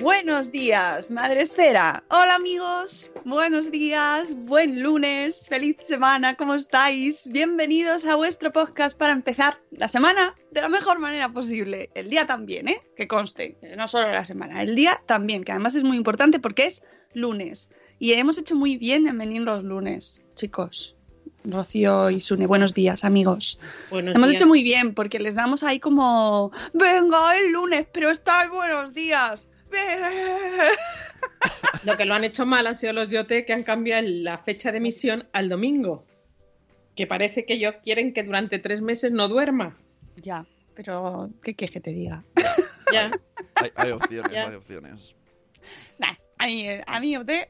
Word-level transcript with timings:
Buenos 0.00 0.50
días, 0.50 1.10
Madre 1.10 1.42
Esfera. 1.42 2.02
Hola 2.08 2.36
amigos, 2.36 3.12
buenos 3.26 3.70
días, 3.70 4.34
buen 4.34 4.82
lunes, 4.82 5.46
feliz 5.46 5.76
semana, 5.80 6.36
¿cómo 6.36 6.54
estáis? 6.54 7.28
Bienvenidos 7.30 8.06
a 8.06 8.14
vuestro 8.14 8.50
podcast 8.50 8.96
para 8.96 9.12
empezar 9.12 9.60
la 9.72 9.88
semana 9.88 10.34
de 10.52 10.62
la 10.62 10.70
mejor 10.70 11.00
manera 11.00 11.28
posible. 11.28 11.90
El 11.94 12.08
día 12.08 12.26
también, 12.26 12.68
¿eh? 12.68 12.80
Que 12.96 13.06
conste, 13.06 13.58
no 13.76 13.86
solo 13.88 14.10
la 14.10 14.24
semana, 14.24 14.62
el 14.62 14.74
día 14.74 15.02
también, 15.04 15.44
que 15.44 15.52
además 15.52 15.74
es 15.74 15.84
muy 15.84 15.98
importante 15.98 16.40
porque 16.40 16.64
es 16.64 16.82
lunes. 17.12 17.68
Y 17.98 18.14
hemos 18.14 18.38
hecho 18.38 18.56
muy 18.56 18.78
bien 18.78 19.06
en 19.06 19.18
venir 19.18 19.42
los 19.42 19.62
lunes, 19.64 20.24
chicos. 20.34 20.96
Rocío 21.44 22.08
y 22.10 22.20
Sune, 22.20 22.46
buenos 22.46 22.72
días, 22.72 23.04
amigos. 23.04 23.58
Buenos 23.90 24.14
Hemos 24.14 24.30
días. 24.30 24.40
hecho 24.40 24.48
muy 24.48 24.62
bien 24.62 24.94
porque 24.94 25.18
les 25.18 25.34
damos 25.34 25.62
ahí 25.62 25.78
como, 25.78 26.52
venga, 26.72 27.36
el 27.36 27.52
lunes, 27.52 27.86
pero 27.92 28.10
está 28.10 28.48
buenos 28.48 28.94
días. 28.94 29.49
Lo 31.84 31.96
que 31.96 32.04
lo 32.04 32.14
han 32.14 32.24
hecho 32.24 32.44
mal 32.44 32.66
han 32.66 32.74
sido 32.74 32.92
los 32.92 33.08
Yote 33.08 33.46
que 33.46 33.52
han 33.52 33.62
cambiado 33.62 34.02
la 34.06 34.38
fecha 34.38 34.70
de 34.70 34.78
emisión 34.78 35.28
al 35.32 35.48
domingo. 35.48 36.04
Que 36.94 37.06
parece 37.06 37.46
que 37.46 37.54
ellos 37.54 37.76
quieren 37.82 38.12
que 38.12 38.22
durante 38.22 38.58
tres 38.58 38.82
meses 38.82 39.12
no 39.12 39.28
duerma. 39.28 39.78
Ya, 40.16 40.44
pero 40.74 41.30
¿qué 41.42 41.54
quieres 41.54 41.72
que 41.72 41.80
te 41.80 41.92
diga? 41.92 42.24
Ya. 42.92 43.08
Hay, 43.62 43.70
hay 43.76 43.92
opciones, 43.92 44.32
Ya. 44.32 44.48
hay 44.48 44.56
opciones. 44.56 45.14
Nah, 46.00 46.12
a 46.38 46.46
mí, 46.46 46.66
a 46.84 47.00
mí 47.00 47.16
usted... 47.16 47.46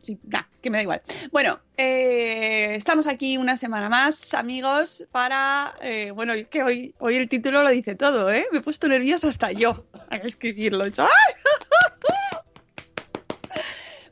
Sí, 0.00 0.18
nah, 0.22 0.44
que 0.60 0.70
me 0.70 0.78
da 0.78 0.82
igual. 0.82 1.02
Bueno, 1.30 1.60
eh, 1.76 2.74
estamos 2.74 3.06
aquí 3.06 3.36
una 3.38 3.56
semana 3.56 3.88
más, 3.88 4.34
amigos, 4.34 5.06
para... 5.12 5.74
eh, 5.80 6.10
bueno, 6.10 6.32
es 6.32 6.48
que 6.48 6.62
hoy, 6.62 6.94
hoy 6.98 7.16
el 7.16 7.28
título 7.28 7.62
lo 7.62 7.70
dice 7.70 7.94
todo, 7.94 8.32
¿eh? 8.32 8.46
Me 8.52 8.58
he 8.58 8.62
puesto 8.62 8.88
nerviosa 8.88 9.28
hasta 9.28 9.52
yo 9.52 9.86
al 10.10 10.20
escribirlo. 10.22 10.84
¡ay! 10.84 10.92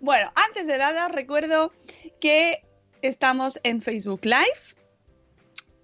Bueno, 0.00 0.30
antes 0.36 0.68
de 0.68 0.78
nada, 0.78 1.08
recuerdo 1.08 1.72
que 2.20 2.62
estamos 3.02 3.58
en 3.64 3.82
Facebook 3.82 4.20
Live. 4.24 4.75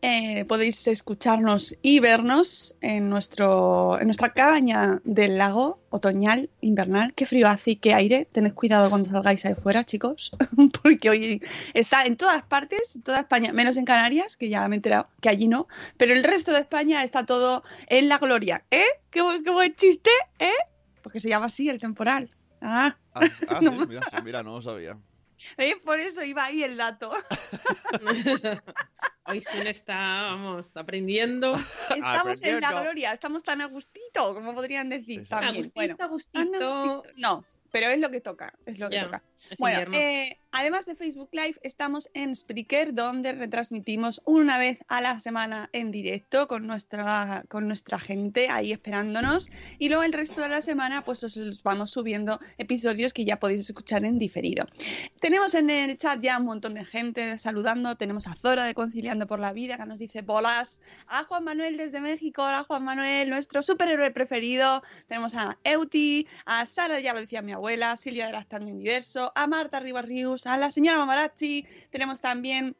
Eh, 0.03 0.45
podéis 0.47 0.87
escucharnos 0.89 1.77
y 1.81 2.01
vernos 2.01 2.75
en, 2.81 3.09
nuestro, 3.09 3.99
en 4.01 4.07
nuestra 4.07 4.33
cabaña 4.33 5.01
del 5.05 5.39
lago 5.39 5.81
otoñal, 5.91 6.51
invernal. 6.61 7.15
Qué 7.15 7.25
frío 7.25 7.49
hace 7.49 7.73
y 7.73 7.77
qué 7.77 7.95
aire. 7.95 8.27
Tened 8.33 8.53
cuidado 8.53 8.91
cuando 8.91 9.09
salgáis 9.09 9.47
ahí 9.47 9.55
fuera, 9.55 9.85
chicos, 9.85 10.33
porque 10.83 11.09
hoy 11.09 11.43
está 11.73 12.05
en 12.05 12.17
todas 12.17 12.43
partes, 12.43 12.97
en 12.97 13.03
toda 13.03 13.21
España, 13.21 13.53
menos 13.53 13.77
en 13.77 13.85
Canarias, 13.85 14.37
que 14.37 14.49
ya 14.49 14.67
me 14.69 14.75
he 14.75 14.79
enterado 14.79 15.09
que 15.21 15.29
allí 15.29 15.47
no, 15.49 15.69
pero 15.97 16.13
el 16.13 16.25
resto 16.25 16.53
de 16.53 16.61
España 16.61 17.05
está 17.05 17.25
todo 17.25 17.63
en 17.87 18.09
la 18.09 18.19
gloria. 18.19 18.65
¿Eh? 18.71 18.85
¿Qué, 19.11 19.23
qué 19.45 19.51
buen 19.51 19.75
chiste? 19.77 20.11
¿Eh? 20.39 20.51
Porque 21.01 21.21
se 21.21 21.29
llama 21.29 21.47
así 21.47 21.69
el 21.69 21.79
temporal. 21.79 22.29
Ah, 22.61 22.97
Ah, 23.15 23.21
ah, 23.49 23.59
sí, 23.61 23.71
mira, 23.89 24.01
pues 24.11 24.25
mira, 24.25 24.43
no 24.43 24.55
lo 24.55 24.63
sabía. 24.63 24.99
¿eh? 25.59 25.75
por 25.85 25.99
eso 26.01 26.23
iba 26.25 26.45
ahí 26.45 26.63
el 26.63 26.77
dato. 26.77 27.11
Hoy 29.33 29.41
Sun 29.41 29.67
está, 29.67 29.95
vamos, 29.97 30.77
aprendiendo. 30.77 31.55
Estamos 31.97 32.43
en 32.43 32.61
la 32.61 32.83
gloria, 32.83 33.13
estamos 33.13 33.43
tan 33.43 33.63
a 33.63 33.67
gustito, 33.67 34.35
como 34.35 34.55
podrían 34.55 34.91
decir. 34.91 35.27
También. 35.27 35.55
Agustito, 35.55 35.73
Bueno, 35.75 35.97
tan 35.97 36.05
a 36.05 36.09
Agustito. 36.09 36.45
gustito. 36.83 37.03
No, 37.17 37.45
pero 37.71 37.89
es 37.89 37.99
lo 37.99 38.11
que 38.11 38.21
toca, 38.21 38.53
es 38.67 38.79
lo 38.79 38.91
que 38.91 38.97
Ya, 38.97 39.05
toca. 39.05 39.23
es 39.51 39.59
Bueno, 39.59 39.91
eh, 39.95 40.39
además 40.53 40.87
de 40.87 40.95
Facebook 40.95 41.31
Live, 41.33 41.59
estamos 41.63 42.11
en 42.15 42.37
Spreaker, 42.37 42.95
donde 42.95 43.33
retransmitimos 43.33 44.21
una 44.25 44.59
vez 44.59 44.79
a 44.87 45.01
la 45.01 45.19
semana 45.19 45.71
en 45.73 45.91
directo 45.91 46.47
con 46.47 46.67
nuestra, 46.67 47.45
con 47.49 47.67
nuestra 47.67 47.99
gente 47.99 48.49
ahí 48.49 48.71
esperándonos. 48.73 49.51
Y 49.79 49.89
luego 49.89 50.03
el 50.03 50.13
resto 50.13 50.43
de 50.43 50.51
la 50.51 50.63
semana, 50.63 51.05
pues 51.05 51.25
os 51.25 51.63
vamos 51.63 51.91
subiendo 51.91 52.39
episodios 52.59 53.13
que 53.13 53.25
ya 53.25 53.39
podéis 53.39 53.61
escuchar 53.61 54.05
en 54.05 54.19
diferido. 54.19 54.67
Tenemos 55.21 55.55
en 55.55 55.71
el 55.71 55.97
chat 55.97 56.21
ya 56.21 56.39
un 56.39 56.45
montón 56.45 56.75
de 56.75 56.85
gente 56.85 57.39
saludando. 57.39 57.97
Tenemos 57.97 58.27
a 58.27 58.35
Zora 58.35 58.65
de 58.65 58.75
Conciliando 58.75 59.27
por 59.27 59.41
la 59.41 59.53
Vida, 59.53 59.77
que 59.79 59.87
nos 59.87 59.99
dice 59.99 60.23
bolas. 60.23 60.81
A 61.09 61.25
Juan 61.25 61.45
Manuel 61.45 61.77
desde 61.77 62.01
México. 62.01 62.43
Hola, 62.43 62.65
Juan 62.65 62.85
Manuel, 62.85 63.31
nuestro 63.31 63.63
superhéroe 63.63 64.11
preferido. 64.11 64.83
Tenemos 65.09 65.35
a 65.35 65.59
Euti, 65.65 66.27
a 66.45 66.67
Sara, 66.67 67.01
ya 67.01 67.15
lo 67.15 67.21
decía 67.21 67.41
mi 67.41 67.53
abuela, 67.53 67.97
Silvia 67.97 68.27
de 68.27 68.33
Lactando 68.33 68.71
Universo, 68.71 69.33
a 69.35 69.47
Marta 69.47 69.81
Rivas 69.81 70.05
Rius, 70.05 70.42
a 70.47 70.57
la 70.57 70.71
señora 70.71 70.99
Mamarazzi. 70.99 71.67
Tenemos 71.91 72.21
también 72.21 72.77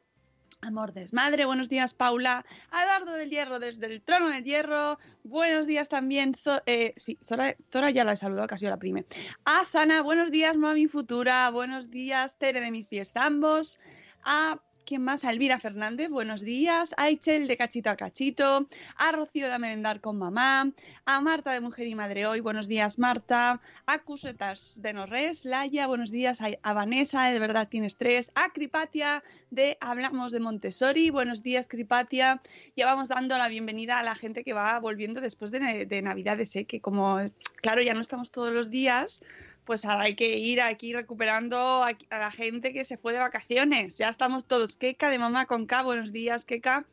Amor 0.61 0.93
Desmadre, 0.93 1.43
buenos 1.45 1.67
días 1.67 1.93
Paula, 1.93 2.45
a 2.71 2.83
Eduardo 2.83 3.11
del 3.13 3.29
Hierro 3.29 3.59
desde 3.59 3.87
el 3.87 4.01
Trono 4.01 4.29
del 4.29 4.45
Hierro, 4.45 4.97
buenos 5.23 5.67
días 5.67 5.89
también, 5.89 6.33
eh, 6.65 6.93
sí, 6.95 7.19
Zora, 7.21 7.57
Zora 7.69 7.89
ya 7.89 8.05
la 8.05 8.13
he 8.13 8.17
saludado, 8.17 8.47
casi 8.47 8.65
la 8.67 8.77
prime. 8.77 9.03
A 9.43 9.65
Zana, 9.65 10.01
buenos 10.01 10.31
días 10.31 10.55
Mami 10.55 10.87
Futura, 10.87 11.49
buenos 11.49 11.89
días 11.89 12.37
Tere 12.37 12.61
de 12.61 12.71
mis 12.71 12.87
pies 12.87 13.11
ambos, 13.15 13.77
a 14.23 14.61
¿Quién 14.85 15.01
más? 15.01 15.23
A 15.23 15.31
Elvira 15.31 15.59
Fernández, 15.59 16.09
buenos 16.09 16.41
días. 16.41 16.93
A 16.97 17.09
Ichel 17.09 17.47
de 17.47 17.55
Cachito 17.55 17.89
a 17.89 17.95
Cachito. 17.95 18.67
A 18.97 19.11
Rocío 19.13 19.49
de 19.49 19.57
Merendar 19.57 20.01
con 20.01 20.17
Mamá. 20.17 20.71
A 21.05 21.21
Marta 21.21 21.53
de 21.53 21.61
Mujer 21.61 21.87
y 21.87 21.95
Madre 21.95 22.27
Hoy, 22.27 22.41
buenos 22.41 22.67
días 22.67 22.99
Marta. 22.99 23.61
A 23.85 23.99
Cusetas 23.99 24.81
de 24.81 24.91
Norres, 24.91 25.45
Laia, 25.45 25.87
buenos 25.87 26.11
días. 26.11 26.39
A 26.41 26.73
Vanessa, 26.73 27.23
de 27.27 27.39
verdad 27.39 27.69
tienes 27.69 27.95
tres. 27.95 28.31
A 28.35 28.51
Cripatia 28.51 29.23
de 29.51 29.77
Hablamos 29.79 30.33
de 30.33 30.41
Montessori, 30.41 31.11
buenos 31.11 31.41
días 31.41 31.67
Cripatia. 31.67 32.41
Ya 32.75 32.85
vamos 32.85 33.07
dando 33.07 33.37
la 33.37 33.47
bienvenida 33.47 33.99
a 33.99 34.03
la 34.03 34.15
gente 34.15 34.43
que 34.43 34.51
va 34.51 34.77
volviendo 34.81 35.21
después 35.21 35.51
de, 35.51 35.85
de 35.85 36.01
Navidades, 36.01 36.55
¿eh? 36.57 36.65
que 36.65 36.81
como, 36.81 37.19
claro, 37.61 37.81
ya 37.81 37.93
no 37.93 38.01
estamos 38.01 38.31
todos 38.31 38.53
los 38.53 38.69
días, 38.69 39.21
pues 39.65 39.85
ahora 39.85 40.03
hay 40.03 40.15
que 40.15 40.37
ir 40.37 40.61
aquí 40.61 40.93
recuperando 40.93 41.83
a, 41.83 41.95
la 42.09 42.31
gente 42.31 42.73
que 42.73 42.85
se 42.85 42.97
fue 42.97 43.13
de 43.13 43.19
vacaciones. 43.19 43.97
Ya 43.97 44.09
estamos 44.09 44.45
todos. 44.45 44.77
Keka 44.77 45.09
de 45.09 45.19
Mamá 45.19 45.45
con 45.45 45.65
K, 45.65 45.83
buenos 45.83 46.11
días, 46.11 46.45
Keka. 46.45 46.85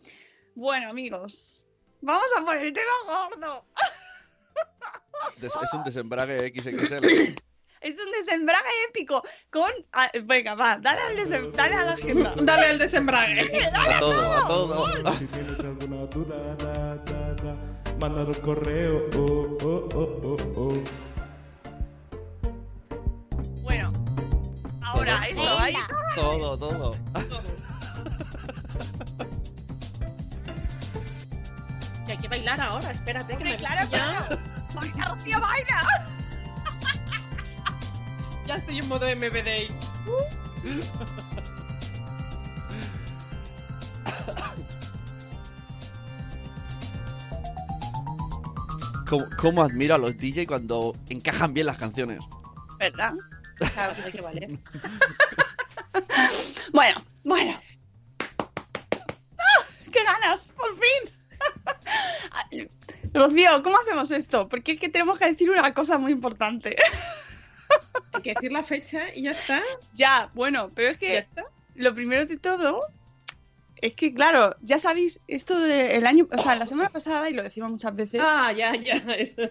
Bueno, 0.54 0.90
amigos, 0.90 1.66
vamos 2.00 2.26
a 2.38 2.44
por 2.44 2.56
el 2.56 2.72
tema 2.72 2.90
gordo. 3.06 3.64
Es 5.42 5.72
un 5.72 5.84
desembrague 5.84 6.50
XXL. 6.50 7.34
Es 7.80 7.96
un 7.98 8.12
desembrague 8.12 8.68
épico 8.90 9.22
con... 9.48 9.70
ah, 9.92 10.10
venga, 10.24 10.54
va, 10.54 10.76
dale, 10.76 11.00
al 11.00 11.16
desem- 11.16 11.50
dale 11.52 11.74
a 11.74 11.84
la 11.86 11.92
agenda. 11.92 12.34
Dale 12.36 12.66
al 12.66 12.78
desembrague. 12.78 13.40
A 13.72 13.98
todo, 13.98 14.32
a 14.32 14.46
todo. 14.46 15.18
Si 15.18 15.26
tienes 15.28 15.58
alguna 15.58 16.04
duda, 16.04 16.56
da, 16.56 16.96
da, 16.96 17.34
da, 17.36 17.56
manda 17.98 18.24
un 18.24 18.34
correo. 18.34 19.08
Oh, 19.16 19.56
oh, 19.64 19.88
oh, 19.94 21.09
ahora, 24.90 25.28
esto, 25.28 25.58
Ahí 25.58 25.74
Todo, 26.14 26.58
todo. 26.58 26.96
Que 32.06 32.12
hay 32.12 32.18
que 32.18 32.28
bailar 32.28 32.60
ahora, 32.60 32.90
espérate. 32.90 33.36
Que 33.36 33.44
me 33.44 33.56
claro, 33.56 33.88
¡Baila, 34.74 35.04
Rocío, 35.06 35.40
baila! 35.40 36.06
ya 38.46 38.54
estoy 38.54 38.78
en 38.78 38.88
modo 38.88 39.06
MBD. 39.06 39.70
¿Cómo, 49.08 49.26
cómo 49.38 49.62
admiro 49.62 49.94
a 49.94 49.98
los 49.98 50.16
DJ 50.16 50.46
cuando 50.46 50.96
encajan 51.08 51.52
bien 51.52 51.66
las 51.66 51.78
canciones? 51.78 52.20
¿Verdad? 52.78 53.14
Claro, 53.74 53.94
tiene 53.94 54.12
que 54.12 54.20
valer. 54.20 54.50
Bueno, 56.72 57.04
bueno. 57.24 57.60
¡Ah! 58.38 59.64
¡Qué 59.92 60.04
ganas! 60.04 60.52
¡Por 60.56 60.70
fin! 60.78 61.10
Rocío, 63.12 63.62
¿cómo 63.62 63.76
hacemos 63.80 64.10
esto? 64.12 64.48
Porque 64.48 64.72
es 64.72 64.78
que 64.78 64.88
tenemos 64.88 65.18
que 65.18 65.26
decir 65.26 65.50
una 65.50 65.74
cosa 65.74 65.98
muy 65.98 66.12
importante. 66.12 66.76
Hay 68.12 68.22
que 68.22 68.34
decir 68.34 68.52
la 68.52 68.62
fecha 68.62 69.12
y 69.14 69.22
ya 69.22 69.30
está. 69.30 69.62
Ya, 69.94 70.30
bueno, 70.34 70.70
pero 70.74 70.90
es 70.90 70.98
que 70.98 71.26
lo 71.74 71.94
primero 71.94 72.24
de 72.26 72.36
todo 72.36 72.86
es 73.82 73.94
que, 73.94 74.12
claro, 74.14 74.56
ya 74.62 74.78
sabéis, 74.78 75.20
esto 75.28 75.58
del 75.60 76.06
año, 76.06 76.28
o 76.32 76.38
sea, 76.38 76.56
la 76.56 76.66
semana 76.66 76.90
pasada, 76.90 77.28
y 77.30 77.34
lo 77.34 77.42
decimos 77.42 77.70
muchas 77.70 77.94
veces, 77.94 78.20
Ah, 78.24 78.52
ya, 78.52 78.74
ya, 78.76 78.94
eso. 79.18 79.42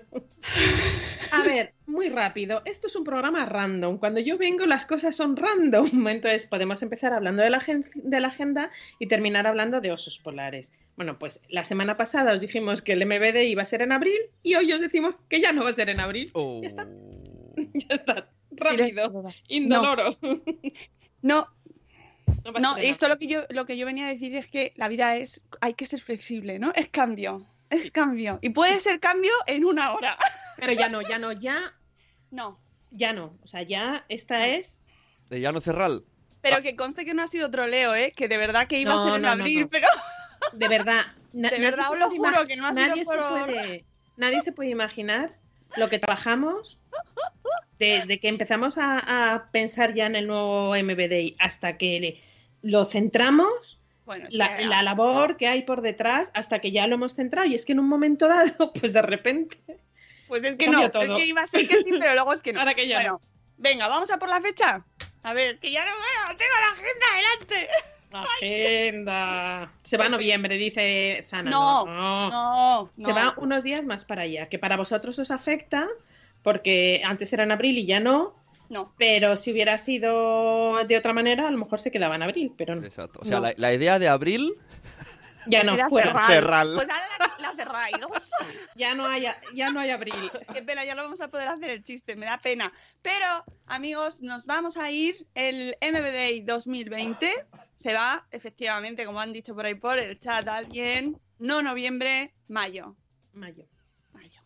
A 1.32 1.44
ver, 1.44 1.74
muy 1.86 2.10
rápido. 2.10 2.62
Esto 2.66 2.88
es 2.88 2.96
un 2.96 3.04
programa 3.04 3.46
random. 3.46 3.98
Cuando 3.98 4.20
yo 4.20 4.38
vengo, 4.38 4.66
las 4.66 4.86
cosas 4.86 5.16
son 5.16 5.36
random. 5.36 5.88
Entonces, 6.08 6.46
podemos 6.46 6.82
empezar 6.82 7.14
hablando 7.14 7.44
de 7.44 7.50
la, 7.50 7.58
agen- 7.60 7.90
de 7.94 8.20
la 8.20 8.30
agenda 8.30 8.72
y 9.00 9.08
terminar 9.08 9.46
hablando 9.48 9.82
de 9.82 9.92
osos 9.92 10.20
polares. 10.20 10.72
Bueno, 10.96 11.18
pues 11.20 11.42
la 11.50 11.64
semana 11.64 11.98
pasada 11.98 12.34
os 12.34 12.42
dijimos 12.42 12.82
que 12.82 12.94
el 12.94 13.06
MBD 13.06 13.44
iba 13.48 13.62
a 13.62 13.66
ser 13.66 13.82
en 13.82 13.92
abril 13.92 14.20
y 14.44 14.56
hoy 14.56 14.72
os 14.74 14.82
decimos 14.82 15.16
que 15.30 15.40
ya 15.42 15.54
no 15.54 15.64
va 15.64 15.70
a 15.70 15.74
ser 15.74 15.90
en 15.90 16.00
abril. 16.00 16.30
Oh. 16.34 16.60
Ya 16.62 16.68
está. 16.68 16.88
Ya 17.74 17.96
está. 17.96 18.30
Rápido. 18.52 19.12
Indoloro. 19.50 20.18
No, 20.22 20.42
No, 21.22 21.48
no, 22.60 22.78
esto 22.78 23.08
lo 23.08 23.18
que 23.18 23.28
yo 23.28 23.42
lo 23.50 23.66
que 23.66 23.78
yo 23.78 23.86
venía 23.86 24.06
a 24.06 24.10
decir 24.10 24.36
es 24.36 24.50
que 24.50 24.74
la 24.76 24.88
vida 24.88 25.16
es, 25.16 25.44
hay 25.62 25.74
que 25.74 25.86
ser 25.86 26.02
flexible, 26.02 26.60
¿no? 26.60 26.72
Es 26.76 26.90
cambio, 26.90 27.46
es 27.70 27.92
cambio. 27.92 28.40
Y 28.42 28.50
puede 28.50 28.80
ser 28.80 29.00
cambio 29.00 29.32
en 29.48 29.66
una 29.66 29.94
hora. 29.94 30.18
Pero 30.58 30.74
ya 30.74 30.90
no, 30.90 31.02
ya 31.02 31.18
no, 31.20 31.32
ya, 31.32 31.58
No, 32.32 32.60
ya 32.92 33.12
no. 33.14 33.38
O 33.44 33.48
sea, 33.48 33.64
ya 33.64 34.06
esta 34.10 34.48
es. 34.48 34.82
¿De 35.30 35.40
Llano 35.42 35.62
Cerral? 35.62 36.04
pero 36.42 36.62
que 36.62 36.76
conste 36.78 37.04
que 37.04 37.14
no 37.14 37.22
ha 37.24 37.28
sido 37.28 37.52
troleo, 37.52 37.94
¿eh? 37.96 38.14
Que 38.16 38.28
de 38.30 38.38
verdad 38.38 38.66
que 38.68 38.80
iba 38.80 38.94
No, 38.94 39.02
a 39.02 39.04
ser 39.06 39.16
en 39.16 39.22
no, 39.24 39.30
abril, 39.30 39.62
no. 39.62 39.70
pero 39.70 39.88
De 40.54 40.68
verdad. 40.70 41.06
De 41.34 41.60
verdad 41.60 41.92
os 41.92 42.00
lo 42.00 42.10
juro 42.10 42.48
que 42.48 42.56
no 42.56 42.66
ha 42.66 42.74
sido 42.74 42.88
nadie 42.88 43.06
se 43.06 43.12
por- 43.12 43.46
puede, 43.46 43.86
Nadie 44.18 44.42
se 44.42 44.52
puede 44.52 44.70
imaginar 44.70 45.38
lo 45.78 45.90
que 45.90 46.00
trabajamos 46.00 46.78
desde 47.78 48.20
que 48.20 48.28
empezamos 48.28 48.78
a, 48.78 49.34
a 49.34 49.52
pensar 49.52 49.94
ya 49.94 50.06
en 50.06 50.16
el 50.16 50.28
nuevo 50.28 50.76
MBDI 50.76 51.36
hasta 51.40 51.78
que 51.78 52.00
le- 52.00 52.22
lo 52.62 52.86
centramos, 52.90 53.80
bueno, 54.06 54.28
la, 54.32 54.84
labor 54.84 55.38
que 55.38 55.48
hay 55.48 55.62
por 55.62 55.82
detrás, 55.82 56.32
hasta 56.34 56.60
que 56.60 56.72
ya 56.72 56.88
lo 56.88 56.96
hemos 56.96 57.16
centrado. 57.16 57.48
Y 57.48 57.56
es 57.56 57.66
que 57.66 57.72
en 57.72 57.80
un 57.80 57.88
momento 57.88 58.28
dado, 58.28 58.74
pues 58.80 58.92
de 58.92 59.02
repente. 59.02 59.58
pues 60.28 60.44
es 60.44 60.58
que 60.58 60.68
no, 60.68 60.90
todo. 60.92 61.04
es 61.16 61.22
que 61.22 61.28
iba 61.28 61.42
a 61.42 61.48
ser 61.48 61.68
que 61.68 61.82
sí, 61.84 61.92
pero 62.00 62.14
luego 62.16 62.34
es 62.34 62.42
que 62.42 62.52
no. 62.52 62.60
Ahora 62.60 62.74
que 62.74 62.88
ya 62.88 62.98
Bueno, 62.98 63.22
venga, 63.58 63.88
vamos 63.88 64.12
a 64.12 64.18
por 64.20 64.30
la 64.30 64.42
fecha. 64.42 64.84
A 65.24 65.34
ver, 65.34 65.60
que 65.60 65.72
ya 65.72 65.86
no 65.86 65.92
veo, 65.92 66.38
tengo 66.38 66.54
la 66.60 66.72
agenda 66.72 67.06
delante. 67.16 67.70
Agenda. 68.12 69.72
Se 69.84 69.98
va 69.98 70.06
a 70.06 70.10
noviembre, 70.10 70.58
dice 70.58 71.24
Zana. 71.26 71.50
No, 71.52 71.86
no. 71.86 72.30
No, 72.30 72.92
no. 72.98 73.08
Se 73.08 73.14
va 73.14 73.34
unos 73.38 73.64
días 73.64 73.86
más 73.86 74.06
para 74.06 74.24
allá, 74.24 74.48
que 74.50 74.60
para 74.60 74.78
vosotros 74.78 75.18
os 75.20 75.32
afecta, 75.32 75.88
porque 76.44 77.02
antes 77.06 77.32
era 77.34 77.44
en 77.44 77.52
abril 77.52 77.78
y 77.78 77.86
ya 77.86 78.00
no, 78.00 78.36
No. 78.70 78.94
pero 78.98 79.36
si 79.38 79.52
hubiera 79.52 79.78
sido 79.78 80.84
de 80.86 80.98
otra 80.98 81.14
manera, 81.14 81.48
a 81.48 81.52
lo 81.52 81.58
mejor 81.58 81.80
se 81.80 81.92
quedaba 81.92 82.16
en 82.16 82.24
abril, 82.24 82.54
pero 82.58 82.76
no. 82.76 82.86
Exacto. 82.86 83.20
O 83.22 83.26
sea, 83.26 83.38
No. 83.38 83.48
la, 83.48 83.54
la 83.58 83.74
idea 83.74 84.00
de 84.00 84.08
abril. 84.08 84.54
Ya 85.46 85.64
no, 85.64 85.74
Era 85.74 85.90
fuera. 85.90 86.28
Cerral. 86.28 86.74
Pues 86.76 86.90
ahora 86.90 87.06
la, 87.40 87.50
la 87.50 87.56
cerráis. 87.56 87.96
Ya 88.76 88.94
no 88.94 89.06
hay, 89.08 89.26
ya 89.56 89.70
no 89.72 89.80
hay 89.80 89.90
abril. 89.90 90.14
Qué 90.54 90.62
pena, 90.62 90.86
ya 90.86 90.94
no 90.96 91.04
vamos 91.04 91.22
a 91.22 91.30
poder 91.30 91.48
hacer 91.48 91.72
el 91.72 91.84
chiste, 91.84 92.16
me 92.16 92.26
da 92.26 92.38
pena. 92.38 92.72
Pero, 93.02 93.26
amigos, 93.66 94.22
nos 94.22 94.46
vamos 94.46 94.78
a 94.78 94.92
ir. 94.92 95.26
El 95.34 95.76
MBDI 95.82 96.42
2020 96.42 97.32
se 97.80 97.94
va, 97.94 98.28
efectivamente, 98.32 99.06
como 99.06 99.22
han 99.22 99.32
dicho 99.32 99.56
por 99.56 99.66
ahí 99.66 99.76
por 99.76 99.98
el 99.98 100.20
chat 100.20 100.46
alguien, 100.50 101.18
no 101.38 101.62
noviembre, 101.62 102.34
mayo. 102.50 102.98
Mayo. 103.32 103.66
Mayo. 104.12 104.42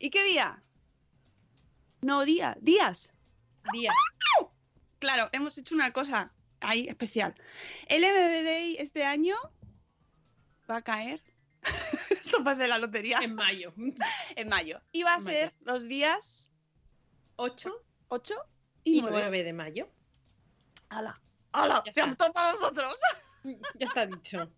¿Y 0.00 0.10
qué 0.10 0.24
día? 0.24 0.60
No, 2.00 2.24
día, 2.24 2.56
días. 2.60 3.14
Días. 3.72 3.94
Claro, 4.98 5.28
hemos 5.30 5.56
hecho 5.58 5.76
una 5.76 5.92
cosa 5.92 6.32
ahí 6.58 6.88
especial. 6.88 7.36
El 7.86 8.02
MBDI 8.02 8.76
este 8.80 9.04
año 9.04 9.36
va 10.68 10.78
a 10.78 10.82
caer. 10.82 11.22
Esto 12.10 12.42
parece 12.42 12.66
la 12.66 12.78
lotería. 12.78 13.20
En 13.22 13.36
mayo. 13.36 13.72
En 14.34 14.48
mayo. 14.48 14.80
Y 14.90 15.04
va 15.04 15.14
a 15.14 15.18
Mayo. 15.18 15.30
ser 15.30 15.54
los 15.60 15.86
días 15.86 16.50
8 17.36 17.70
8 18.08 18.34
y 18.82 18.98
y 18.98 19.00
9. 19.02 19.16
9 19.20 19.44
de 19.44 19.52
mayo. 19.52 19.88
¡Hala! 20.88 21.20
¡Hala! 21.52 21.82
Ya 21.86 21.92
¡Se 21.92 22.00
está. 22.00 22.10
apto 22.10 22.32
para 22.32 22.52
nosotros! 22.52 22.94
Ya 23.74 23.86
está 23.88 24.06
dicho. 24.06 24.48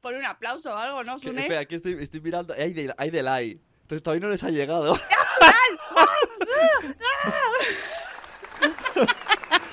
Por 0.00 0.14
un 0.14 0.24
aplauso 0.24 0.72
o 0.72 0.76
algo, 0.76 1.04
¿no, 1.04 1.18
Sune? 1.18 1.42
espera, 1.42 1.60
aquí 1.60 1.74
estoy, 1.74 2.02
estoy 2.02 2.22
mirando. 2.22 2.54
Hay 2.54 2.72
de, 2.72 2.94
hay 2.96 3.10
de 3.10 3.22
like. 3.22 3.60
Entonces 3.82 4.02
todavía 4.02 4.26
no 4.26 4.32
les 4.32 4.42
ha 4.42 4.48
llegado. 4.48 4.98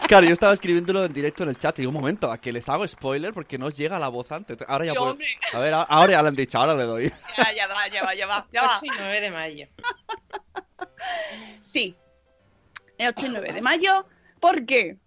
Claro, 0.09 0.25
yo 0.25 0.33
estaba 0.33 0.53
escribiéndolo 0.55 1.05
en 1.05 1.13
directo 1.13 1.43
en 1.43 1.49
el 1.49 1.59
chat 1.59 1.77
y 1.77 1.83
digo, 1.83 1.91
un 1.91 1.97
momento, 2.01 2.31
a 2.31 2.39
que 2.39 2.51
les 2.51 2.67
hago 2.67 2.87
spoiler 2.87 3.31
porque 3.31 3.59
no 3.59 3.67
os 3.67 3.77
llega 3.77 3.99
la 3.99 4.07
voz 4.07 4.31
antes. 4.31 4.57
Ahora 4.67 4.85
ya 4.85 4.93
puedo-. 4.95 5.15
A 5.53 5.59
ver, 5.59 5.71
ahora 5.71 6.11
ya 6.13 6.21
lo 6.23 6.29
han 6.29 6.35
dicho, 6.35 6.57
ahora 6.57 6.73
le 6.73 6.83
doy. 6.85 7.13
Ya, 7.37 7.53
ya 7.53 7.67
va, 7.67 7.87
ya 7.87 8.03
va, 8.03 8.15
ya 8.15 8.25
va, 8.25 8.47
ya 8.51 8.61
va. 8.63 8.77
8 8.77 8.85
y 8.87 8.89
9 8.97 9.21
de 9.21 9.29
mayo. 9.31 9.67
Sí. 11.61 11.95
El 12.97 13.09
8 13.09 13.25
y 13.27 13.29
9 13.29 13.53
de 13.53 13.61
mayo. 13.61 14.05
¿Por 14.39 14.65
qué? 14.65 14.97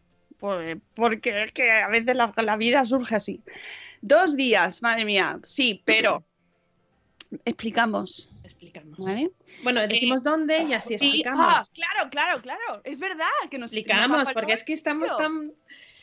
Pues 0.42 0.76
porque 0.96 1.44
es 1.44 1.52
que 1.52 1.70
a 1.70 1.86
veces 1.86 2.16
la, 2.16 2.32
la 2.36 2.56
vida 2.56 2.84
surge 2.84 3.14
así. 3.14 3.40
Dos 4.00 4.36
días, 4.36 4.82
madre 4.82 5.04
mía. 5.04 5.38
Sí, 5.44 5.80
pero 5.84 6.24
explicamos, 7.44 8.32
Explicamos. 8.42 8.98
¿vale? 8.98 9.30
Bueno, 9.62 9.86
decimos 9.86 10.24
dónde 10.24 10.64
y 10.64 10.72
así 10.72 10.98
Sí, 10.98 11.04
explicamos. 11.04 11.46
ah, 11.48 11.68
claro, 11.72 12.10
claro, 12.10 12.42
claro. 12.42 12.80
Es 12.82 12.98
verdad 12.98 13.28
que 13.52 13.58
nos 13.58 13.72
explicamos, 13.72 14.32
porque 14.34 14.54
es 14.54 14.64
que 14.64 14.72
estamos 14.72 15.16
tan... 15.16 15.52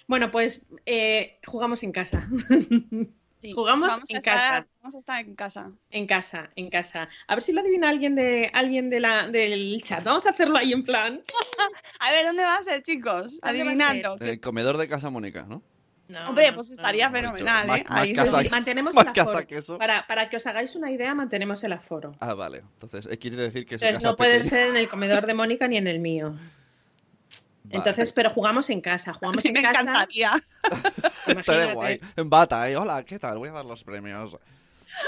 Bueno, 0.08 0.31
pues 0.31 0.62
eh, 0.86 1.38
jugamos 1.46 1.84
en 1.84 1.91
casa. 1.91 2.25
Sí, 3.41 3.53
jugamos 3.53 3.88
vamos 3.89 4.10
a 4.10 4.13
en 4.13 4.17
estar- 4.17 4.34
casa. 4.38 4.67
Vamos 4.81 4.96
a 4.96 5.00
estar 5.00 5.19
en 5.25 5.36
casa. 5.36 5.72
En 5.91 6.08
casa, 6.08 6.50
en 6.55 6.69
casa. 6.69 7.08
A 7.27 7.36
ver 7.36 7.43
si 7.43 7.53
lo 7.53 7.62
adivina 7.62 7.88
alguien 7.89 8.15
de 8.15 8.50
alguien 8.53 8.89
de 8.89 9.00
la, 9.00 9.27
del 9.29 9.81
chat. 9.84 10.03
Vamos 10.03 10.25
a 10.25 10.31
hacerlo 10.31 10.58
ahí 10.58 10.74
en 10.74 10.84
plan. 10.84 11.22
A 12.00 12.12
ver, 12.12 12.25
¿dónde 12.25 12.43
va 12.43 12.55
a 12.58 12.63
ser, 12.63 12.81
chicos? 12.84 13.39
¿Dónde 13.39 13.39
va 13.41 13.48
a 13.48 13.51
Adivinando. 13.51 14.17
En 14.19 14.27
el 14.27 14.39
comedor 14.41 14.77
de 14.77 14.88
casa 14.89 15.10
Mónica, 15.10 15.46
¿no? 15.48 15.62
No, 16.10 16.27
Hombre, 16.27 16.51
pues 16.53 16.72
estaría 16.72 17.08
no. 17.08 17.15
fenomenal, 17.15 17.67
Más- 17.67 17.79
¿eh? 17.79 17.86
más 17.88 18.01
Ahí 18.01 18.13
casa 18.13 18.38
sí. 18.39 18.43
que- 18.46 18.50
Mantenemos 18.50 18.96
Más 18.96 19.05
el 19.05 19.13
casa 19.13 19.29
aforo. 19.29 19.48
que 19.48 19.58
eso. 19.58 19.77
Para, 19.77 20.08
para 20.08 20.27
que 20.29 20.38
os 20.38 20.48
hagáis 20.48 20.75
una 20.75 20.91
idea, 20.91 21.13
mantenemos 21.13 21.63
el 21.63 21.72
aforo. 21.74 22.15
Ah, 22.19 22.34
vale. 22.34 22.63
Entonces, 22.81 23.08
quiere 23.19 23.38
decir 23.38 23.65
que 23.67 23.75
es 23.75 23.81
Entonces, 23.84 24.00
casa 24.03 24.12
no 24.12 24.17
puede 24.17 24.31
pequeña. 24.39 24.50
ser 24.50 24.67
en 24.69 24.75
el 24.77 24.89
comedor 24.89 25.25
de 25.27 25.34
Mónica 25.36 25.67
ni 25.67 25.77
en 25.77 25.88
el 25.88 26.00
mío. 26.00 26.36
Vale. 27.70 27.78
Entonces, 27.78 28.12
pero 28.14 28.30
jugamos 28.32 28.70
en 28.70 28.82
casa. 28.82 29.14
Jugamos 29.14 29.44
en 29.46 29.54
me 29.54 29.62
casa. 29.62 29.82
encantaría. 29.82 30.32
Estaría 31.28 31.34
imagínate. 31.34 31.74
guay. 31.74 32.02
En 32.16 32.30
bata, 32.30 32.70
¿eh? 32.70 32.76
Hola, 32.78 33.04
¿qué 33.04 33.20
tal? 33.20 33.38
Voy 33.38 33.50
a 33.50 33.54
dar 33.54 33.66
los 33.66 33.84
premios. 33.84 34.36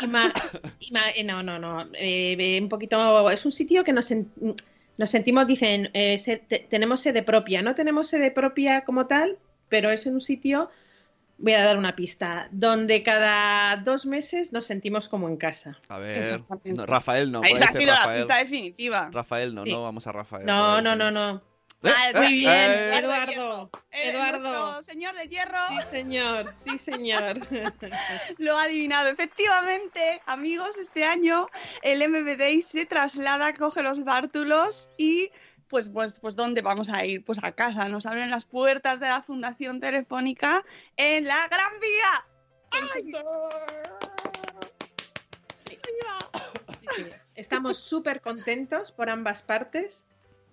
Ima- 0.01 0.31
ima- 0.79 1.11
eh, 1.15 1.23
no, 1.23 1.41
no, 1.41 1.57
no. 1.59 1.87
eh, 1.93 2.59
un 2.61 2.69
poquito. 2.69 3.29
Es 3.31 3.45
un 3.45 3.51
sitio 3.51 3.83
que 3.83 3.93
nos, 3.93 4.11
en- 4.11 4.31
nos 4.97 5.09
sentimos, 5.09 5.47
dicen, 5.47 5.89
eh, 5.93 6.17
se- 6.19 6.37
te- 6.37 6.67
tenemos 6.69 7.01
sede 7.01 7.23
propia. 7.23 7.61
No 7.61 7.73
tenemos 7.75 8.07
sede 8.07 8.29
propia 8.31 8.81
como 8.83 9.07
tal, 9.07 9.37
pero 9.69 9.89
es 9.89 10.05
en 10.05 10.13
un 10.13 10.21
sitio. 10.21 10.69
Voy 11.39 11.53
a 11.53 11.63
dar 11.63 11.75
una 11.79 11.95
pista. 11.95 12.47
Donde 12.51 13.01
cada 13.01 13.75
dos 13.77 14.05
meses 14.05 14.53
nos 14.53 14.67
sentimos 14.67 15.09
como 15.09 15.27
en 15.27 15.37
casa. 15.37 15.79
A 15.89 15.97
ver. 15.97 16.43
No, 16.65 16.85
Rafael 16.85 17.31
no. 17.31 17.41
Esa 17.41 17.65
ha 17.65 17.73
sido 17.73 17.87
la 17.93 17.95
Rafael. 18.01 18.19
pista 18.19 18.37
definitiva. 18.37 19.09
Rafael 19.11 19.55
no, 19.55 19.63
Sí. 19.63 19.71
no 19.71 19.81
vamos 19.81 20.05
a 20.05 20.11
Rafael. 20.11 20.45
No, 20.45 20.79
no, 20.83 20.95
no, 20.95 21.09
no. 21.09 21.41
Ah, 21.83 22.11
Muy 22.13 22.25
Eh, 22.27 22.29
bien, 22.29 22.51
eh. 22.53 22.97
Eduardo. 22.99 23.69
Eh, 23.91 24.09
Eduardo. 24.09 24.83
señor 24.83 25.15
de 25.15 25.27
hierro 25.27 25.57
Sí, 25.67 25.77
señor. 25.89 26.45
Sí, 26.55 26.77
señor. 26.77 27.39
lo 28.37 28.57
ha 28.57 28.63
adivinado. 28.63 29.09
Efectivamente, 29.09 30.21
amigos, 30.27 30.77
este 30.77 31.03
año 31.05 31.47
el 31.81 32.07
MBDI 32.07 32.61
se 32.61 32.85
traslada, 32.85 33.53
coge 33.53 33.81
los 33.81 34.03
bártulos 34.03 34.89
y 34.97 35.31
pues, 35.69 35.89
pues, 35.89 36.19
pues 36.19 36.35
¿dónde 36.35 36.61
vamos 36.61 36.89
a 36.89 37.03
ir? 37.05 37.23
Pues 37.25 37.39
a 37.43 37.51
casa. 37.53 37.87
Nos 37.87 38.05
abren 38.05 38.29
las 38.29 38.45
puertas 38.45 38.99
de 38.99 39.07
la 39.07 39.23
Fundación 39.23 39.79
Telefónica 39.79 40.63
en 40.97 41.25
la 41.25 41.47
Gran 41.47 41.79
Vía. 41.79 42.25
Sí, 46.95 47.05
Estamos 47.35 47.79
súper 47.79 48.21
contentos 48.21 48.91
por 48.91 49.09
ambas 49.09 49.41
partes. 49.41 50.05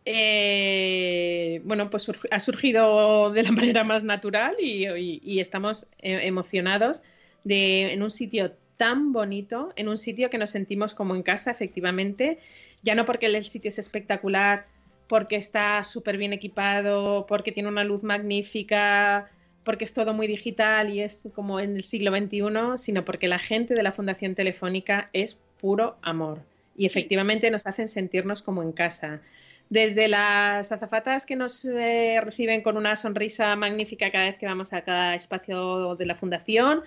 Eh, 0.04 1.60
bueno, 1.64 1.90
pues 1.90 2.10
ha 2.30 2.38
surgido 2.40 3.30
de 3.30 3.42
la 3.42 3.52
manera 3.52 3.84
más 3.84 4.02
natural 4.04 4.56
y, 4.60 4.86
y- 4.88 5.20
y 5.22 5.40
estamos 5.40 5.86
eh, 5.98 6.20
emocionados 6.26 7.02
de 7.44 7.92
en 7.92 8.02
un 8.02 8.10
sitio 8.10 8.52
tan 8.76 9.12
bonito, 9.12 9.72
en 9.76 9.88
un 9.88 9.98
sitio 9.98 10.30
que 10.30 10.38
nos 10.38 10.50
sentimos 10.50 10.94
como 10.94 11.14
en 11.14 11.22
casa, 11.22 11.50
efectivamente. 11.50 12.38
Ya 12.82 12.94
no 12.94 13.04
porque 13.04 13.26
el 13.26 13.44
sitio 13.44 13.68
es 13.70 13.78
espectacular, 13.78 14.66
porque 15.08 15.36
está 15.36 15.82
súper 15.84 16.16
bien 16.16 16.32
equipado, 16.32 17.26
porque 17.26 17.52
tiene 17.52 17.68
una 17.68 17.84
luz 17.84 18.02
magnífica, 18.02 19.30
porque 19.64 19.84
es 19.84 19.92
todo 19.94 20.14
muy 20.14 20.26
digital 20.26 20.90
y 20.90 21.00
es 21.02 21.24
como 21.34 21.60
en 21.60 21.76
el 21.76 21.82
siglo 21.82 22.10
XXI, 22.12 22.78
sino 22.78 23.04
porque 23.04 23.28
la 23.28 23.38
gente 23.38 23.74
de 23.74 23.82
la 23.82 23.92
Fundación 23.92 24.34
Telefónica 24.34 25.10
es 25.12 25.38
puro 25.60 25.98
amor 26.02 26.44
y 26.76 26.86
efectivamente 26.86 27.50
nos 27.50 27.66
hacen 27.66 27.88
sentirnos 27.88 28.42
como 28.42 28.62
en 28.62 28.72
casa. 28.72 29.22
Desde 29.70 30.08
las 30.08 30.72
azafatas 30.72 31.26
que 31.26 31.36
nos 31.36 31.64
eh, 31.66 32.20
reciben 32.22 32.62
con 32.62 32.78
una 32.78 32.96
sonrisa 32.96 33.54
magnífica 33.54 34.10
cada 34.10 34.26
vez 34.26 34.38
que 34.38 34.46
vamos 34.46 34.72
a 34.72 34.80
cada 34.80 35.14
espacio 35.14 35.94
de 35.96 36.06
la 36.06 36.14
fundación, 36.14 36.84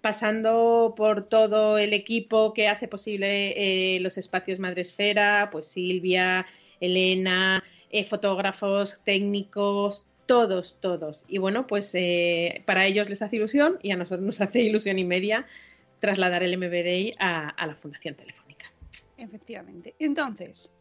pasando 0.00 0.94
por 0.96 1.28
todo 1.28 1.78
el 1.78 1.92
equipo 1.92 2.52
que 2.52 2.66
hace 2.66 2.88
posible 2.88 3.54
eh, 3.96 4.00
los 4.00 4.18
espacios 4.18 4.58
Madresfera, 4.58 5.50
pues 5.52 5.68
Silvia, 5.68 6.46
Elena, 6.80 7.62
eh, 7.90 8.04
fotógrafos, 8.04 9.00
técnicos, 9.04 10.04
todos, 10.26 10.78
todos. 10.80 11.24
Y 11.28 11.38
bueno, 11.38 11.68
pues 11.68 11.94
para 12.64 12.86
ellos 12.86 13.08
les 13.08 13.22
hace 13.22 13.36
ilusión 13.36 13.78
y 13.82 13.92
a 13.92 13.96
nosotros 13.96 14.26
nos 14.26 14.40
hace 14.40 14.62
ilusión 14.62 14.98
y 14.98 15.04
media 15.04 15.46
trasladar 16.00 16.42
el 16.42 16.58
MBDI 16.58 17.14
a 17.18 17.64
la 17.64 17.76
Fundación 17.76 18.16
Telefónica. 18.16 18.72
Efectivamente. 19.16 19.94
Entonces, 20.00 20.72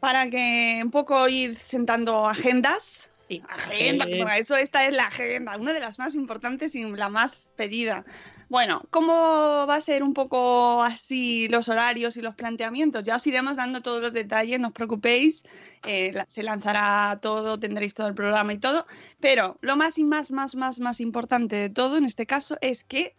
para 0.00 0.28
que 0.30 0.80
un 0.82 0.90
poco 0.90 1.28
ir 1.28 1.56
sentando 1.56 2.26
agendas. 2.26 3.10
Agenda, 3.48 4.04
Eh. 4.08 4.18
para 4.20 4.38
eso 4.38 4.54
esta 4.54 4.86
es 4.86 4.94
la 4.94 5.06
agenda, 5.06 5.56
una 5.56 5.72
de 5.72 5.80
las 5.80 5.98
más 5.98 6.14
importantes 6.14 6.76
y 6.76 6.84
la 6.84 7.08
más 7.08 7.50
pedida. 7.56 8.04
Bueno, 8.48 8.82
¿cómo 8.90 9.66
va 9.68 9.74
a 9.74 9.80
ser 9.80 10.04
un 10.04 10.14
poco 10.14 10.80
así 10.84 11.48
los 11.48 11.68
horarios 11.68 12.16
y 12.16 12.22
los 12.22 12.36
planteamientos? 12.36 13.02
Ya 13.02 13.16
os 13.16 13.26
iremos 13.26 13.56
dando 13.56 13.82
todos 13.82 14.00
los 14.00 14.12
detalles, 14.12 14.60
no 14.60 14.68
os 14.68 14.74
preocupéis, 14.74 15.42
eh, 15.84 16.14
se 16.28 16.44
lanzará 16.44 17.18
todo, 17.20 17.58
tendréis 17.58 17.94
todo 17.94 18.06
el 18.06 18.14
programa 18.14 18.52
y 18.52 18.58
todo, 18.58 18.86
pero 19.18 19.58
lo 19.60 19.74
más 19.76 19.98
y 19.98 20.04
más, 20.04 20.30
más, 20.30 20.54
más, 20.54 20.78
más 20.78 21.00
importante 21.00 21.56
de 21.56 21.68
todo 21.68 21.96
en 21.96 22.04
este 22.04 22.26
caso 22.26 22.56
es 22.60 22.84
que 22.84 23.16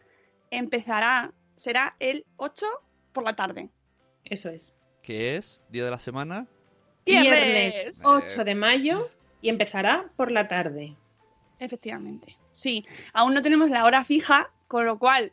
empezará, 0.52 1.34
será 1.58 1.98
el 2.00 2.26
8 2.38 2.66
por 3.12 3.26
la 3.26 3.36
tarde. 3.36 3.70
Eso 4.24 4.48
es. 4.50 4.74
¿Qué 5.02 5.36
es? 5.36 5.66
¿Día 5.70 5.84
de 5.84 5.92
la 5.92 6.00
semana? 6.00 6.48
Viernes. 7.08 8.02
8 8.04 8.44
de 8.44 8.56
mayo 8.56 9.10
y 9.42 9.50
empezará 9.50 10.06
por 10.16 10.32
la 10.32 10.48
tarde. 10.48 10.96
Efectivamente. 11.60 12.36
Sí, 12.52 12.86
aún 13.14 13.34
no 13.34 13.42
tenemos 13.42 13.70
la 13.70 13.86
hora 13.86 14.04
fija, 14.06 14.52
con 14.68 14.86
lo 14.86 15.00
cual, 15.00 15.32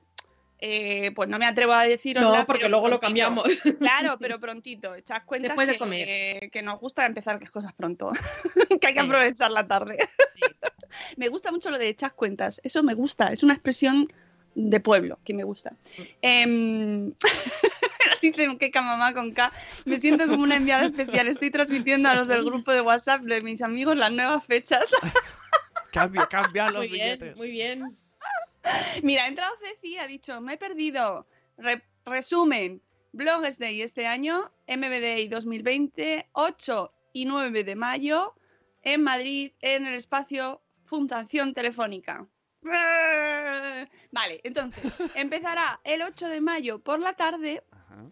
eh, 0.59 1.13
pues 1.15 1.29
no 1.29 1.39
me 1.39 1.47
atrevo 1.47 1.73
a 1.73 1.85
deciros. 1.85 2.23
No, 2.23 2.47
porque 2.47 2.69
luego 2.69 2.89
lo 2.89 3.01
cambiamos. 3.01 3.45
Claro, 3.79 4.17
pero 4.19 4.41
prontito. 4.41 4.95
Echad 4.95 5.23
cuenta 5.27 5.49
Después 5.49 5.67
de 5.69 5.75
que, 5.75 5.79
comer. 5.79 6.07
eh, 6.09 6.51
que 6.51 6.63
nos 6.63 6.81
gusta 6.81 7.05
empezar 7.05 7.39
las 7.41 7.51
cosas 7.51 7.73
pronto, 7.75 8.13
que 8.81 8.87
hay 8.87 8.95
que 8.95 9.01
Sí. 9.01 9.07
aprovechar 9.07 9.51
la 9.51 9.67
tarde. 9.67 9.99
me 11.17 11.29
gusta 11.29 11.51
mucho 11.53 11.71
lo 11.71 11.79
de 11.79 11.89
echar 11.89 12.15
cuentas. 12.15 12.61
Eso 12.65 12.83
me 12.83 12.95
gusta. 12.95 13.29
Es 13.29 13.43
una 13.43 13.53
expresión 13.55 14.09
de 14.55 14.81
pueblo 14.81 15.19
que 15.25 15.35
me 15.35 15.45
gusta. 15.45 15.75
Em, 16.23 17.13
Dicen 18.23 18.57
que 18.59 18.71
mamá 18.75 19.13
con 19.13 19.33
K. 19.33 19.53
Me 19.85 20.01
siento 20.01 20.27
como 20.27 20.43
una 20.43 20.57
enviada 20.57 20.87
especial. 20.87 21.29
Estoy 21.29 21.51
transmitiendo 21.51 22.09
a 22.09 22.15
los 22.15 22.29
del 22.29 22.43
grupo 22.45 22.73
de 22.73 22.81
WhatsApp 22.81 23.23
de 23.23 23.43
mis 23.43 23.61
amigos 23.61 23.97
las 23.97 24.11
nuevas 24.13 24.45
fechas. 24.47 24.91
Cambia, 25.93 26.27
cambia 26.27 26.65
los 26.71 26.79
Muy 26.79 26.89
bien, 26.89 27.19
billetes. 27.19 27.37
muy 27.37 27.51
bien. 27.53 27.97
Mira, 29.03 29.25
ha 29.25 29.29
entrado 29.29 29.55
Ceci 29.63 29.95
y 29.95 29.99
ha 29.99 30.07
dicho, 30.09 30.41
me 30.41 30.55
he 30.55 30.57
perdido. 30.57 31.25
Re- 31.57 31.85
resumen, 32.05 32.81
Bloggers 33.13 33.61
Day 33.61 33.81
este 33.81 34.07
año, 34.09 34.51
MBDI 34.67 35.29
2020, 35.29 36.29
8 36.33 36.93
y 37.13 37.27
9 37.27 37.63
de 37.63 37.77
mayo, 37.77 38.35
en 38.83 39.05
Madrid, 39.05 39.53
en 39.61 39.87
el 39.87 39.95
espacio 39.95 40.61
Fundación 40.85 41.55
Telefónica. 41.55 42.27
Vale, 42.65 44.41
entonces, 44.45 44.93
empezará 45.15 45.81
el 45.85 46.03
8 46.03 46.29
de 46.29 46.41
mayo 46.41 46.79
por 46.79 47.01
la 47.01 47.15
tarde 47.15 47.63
Ajá. 47.71 48.07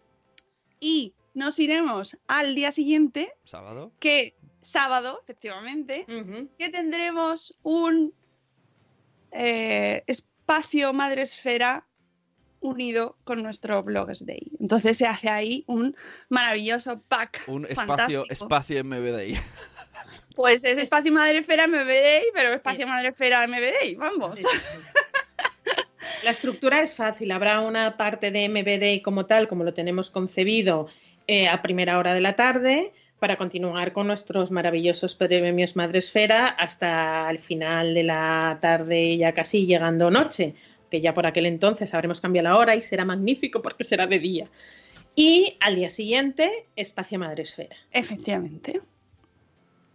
y 0.81 1.15
nos 1.35 1.59
iremos 1.59 2.19
al 2.27 2.55
día 2.55 2.73
siguiente, 2.73 3.33
¿Sábado? 3.45 3.93
que 3.99 4.37
sábado, 4.61 5.21
efectivamente, 5.23 6.07
que 6.59 6.69
tendremos 6.69 7.57
un 7.63 8.13
eh, 9.33 10.05
espacio 10.07 10.93
Madresfera 10.93 11.87
unido 12.61 13.17
con 13.25 13.43
nuestro 13.43 13.83
Bloggers 13.83 14.25
Day. 14.25 14.53
Entonces 14.61 14.97
se 14.99 15.07
hace 15.07 15.29
ahí 15.29 15.65
un 15.67 15.97
maravilloso 16.29 17.01
pack. 17.01 17.43
Un 17.49 17.65
espacio, 17.65 17.87
fantástico. 17.87 18.25
espacio 18.29 18.85
MBDI. 18.85 19.35
Pues 20.35 20.65
es 20.65 20.79
espacio 20.79 21.13
Madresfera 21.13 21.67
MBDI, 21.67 22.31
pero 22.35 22.55
espacio 22.55 22.87
Madresfera 22.87 23.47
MBDI, 23.47 23.95
vamos. 23.97 24.39
Sí, 24.39 24.45
sí, 24.45 24.59
sí. 24.59 25.03
La 26.25 26.31
estructura 26.31 26.83
es 26.83 26.95
fácil. 26.95 27.31
Habrá 27.33 27.61
una 27.61 27.97
parte 27.97 28.31
de 28.31 28.49
MBD 28.49 29.03
como 29.03 29.27
tal, 29.27 29.49
como 29.49 29.65
lo 29.65 29.75
tenemos 29.75 30.11
concebido, 30.11 30.89
eh, 31.27 31.49
a 31.49 31.63
primera 31.63 31.99
hora 31.99 32.15
de 32.15 32.21
la 32.21 32.37
tarde, 32.37 32.93
para 33.19 33.37
continuar 33.37 33.93
con 33.93 34.07
nuestros 34.07 34.51
maravillosos 34.51 35.15
premios 35.15 35.77
Madresfera 35.77 36.47
hasta 36.47 37.31
el 37.31 37.39
final 37.39 37.95
de 37.95 38.03
la 38.03 38.59
tarde, 38.61 39.17
ya 39.17 39.33
casi 39.33 39.67
llegando 39.67 40.11
noche, 40.11 40.55
que 40.91 41.01
ya 41.01 41.15
por 41.15 41.27
aquel 41.27 41.47
entonces 41.47 41.95
habremos 41.95 42.21
cambiado 42.21 42.49
la 42.49 42.57
hora 42.57 42.77
y 42.77 42.83
será 42.83 43.05
magnífico 43.05 43.63
porque 43.63 43.85
será 43.85 44.07
de 44.07 44.19
día. 44.19 44.49
Y 45.15 45.57
al 45.61 45.77
día 45.77 45.91
siguiente, 45.91 46.67
Espacio 46.75 47.19
Madresfera. 47.19 47.77
Efectivamente. 47.93 48.81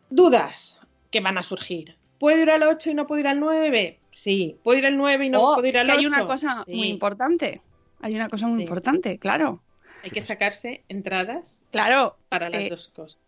Dudas 0.10 0.78
que 1.12 1.20
van 1.22 1.38
a 1.38 1.44
surgir. 1.44 1.96
¿Puedo 2.20 2.42
ir 2.42 2.50
al 2.50 2.64
8 2.64 2.92
y 2.92 2.94
no 2.94 3.06
puedo 3.08 3.20
ir 3.20 3.28
al 3.28 3.40
9? 3.40 4.00
Sí. 4.12 4.58
¿Puedo 4.64 4.80
ir 4.80 4.86
al 4.86 4.98
9 4.98 5.26
y 5.26 5.30
no 5.30 5.40
Oh, 5.40 5.56
puedo 5.56 5.68
ir 5.68 5.76
es 5.76 5.82
al 5.82 5.88
que 5.88 5.92
8? 5.94 6.00
hay 6.00 6.06
una 6.08 6.26
cosa 6.26 6.64
Sí. 6.66 6.74
muy 6.74 6.88
importante. 6.88 7.62
Hay 8.02 8.16
una 8.16 8.30
cosa 8.30 8.48
muy 8.48 8.58
Sí. 8.58 8.64
importante, 8.64 9.18
claro. 9.20 9.62
Hay 10.04 10.12
que 10.12 10.22
sacarse 10.22 10.84
entradas 10.90 11.62
Claro, 11.72 12.18
para 12.30 12.50
las 12.50 12.64
Eh, 12.64 12.70
dos 12.70 12.88
cosas. 12.90 13.22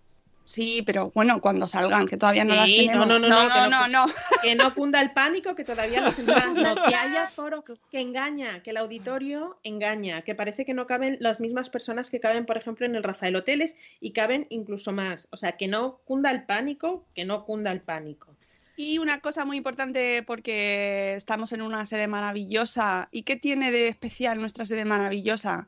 Sí, 0.49 0.81
pero 0.85 1.11
bueno, 1.13 1.39
cuando 1.41 1.67
salgan, 1.67 2.07
que 2.07 2.17
todavía 2.17 2.43
no 2.43 2.55
las 2.55 2.71
tenemos. 2.71 3.07
no, 3.07 3.19
no, 3.19 3.27
no, 3.27 3.29
no, 3.29 3.43
no, 3.47 3.53
que 3.53 3.69
no, 3.69 3.87
no- 3.87 4.07
no. 4.07 4.13
Que 4.41 4.55
no 4.55 4.73
cunda 4.73 4.99
el 5.01 5.11
pánico, 5.11 5.53
que 5.53 5.63
todavía 5.63 6.01
los 6.01 6.17
entradas 6.17 6.53
no, 6.55 6.75
que 6.75 6.95
haya 6.95 7.27
foro, 7.35 7.63
que 7.63 7.99
engaña, 7.99 8.63
que 8.63 8.71
el 8.71 8.77
auditorio 8.77 9.59
engaña, 9.63 10.23
que 10.23 10.33
parece 10.33 10.65
que 10.65 10.73
no 10.73 10.87
caben 10.87 11.17
las 11.19 11.39
mismas 11.39 11.69
personas 11.69 12.09
que 12.09 12.19
caben, 12.19 12.45
por 12.45 12.57
ejemplo, 12.57 12.85
en 12.85 12.95
el 12.95 13.03
Rafael 13.03 13.35
Hoteles 13.35 13.75
y 14.01 14.11
caben 14.11 14.47
incluso 14.49 14.91
más. 14.91 15.27
O 15.31 15.37
sea, 15.37 15.53
que 15.53 15.67
no 15.67 15.99
cunda 16.05 16.31
el 16.31 16.43
pánico, 16.45 17.05
que 17.13 17.25
no 17.25 17.45
cunda 17.45 17.71
el 17.71 17.81
pánico. 17.81 18.35
Y 18.75 18.97
una 18.97 19.19
cosa 19.19 19.43
muy 19.43 19.57
importante 19.57 20.23
porque 20.23 21.13
estamos 21.15 21.51
en 21.51 21.61
una 21.61 21.85
sede 21.85 22.07
maravillosa. 22.07 23.09
¿Y 23.11 23.23
qué 23.23 23.35
tiene 23.35 23.71
de 23.71 23.89
especial 23.89 24.39
nuestra 24.39 24.65
sede 24.65 24.85
maravillosa? 24.85 25.67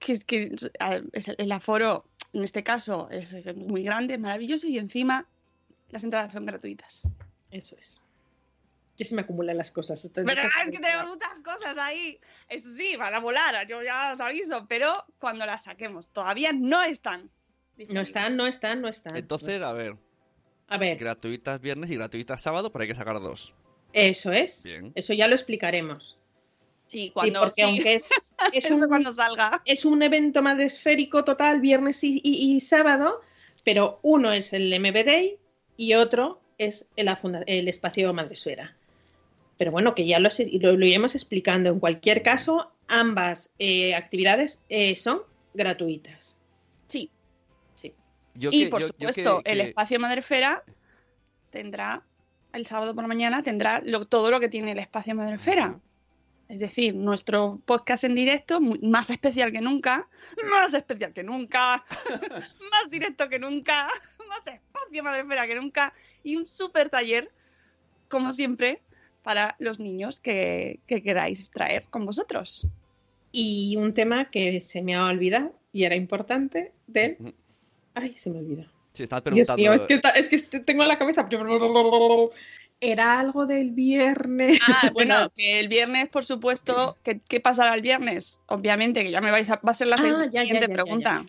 Que 0.00 0.12
es 0.12 0.24
que 0.24 0.50
el 1.38 1.52
aforo, 1.52 2.04
en 2.32 2.44
este 2.44 2.62
caso, 2.62 3.08
es 3.10 3.34
muy 3.56 3.82
grande, 3.82 4.14
es 4.14 4.20
maravilloso 4.20 4.66
y 4.66 4.78
encima 4.78 5.26
las 5.90 6.04
entradas 6.04 6.32
son 6.32 6.46
gratuitas. 6.46 7.02
Eso 7.50 7.76
es. 7.78 8.00
Ya 8.96 9.06
se 9.06 9.14
me 9.14 9.22
acumulan 9.22 9.56
las 9.56 9.70
cosas. 9.70 10.10
¿Verdad? 10.14 10.44
Es 10.64 10.70
que 10.70 10.78
tenemos 10.78 11.08
muchas 11.08 11.34
cosas 11.44 11.76
ahí. 11.78 12.18
Eso 12.48 12.70
sí, 12.70 12.96
van 12.96 13.14
a 13.14 13.20
volar, 13.20 13.66
yo 13.66 13.82
ya 13.82 14.12
os 14.12 14.20
aviso, 14.20 14.66
pero 14.68 14.92
cuando 15.18 15.46
las 15.46 15.64
saquemos, 15.64 16.08
todavía 16.08 16.52
no 16.52 16.82
están. 16.82 17.30
No 17.88 18.00
están, 18.00 18.36
no 18.36 18.46
están, 18.46 18.80
no 18.82 18.88
están. 18.88 19.16
Entonces, 19.16 19.60
a 19.60 19.72
ver, 19.72 19.96
A 20.68 20.76
ver, 20.78 20.98
gratuitas 20.98 21.60
viernes 21.60 21.90
y 21.90 21.96
gratuitas 21.96 22.40
sábado, 22.40 22.70
pero 22.70 22.82
hay 22.82 22.88
que 22.88 22.94
sacar 22.94 23.18
dos. 23.20 23.54
eso 23.92 24.30
es. 24.32 24.62
Bien. 24.62 24.92
Eso 24.94 25.14
ya 25.14 25.26
lo 25.26 25.34
explicaremos. 25.34 26.18
Sí, 26.86 27.06
Sí, 27.06 27.10
cuando 27.10 27.40
porque 27.40 27.54
sí, 27.54 27.62
aunque 27.62 27.94
es, 27.94 28.08
es 28.52 28.64
eso 28.64 28.74
un, 28.84 28.88
cuando 28.88 29.12
salga. 29.12 29.62
es 29.64 29.84
un 29.84 30.02
evento 30.02 30.42
madresférico 30.42 31.24
total, 31.24 31.60
viernes 31.60 32.02
y, 32.04 32.20
y- 32.22 32.54
y 32.54 32.60
sábado, 32.60 33.20
pero 33.64 33.98
uno 34.02 34.32
es 34.32 34.52
el 34.52 34.72
MBD 34.80 35.38
y 35.76 35.94
otro 35.94 36.40
es 36.58 36.86
el, 36.96 37.68
espacio 37.68 38.12
madresfera. 38.12 38.76
Pero 39.58 39.70
bueno, 39.70 39.94
que 39.94 40.06
ya 40.06 40.18
lo, 40.18 40.30
sé- 40.30 40.50
lo, 40.60 40.76
lo 40.76 40.86
iremos 40.86 41.14
explicando. 41.14 41.70
En 41.70 41.78
cualquier 41.80 42.22
caso, 42.22 42.72
ambas 42.88 43.50
eh, 43.58 43.94
actividades 43.94 44.60
eh, 44.68 44.96
son 44.96 45.22
gratuitas. 45.54 46.36
Sí. 46.88 47.10
Sí. 47.74 47.92
Yo 48.34 48.50
y 48.52 48.64
que- 48.64 48.70
por 48.70 48.80
yo- 48.80 48.86
yo 48.98 49.08
supuesto, 49.12 49.42
que- 49.42 49.52
el 49.52 49.58
que- 49.58 49.68
espacio 49.68 50.00
Madrefera 50.00 50.64
tendrá 51.50 52.02
el 52.52 52.66
sábado 52.66 52.94
por 52.94 53.04
la 53.04 53.08
mañana 53.08 53.42
tendrá 53.42 53.80
lo- 53.84 54.06
todo 54.06 54.30
lo 54.30 54.38
que 54.40 54.48
tiene 54.48 54.72
el 54.72 54.78
espacio 54.78 55.14
Madrefera. 55.14 55.78
Es 56.52 56.60
decir, 56.60 56.94
nuestro 56.94 57.62
podcast 57.64 58.04
en 58.04 58.14
directo, 58.14 58.60
más 58.60 59.08
especial 59.08 59.50
que 59.52 59.62
nunca, 59.62 60.06
más 60.50 60.74
especial 60.74 61.14
que 61.14 61.24
nunca, 61.24 61.82
más 62.70 62.90
directo 62.90 63.26
que 63.30 63.38
nunca, 63.38 63.88
más 64.28 64.46
espacio 64.46 65.02
Madrefera 65.02 65.46
que 65.46 65.54
nunca, 65.54 65.94
y 66.22 66.36
un 66.36 66.44
super 66.44 66.90
taller, 66.90 67.30
como 68.08 68.34
siempre, 68.34 68.82
para 69.22 69.56
los 69.60 69.80
niños 69.80 70.20
que, 70.20 70.80
que 70.86 71.02
queráis 71.02 71.50
traer 71.50 71.86
con 71.88 72.04
vosotros. 72.04 72.66
Y 73.30 73.76
un 73.78 73.94
tema 73.94 74.30
que 74.30 74.60
se 74.60 74.82
me 74.82 74.94
ha 74.94 75.06
olvidado 75.06 75.58
y 75.72 75.84
era 75.84 75.96
importante 75.96 76.72
del... 76.86 77.34
Ay, 77.94 78.12
se 78.18 78.28
me 78.28 78.40
olvida. 78.40 78.70
Sí, 78.92 79.04
estás 79.04 79.24
Dios 79.24 79.46
preguntando. 79.46 79.56
mío, 79.56 79.72
es 79.72 79.86
que, 79.86 80.02
es 80.16 80.44
que 80.44 80.60
tengo 80.60 80.82
en 80.82 80.88
la 80.88 80.98
cabeza 80.98 81.26
era 82.82 83.20
algo 83.20 83.46
del 83.46 83.70
viernes. 83.70 84.58
Ah, 84.66 84.90
bueno, 84.92 85.30
que 85.34 85.60
el 85.60 85.68
viernes, 85.68 86.08
por 86.08 86.24
supuesto, 86.24 86.98
¿qué, 87.04 87.40
pasará 87.40 87.74
el 87.74 87.80
viernes? 87.80 88.40
Obviamente, 88.46 89.04
que 89.04 89.10
ya 89.10 89.20
me 89.20 89.30
vais 89.30 89.48
a, 89.50 89.56
va 89.56 89.70
a 89.70 89.74
ser 89.74 89.86
la 89.86 89.96
ah, 89.96 90.28
siguiente 90.30 90.66
ya, 90.68 90.72
pregunta. 90.72 91.24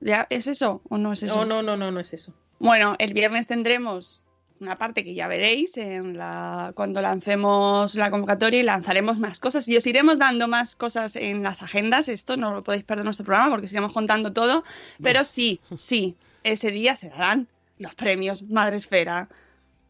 Ya, 0.00 0.26
es 0.30 0.48
eso 0.48 0.82
o 0.88 0.98
no 0.98 1.12
es 1.12 1.22
eso? 1.22 1.36
No, 1.36 1.44
no, 1.44 1.62
no, 1.62 1.76
no, 1.76 1.92
no 1.92 2.00
es 2.00 2.12
eso. 2.12 2.34
Bueno, 2.58 2.96
el 2.98 3.14
viernes 3.14 3.46
tendremos 3.46 4.24
una 4.60 4.76
parte 4.76 5.04
que 5.04 5.14
ya 5.14 5.28
veréis 5.28 5.76
en 5.76 6.18
la, 6.18 6.72
cuando 6.74 7.00
lancemos 7.00 7.94
la 7.94 8.10
convocatoria 8.10 8.60
y 8.60 8.62
lanzaremos 8.64 9.18
más 9.18 9.38
cosas. 9.38 9.68
Y 9.68 9.76
os 9.76 9.86
iremos 9.86 10.18
dando 10.18 10.48
más 10.48 10.74
cosas 10.74 11.14
en 11.14 11.44
las 11.44 11.62
agendas. 11.62 12.08
Esto 12.08 12.36
no 12.36 12.52
lo 12.52 12.64
podéis 12.64 12.82
perder 12.82 13.02
en 13.02 13.06
nuestro 13.06 13.24
programa 13.24 13.50
porque 13.50 13.78
os 13.78 13.92
contando 13.92 14.32
todo. 14.32 14.64
Pero 15.00 15.22
sí, 15.22 15.60
sí, 15.72 16.16
ese 16.42 16.72
día 16.72 16.96
se 16.96 17.10
darán 17.10 17.46
los 17.78 17.94
premios 17.94 18.42
Madresfera. 18.42 19.28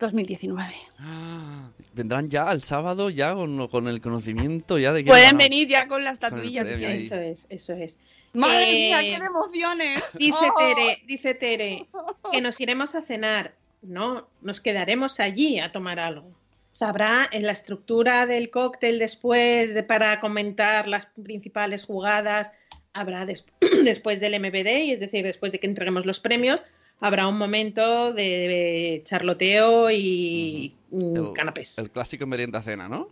2019. 0.01 0.75
Ah. 0.99 1.71
Vendrán 1.93 2.29
ya 2.29 2.49
al 2.49 2.63
sábado, 2.63 3.11
ya 3.11 3.35
con, 3.35 3.69
con 3.69 3.87
el 3.89 4.01
conocimiento 4.01 4.79
ya 4.79 4.93
de 4.93 5.05
que... 5.05 5.11
Pueden 5.11 5.37
venir 5.37 5.69
ya 5.69 5.87
con 5.87 6.03
las 6.03 6.15
estatuillas. 6.15 6.69
Eso 6.69 7.17
es, 7.17 7.47
eso 7.49 7.75
es. 7.75 7.99
¡Madre 8.33 8.71
eh, 8.71 8.89
mía, 8.89 9.01
qué 9.01 9.19
de 9.21 9.27
emociones! 9.27 10.03
Dice 10.15 10.47
¡Oh! 10.49 10.59
Tere, 10.59 11.03
dice 11.07 11.35
Tere, 11.35 11.87
que 12.31 12.41
nos 12.41 12.61
iremos 12.61 12.95
a 12.95 13.03
cenar. 13.03 13.55
No, 13.83 14.29
nos 14.41 14.61
quedaremos 14.61 15.21
allí 15.21 15.59
a 15.59 15.73
tomar 15.73 15.99
algo. 15.99 16.31
Sabrá 16.73 17.29
en 17.33 17.45
la 17.45 17.53
estructura 17.53 18.27
del 18.27 18.51
cóctel 18.51 18.99
después 18.99 19.75
de, 19.75 19.83
para 19.83 20.21
comentar 20.21 20.87
las 20.87 21.07
principales 21.07 21.85
jugadas. 21.85 22.53
Habrá 22.93 23.27
después 23.85 24.21
del 24.21 24.39
MBD, 24.39 24.93
es 24.93 25.01
decir, 25.01 25.25
después 25.25 25.51
de 25.51 25.59
que 25.59 25.67
entreguemos 25.67 26.07
los 26.07 26.21
premios, 26.21 26.63
habrá 27.01 27.27
un 27.27 27.39
momento 27.39 28.13
de, 28.13 28.23
de 28.23 29.03
charloteo 29.05 29.91
y 29.91 30.75
mm, 30.91 31.17
El- 31.17 31.33
canapés. 31.35 31.79
El 31.79 31.91
clásico 31.91 32.27
merienda 32.27 32.63
cena, 32.63 32.89
¿no? 32.89 33.09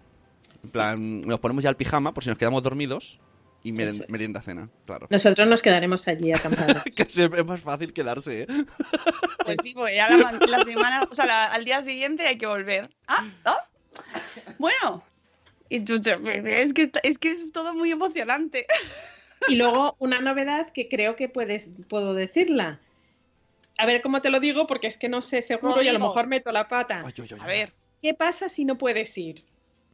En 0.65 0.71
plan, 0.71 1.21
nos 1.23 1.39
ponemos 1.41 1.63
ya 1.65 1.71
el 1.71 1.77
pijama 1.77 2.13
por 2.13 2.23
si 2.25 2.31
nos 2.31 2.39
quedamos 2.39 2.63
dormidos 2.63 3.21
y 3.63 3.73
meren- 3.73 3.89
Eso 3.89 4.05
es. 4.05 4.11
merienda 4.11 4.41
cena, 4.43 4.69
claro. 4.87 5.07
Nosotros 5.11 5.47
nos 5.49 5.63
quedaremos 5.63 6.07
allí 6.09 6.33
acampados. 6.35 6.83
que 6.95 7.05
siempre 7.07 7.41
es 7.41 7.47
más 7.47 7.61
fácil 7.61 7.93
quedarse, 7.93 8.43
¿eh? 8.43 8.47
Pues 9.45 9.57
sí, 9.63 9.73
pues 9.73 9.95
ya 9.95 10.11
la, 10.11 10.19
man- 10.19 10.39
la 10.47 10.63
semana, 10.65 11.09
o 11.11 11.15
sea, 11.15 11.25
la- 11.27 11.45
al 11.47 11.65
día 11.65 11.81
siguiente 11.83 12.27
hay 12.27 12.37
que 12.37 12.47
volver. 12.47 12.91
Ah, 13.07 13.25
ah. 13.47 13.65
Bueno, 14.59 15.03
es 15.71 16.73
que, 16.75 16.91
es 17.03 17.19
que 17.19 17.31
es 17.31 17.51
todo 17.53 17.75
muy 17.75 17.91
emocionante. 17.91 18.67
Y 19.49 19.57
luego 19.57 19.97
una 19.99 20.21
novedad 20.21 20.73
que 20.73 20.89
creo 20.89 21.17
que 21.17 21.29
puedes, 21.29 21.69
puedo 21.89 22.15
decirla. 22.15 22.81
A 23.79 23.87
ver 23.87 24.03
cómo 24.03 24.21
te 24.21 24.29
lo 24.31 24.41
digo, 24.41 24.67
porque 24.67 24.89
es 24.89 24.97
que 24.99 25.09
no 25.09 25.23
sé 25.23 25.41
seguro 25.41 25.81
y 25.83 25.89
a 25.89 25.93
lo 25.93 26.01
mejor 26.01 26.27
meto 26.27 26.53
la 26.53 26.69
pata. 26.69 27.03
Ay, 27.07 27.13
ay, 27.17 27.29
ay, 27.33 27.39
A 27.41 27.47
ver. 27.47 27.73
¿Qué 28.03 28.13
pasa 28.15 28.49
si 28.49 28.65
no 28.65 28.77
puedes 28.77 29.17
ir? 29.17 29.45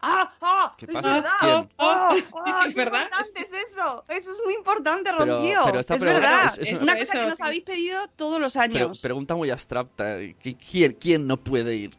Ah, 0.06 0.34
ah, 0.42 0.74
¿Qué 0.76 0.84
es 0.86 0.92
pasa? 0.92 1.14
verdad. 1.14 1.30
¿Quién? 1.40 1.68
Ah, 1.78 2.10
Sí, 2.14 2.24
ah, 2.34 2.60
sí, 2.64 2.68
qué 2.70 2.74
¿verdad? 2.74 3.02
importante 3.04 3.40
es 3.40 3.52
eso. 3.52 4.04
Eso 4.08 4.32
es 4.32 4.40
muy 4.44 4.54
importante, 4.54 5.10
Pero- 5.16 5.38
Rocío. 5.38 5.60
pero 5.64 5.80
esta 5.80 5.94
es 5.94 6.02
pregunta 6.02 6.28
verdad. 6.30 6.44
es- 6.52 6.58
es 6.58 6.72
Es 6.74 6.82
una- 6.82 6.92
cosa 6.92 7.02
eso, 7.04 7.12
que 7.20 7.26
nos 7.26 7.36
sí. 7.38 7.42
habéis 7.44 7.62
pedido 7.64 7.98
todos 8.16 8.40
los 8.40 8.52
Pero, 8.52 8.64
años. 8.64 9.00
pregunta 9.00 9.34
muy 9.34 9.50
abstracta. 9.50 10.18
¿qui- 10.18 10.58
¿Quién, 10.70 10.92
quién 11.00 11.26
no 11.26 11.36
puede 11.38 11.74
ir? 11.76 11.96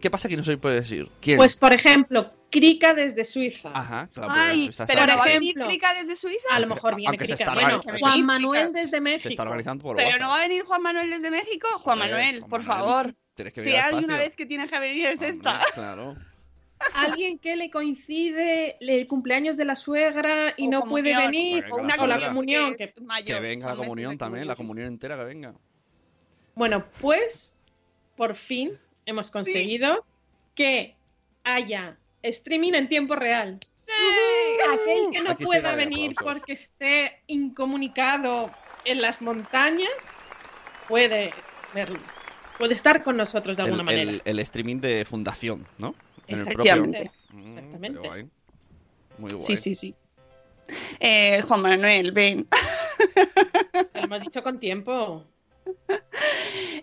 ¿Qué 0.00 0.10
pasa 0.10 0.28
que 0.28 0.36
no 0.36 0.44
se 0.44 0.56
puede 0.56 0.76
decir? 0.76 1.10
¿Quién? 1.20 1.36
Pues, 1.36 1.56
por 1.56 1.72
ejemplo, 1.72 2.30
Krika 2.50 2.94
desde 2.94 3.24
Suiza. 3.24 3.70
Ajá, 3.74 4.08
claro. 4.12 4.32
Ay, 4.34 4.70
pero 4.76 5.00
por 5.00 5.08
no 5.08 5.16
va 5.16 5.24
a 5.24 5.28
ejemplo- 5.28 5.40
venir 5.40 5.54
Clica 5.66 5.92
desde 5.94 6.16
Suiza. 6.16 6.48
A 6.52 6.60
lo 6.60 6.66
mejor 6.68 6.94
viene 6.96 7.16
Krika. 7.18 7.34
está 7.34 7.52
Bueno, 7.54 7.80
organi- 7.82 8.00
Juan 8.00 8.24
Manuel 8.26 8.72
desde 8.72 9.00
México. 9.00 9.22
Se 9.22 9.28
está 9.30 9.42
organizando 9.42 9.82
por 9.82 9.96
Pero 9.96 10.18
no 10.18 10.28
va 10.28 10.36
a 10.38 10.40
venir 10.48 10.62
Juan 10.64 10.82
Manuel 10.82 11.10
desde 11.10 11.30
México. 11.30 11.66
Juan 11.78 11.98
Joder, 11.98 12.12
Manuel, 12.12 12.38
Juan 12.40 12.50
por 12.50 12.62
Manuel. 12.64 12.84
favor. 12.86 13.14
Tienes 13.34 13.52
que 13.54 13.62
Si 13.62 13.70
hay 13.72 14.04
una 14.04 14.16
vez 14.16 14.36
que 14.36 14.46
tienes 14.46 14.70
que 14.70 14.78
venir 14.78 15.06
es 15.06 15.22
esta. 15.22 15.60
Claro. 15.74 16.16
Alguien 16.94 17.38
que 17.38 17.56
le 17.56 17.70
coincide 17.70 18.76
el 18.80 19.06
cumpleaños 19.06 19.56
de 19.56 19.64
la 19.64 19.74
suegra 19.74 20.54
y 20.56 20.66
O 20.66 20.70
no 20.70 20.80
comunión. 20.80 21.16
puede 21.16 21.26
venir. 21.26 21.62
Venga, 21.64 21.74
O 21.74 21.78
una 21.80 21.96
la 21.96 22.02
o 22.02 22.06
la 22.06 22.28
comunión. 22.28 22.74
que 22.76 22.92
mayor, 23.00 23.40
venga 23.42 23.68
la 23.70 23.76
comunión 23.76 24.18
también, 24.18 24.46
la 24.46 24.54
comunión 24.56 24.86
entera 24.88 25.16
que 25.16 25.24
venga. 25.24 25.54
Bueno, 26.54 26.84
pues 27.00 27.56
por 28.16 28.36
fin 28.36 28.78
hemos 29.06 29.30
conseguido 29.30 30.04
que 30.54 30.94
haya 31.44 31.96
streaming 32.22 32.72
en 32.74 32.88
tiempo 32.88 33.16
real. 33.16 33.58
Aquel 34.72 35.10
que 35.12 35.20
no 35.22 35.30
Aquí 35.32 35.44
pueda 35.44 35.74
venir 35.74 36.14
porque 36.22 36.52
esté 36.54 37.20
incomunicado 37.26 38.50
en 38.84 39.02
las 39.02 39.20
montañas 39.20 39.90
puede 40.88 41.32
verlos. 41.74 42.00
Puede 42.58 42.74
estar 42.74 43.02
con 43.02 43.16
nosotros 43.16 43.56
de 43.56 43.62
alguna 43.64 43.82
el, 43.82 43.84
manera. 43.86 44.10
el- 44.10 44.22
el 44.24 44.38
streaming 44.40 44.76
de 44.80 45.04
fundación, 45.04 45.66
¿no? 45.78 45.94
En 46.28 46.36
el 46.36 46.40
Efectivamente. 46.42 47.10
Mm, 47.30 47.58
Exactamente. 47.58 47.98
guay. 48.08 48.28
Muy 49.18 49.30
guay. 49.30 49.42
Sí, 49.42 49.56
sí, 49.56 49.74
sí. 49.74 49.94
Eh, 51.00 51.42
Juan 51.46 51.60
Manuel, 51.62 52.12
ven. 52.12 52.46
Lo 53.94 54.00
hemos 54.00 54.20
dicho 54.22 54.42
con 54.42 54.58
tiempo. 54.58 55.24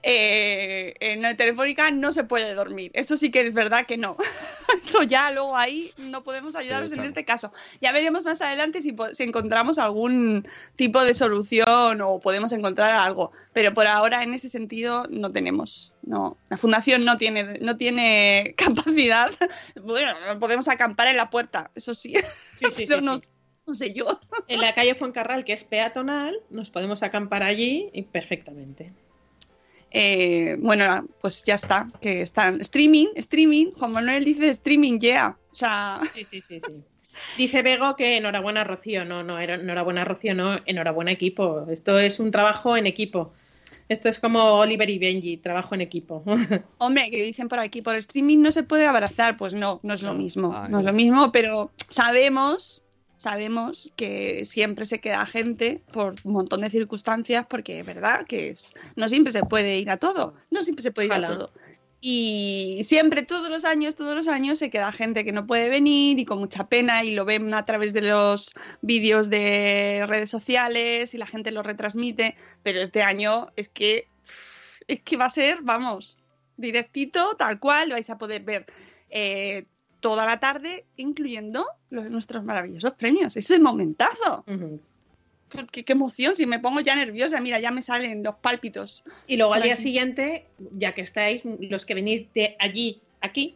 Eh, 0.04 0.96
en 1.00 1.22
la 1.22 1.36
telefónica 1.36 1.92
no 1.92 2.12
se 2.12 2.24
puede 2.24 2.56
dormir. 2.56 2.90
Eso 2.96 3.18
sí 3.18 3.30
que 3.30 3.42
es 3.42 3.54
verdad 3.54 3.86
que 3.86 3.98
no. 3.98 4.18
Eso 4.80 5.04
ya 5.04 5.30
luego 5.32 5.56
ahí 5.56 5.94
no 5.98 6.24
podemos 6.24 6.56
ayudaros 6.56 6.92
en 6.92 7.04
este 7.04 7.24
caso. 7.24 7.54
Ya 7.82 7.92
veremos 7.92 8.26
más 8.26 8.42
adelante 8.42 8.82
si, 8.82 8.96
encontramos 9.20 9.78
algún 9.78 10.48
tipo 10.76 11.04
de 11.04 11.14
solución 11.14 12.02
o 12.02 12.20
podemos 12.20 12.52
encontrar 12.52 12.94
algo. 12.94 13.32
Pero 13.54 13.76
por 13.76 13.86
ahora 13.86 14.24
en 14.24 14.34
ese 14.34 14.50
sentido 14.50 15.06
no 15.10 15.32
tenemos. 15.32 15.94
No, 16.02 16.36
la 16.50 16.58
fundación 16.58 17.06
no 17.06 17.18
tiene, 17.18 17.60
no 17.62 17.78
tiene 17.78 18.56
capacidad. 18.58 19.30
Bueno, 19.84 20.14
podemos 20.40 20.68
acampar 20.68 21.10
en 21.10 21.18
la 21.18 21.30
puerta, 21.30 21.70
eso 21.76 21.94
sí. 21.94 22.16
Sí, 22.60 22.66
sí, 22.76 22.86
Pero 22.88 23.02
sí, 23.02 23.06
no, 23.06 23.18
sí. 23.18 23.24
No 23.66 23.76
sé 23.76 23.94
yo. 23.94 24.20
En 24.48 24.60
la 24.62 24.74
calle 24.74 24.96
Fuencarral, 24.96 25.46
que 25.46 25.54
es 25.54 25.64
peatonal, 25.64 26.36
nos 26.50 26.70
podemos 26.70 27.04
acampar 27.04 27.44
allí 27.44 27.90
y 27.94 28.04
perfectamente. 28.04 28.92
Eh, 29.92 30.56
bueno, 30.60 31.06
pues 31.20 31.44
ya 31.44 31.56
está, 31.56 31.90
que 32.02 32.22
están 32.22 32.62
streaming, 32.62 33.08
streaming, 33.16 33.72
Juan 33.74 33.92
Manuel 33.92 34.24
dice 34.24 34.50
streaming, 34.50 35.00
yeah. 35.00 35.38
O 35.52 35.56
sea, 35.56 36.00
Sí, 36.14 36.24
sí, 36.24 36.42
sí, 36.42 36.60
sí. 36.62 36.82
Dice 37.38 37.62
Bego 37.62 37.96
que 37.98 38.16
enhorabuena 38.18 38.64
Rocío. 38.64 39.04
No, 39.04 39.22
no, 39.22 39.38
era- 39.38 39.56
enhorabuena 39.56 40.06
Rocío, 40.06 40.34
no, 40.34 40.60
enhorabuena 40.66 41.12
equipo. 41.12 41.68
Esto 41.70 42.00
es 42.00 42.22
un 42.22 42.32
trabajo 42.32 42.78
en 42.78 42.88
equipo. 42.88 43.34
Esto 43.90 44.08
es 44.08 44.20
como 44.20 44.42
Oliver 44.54 44.90
y 44.90 44.98
Benji, 44.98 45.36
trabajo 45.38 45.76
en 45.76 45.82
equipo. 45.82 46.24
hombre, 46.78 47.12
que 47.12 47.22
dicen 47.24 47.50
por 47.50 47.60
aquí, 47.60 47.82
por 47.82 47.98
streaming 47.98 48.40
no 48.40 48.54
se 48.54 48.64
puede 48.64 48.86
abrazar, 48.88 49.36
pues 49.36 49.54
no, 49.54 49.82
no 49.84 49.94
es 49.94 50.02
lo 50.02 50.14
mismo, 50.14 50.52
Ah, 50.54 50.68
no 50.70 50.80
es 50.80 50.86
lo 50.86 50.94
mismo, 50.94 51.34
pero 51.34 51.72
sabemos, 51.90 52.82
sabemos 53.22 53.94
que 53.96 54.46
siempre 54.46 54.86
se 54.86 55.00
queda 55.00 55.26
gente 55.26 55.84
por 55.94 56.16
un 56.24 56.34
montón 56.34 56.62
de 56.62 56.70
circunstancias, 56.70 57.46
porque 57.48 57.80
es 57.80 57.86
verdad 57.86 58.26
que 58.26 58.50
es, 58.50 58.74
no 58.96 59.08
siempre 59.08 59.32
se 59.32 59.44
puede 59.44 59.78
ir 59.78 59.90
a 59.92 59.98
todo, 59.98 60.34
no 60.50 60.64
siempre 60.64 60.82
se 60.84 60.92
puede 60.92 61.06
ir 61.08 61.12
Ojalá. 61.12 61.28
a 61.28 61.32
todo. 61.32 61.52
Y 62.04 62.82
siempre, 62.84 63.22
todos 63.22 63.52
los 63.52 63.64
años, 63.64 63.94
todos 63.96 64.16
los 64.16 64.28
años 64.28 64.58
se 64.58 64.72
queda 64.72 64.92
gente 64.92 65.24
que 65.24 65.32
no 65.32 65.46
puede 65.46 65.70
venir 65.70 66.18
y 66.18 66.26
con 66.26 66.40
mucha 66.40 66.68
pena 66.68 67.04
y 67.04 67.14
lo 67.14 67.26
ven 67.26 67.54
a 67.54 67.64
través 67.64 67.94
de 67.94 68.02
los 68.02 68.54
vídeos 68.82 69.30
de 69.30 70.04
redes 70.08 70.32
sociales 70.32 71.14
y 71.14 71.20
la 71.20 71.28
gente 71.28 71.52
lo 71.52 71.62
retransmite, 71.62 72.36
pero 72.64 72.82
este 72.82 73.04
año 73.04 73.50
es 73.56 73.70
que 73.70 74.08
es 74.88 75.00
que 75.02 75.16
va 75.16 75.26
a 75.26 75.30
ser, 75.30 75.60
vamos, 75.62 76.18
directito, 76.58 77.36
tal 77.38 77.60
cual, 77.60 77.90
lo 77.90 77.96
vais 77.96 78.10
a 78.10 78.18
poder 78.18 78.42
ver 78.44 78.66
eh, 79.12 79.66
toda 80.02 80.26
la 80.26 80.40
tarde, 80.40 80.86
incluyendo 80.98 81.66
los, 81.90 82.10
nuestros 82.10 82.44
maravillosos 82.44 82.94
premios. 82.94 83.38
Ese 83.38 83.54
es 83.54 83.58
el 83.58 83.62
momentazo. 83.62 84.44
Qué, 85.72 85.84
qué 85.84 85.94
emoción, 85.94 86.36
si 86.36 86.46
me 86.46 86.60
pongo 86.60 86.80
ya 86.80 86.96
nerviosa, 86.96 87.40
mira, 87.40 87.60
ya 87.60 87.72
me 87.72 87.82
salen 87.82 88.24
los 88.24 88.36
pálpitos. 88.36 89.04
y 89.28 89.38
luego 89.38 89.54
al 89.54 89.64
día 89.64 89.74
aquí. 89.74 89.84
siguiente, 89.84 90.46
ya 90.78 90.94
que 90.94 91.02
estáis, 91.02 91.44
los 91.46 91.86
que 91.86 91.94
venís 91.94 92.34
de 92.34 92.56
allí, 92.60 93.02
aquí, 93.22 93.56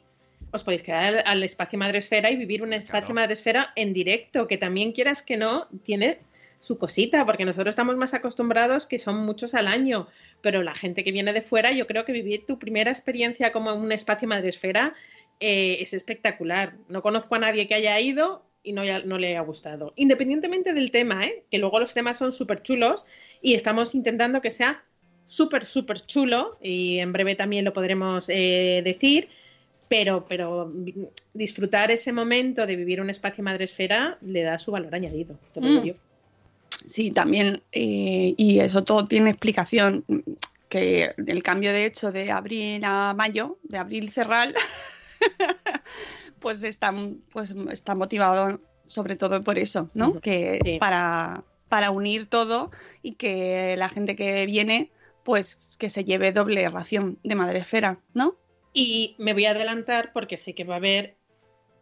os 0.51 0.63
podéis 0.63 0.83
quedar 0.83 1.23
al 1.25 1.43
espacio 1.43 1.79
Madresfera 1.79 2.31
y 2.31 2.35
vivir 2.35 2.63
un 2.63 2.73
espacio 2.73 3.07
Claro. 3.07 3.15
Madresfera 3.15 3.73
en 3.75 3.93
directo, 3.93 4.47
que 4.47 4.57
también 4.57 4.91
quieras 4.91 5.23
que 5.23 5.37
no, 5.37 5.67
tiene 5.83 6.19
su 6.59 6.77
cosita, 6.77 7.25
porque 7.25 7.45
nosotros 7.45 7.73
estamos 7.73 7.95
más 7.95 8.13
acostumbrados 8.13 8.87
que 8.87 8.97
son 8.97 9.25
muchos 9.25 9.53
al 9.53 9.67
año, 9.67 10.07
pero 10.41 10.63
la 10.63 10.73
gente 10.73 11.03
que 11.03 11.11
viene 11.11 11.31
de 11.31 11.41
fuera, 11.41 11.71
yo 11.71 11.85
creo 11.85 12.05
que 12.05 12.11
vivir 12.11 12.45
tu 12.45 12.57
primera 12.57 12.91
experiencia 12.91 13.51
como 13.51 13.73
un 13.73 13.91
espacio 13.91 14.27
madresfera 14.27 14.95
eh, 15.39 15.77
es 15.81 15.93
espectacular. 15.93 16.75
No 16.89 17.01
conozco 17.01 17.35
a 17.35 17.39
nadie 17.39 17.67
que 17.67 17.75
haya 17.75 17.99
ido 17.99 18.43
y 18.63 18.73
no, 18.73 18.83
no 19.05 19.17
le 19.17 19.27
haya 19.29 19.41
gustado. 19.41 19.93
Independientemente 19.95 20.73
del 20.73 20.91
tema, 20.91 21.23
¿eh? 21.25 21.43
que 21.51 21.57
luego 21.57 21.79
los 21.79 21.93
temas 21.93 22.17
son 22.17 22.33
súper 22.33 22.63
chulos 22.63 23.05
y 23.41 23.53
estamos 23.53 23.93
intentando 23.95 24.41
que 24.41 24.51
sea 24.51 24.83
súper, 25.27 25.65
súper 25.65 26.05
chulo 26.05 26.57
y 26.61 26.99
en 26.99 27.11
breve 27.11 27.35
también 27.35 27.65
lo 27.65 27.73
podremos 27.73 28.27
eh, 28.29 28.81
decir. 28.83 29.29
Pero, 29.87 30.25
pero 30.27 30.73
disfrutar 31.35 31.91
ese 31.91 32.11
momento 32.11 32.65
de 32.65 32.75
vivir 32.75 32.99
un 33.01 33.11
espacio 33.11 33.43
madresfera 33.43 34.17
le 34.21 34.41
da 34.41 34.57
su 34.57 34.71
valor 34.71 34.95
añadido. 34.95 35.37
te 35.53 35.61
lo 35.61 35.67
digo 35.67 35.81
Mm. 35.81 35.85
yo. 35.85 35.93
Sí, 36.87 37.11
también, 37.11 37.61
eh, 37.71 38.33
y 38.35 38.59
eso 38.59 38.83
todo 38.83 39.07
tiene 39.07 39.29
explicación, 39.29 40.03
que 40.69 41.11
el 41.25 41.43
cambio 41.43 41.71
de 41.71 41.85
hecho 41.85 42.11
de 42.11 42.31
abril 42.31 42.81
a 42.83 43.13
mayo, 43.15 43.57
de 43.63 43.77
abril 43.77 44.11
cerrar, 44.11 44.53
pues 46.39 46.63
está, 46.63 46.93
pues 47.31 47.55
está 47.71 47.95
motivado 47.95 48.59
sobre 48.85 49.15
todo 49.15 49.41
por 49.41 49.57
eso, 49.57 49.89
¿no? 49.93 50.19
Que 50.19 50.59
Sí. 50.63 50.77
para, 50.79 51.43
para 51.69 51.91
unir 51.91 52.27
todo 52.27 52.71
y 53.01 53.13
que 53.13 53.75
la 53.77 53.89
gente 53.89 54.15
que 54.15 54.45
viene, 54.45 54.91
pues 55.23 55.77
que 55.79 55.89
se 55.89 56.05
lleve 56.05 56.31
doble 56.31 56.69
ración 56.69 57.17
de 57.23 57.35
madresfera, 57.35 57.99
¿no? 58.13 58.35
Y 58.73 59.15
me 59.17 59.33
voy 59.33 59.45
a 59.45 59.51
adelantar 59.51 60.11
porque 60.13 60.37
sé 60.37 60.53
que 60.53 60.63
va 60.63 60.75
a 60.75 60.77
haber 60.77 61.15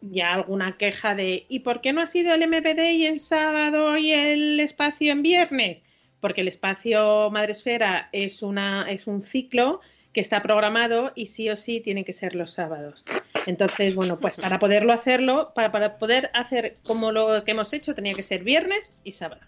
ya 0.00 0.32
alguna 0.32 0.76
queja 0.76 1.14
de 1.14 1.46
¿y 1.48 1.60
por 1.60 1.80
qué 1.80 1.92
no 1.92 2.00
ha 2.00 2.06
sido 2.06 2.34
el 2.34 2.46
MBD 2.46 2.92
y 2.92 3.06
el 3.06 3.20
sábado 3.20 3.96
y 3.96 4.12
el 4.12 4.60
espacio 4.60 5.12
en 5.12 5.22
viernes? 5.22 5.82
Porque 6.20 6.40
el 6.40 6.48
espacio 6.48 7.30
Madresfera 7.30 8.08
es, 8.12 8.42
una, 8.42 8.86
es 8.88 9.06
un 9.06 9.24
ciclo 9.24 9.80
que 10.14 10.20
está 10.20 10.42
programado 10.42 11.12
y 11.14 11.26
sí 11.26 11.50
o 11.50 11.56
sí 11.56 11.80
tienen 11.80 12.04
que 12.04 12.14
ser 12.14 12.34
los 12.34 12.52
sábados. 12.52 13.04
Entonces, 13.46 13.94
bueno, 13.94 14.18
pues 14.18 14.40
para 14.40 14.58
poderlo 14.58 14.92
hacerlo, 14.92 15.52
para, 15.54 15.72
para 15.72 15.98
poder 15.98 16.30
hacer 16.32 16.78
como 16.86 17.12
lo 17.12 17.44
que 17.44 17.50
hemos 17.50 17.72
hecho, 17.72 17.94
tenía 17.94 18.14
que 18.14 18.22
ser 18.22 18.44
viernes 18.44 18.94
y 19.02 19.12
sábado. 19.12 19.42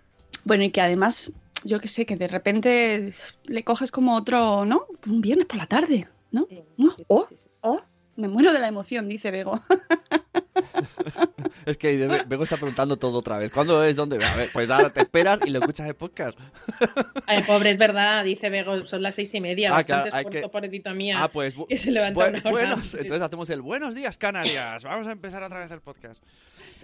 Bueno, 0.44 0.64
y 0.64 0.70
que 0.70 0.80
además, 0.80 1.32
yo 1.64 1.80
que 1.80 1.88
sé, 1.88 2.04
que 2.04 2.16
de 2.16 2.28
repente 2.28 3.12
le 3.44 3.64
coges 3.64 3.90
como 3.90 4.16
otro, 4.16 4.66
¿no? 4.66 4.86
Un 5.06 5.20
viernes 5.20 5.46
por 5.46 5.56
la 5.56 5.66
tarde, 5.66 6.08
¿no? 6.32 6.46
Sí, 6.48 6.62
¿No? 6.76 6.90
sí, 6.90 7.04
sí, 7.36 7.48
Oh, 7.60 7.70
oh, 7.70 7.80
me 8.16 8.28
muero 8.28 8.52
de 8.52 8.58
la 8.58 8.68
emoción, 8.68 9.08
dice 9.08 9.30
Bego. 9.30 9.60
Es 11.66 11.76
que 11.78 11.96
Be- 11.96 12.22
Bego 12.26 12.44
está 12.44 12.56
preguntando 12.56 12.96
todo 12.96 13.18
otra 13.18 13.38
vez. 13.38 13.50
¿Cuándo 13.50 13.82
es? 13.82 13.96
¿Dónde? 13.96 14.24
A 14.24 14.36
ver, 14.36 14.48
pues 14.52 14.70
ahora 14.70 14.90
te 14.90 15.00
esperas 15.00 15.40
y 15.44 15.50
lo 15.50 15.58
escuchas 15.58 15.88
el 15.88 15.94
podcast. 15.96 16.38
Ay, 17.26 17.42
pobre, 17.42 17.72
es 17.72 17.78
verdad, 17.78 18.22
dice 18.24 18.50
Bego, 18.50 18.86
son 18.86 19.02
las 19.02 19.16
seis 19.16 19.34
y 19.34 19.40
media, 19.40 19.70
Ah, 19.70 19.76
bastante 19.78 20.10
claro, 20.10 20.28
esfuerzo, 20.28 20.46
que- 20.46 20.52
pobrecita 20.52 20.94
mía. 20.94 21.22
Ah, 21.22 21.28
pues 21.28 21.56
bu- 21.56 21.66
que 21.68 21.76
se 21.76 21.90
levanta 21.90 22.20
bu- 22.24 22.28
una 22.28 22.38
hora 22.38 22.50
buenos. 22.50 22.74
antes. 22.78 22.94
Entonces 22.94 23.22
hacemos 23.22 23.50
el 23.50 23.62
buenos 23.62 23.94
días, 23.96 24.16
Canarias. 24.16 24.84
Vamos 24.84 25.08
a 25.08 25.12
empezar 25.12 25.42
otra 25.42 25.58
vez 25.58 25.70
el 25.72 25.80
podcast. 25.80 26.22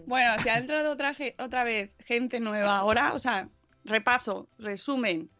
Bueno, 0.06 0.32
si 0.42 0.48
ha 0.48 0.58
entrado 0.58 0.90
otra, 0.92 1.14
otra 1.38 1.62
vez 1.64 1.90
gente 2.00 2.40
nueva 2.40 2.78
ahora, 2.78 3.12
o 3.14 3.18
sea, 3.20 3.48
repaso, 3.84 4.48
resumen. 4.58 5.30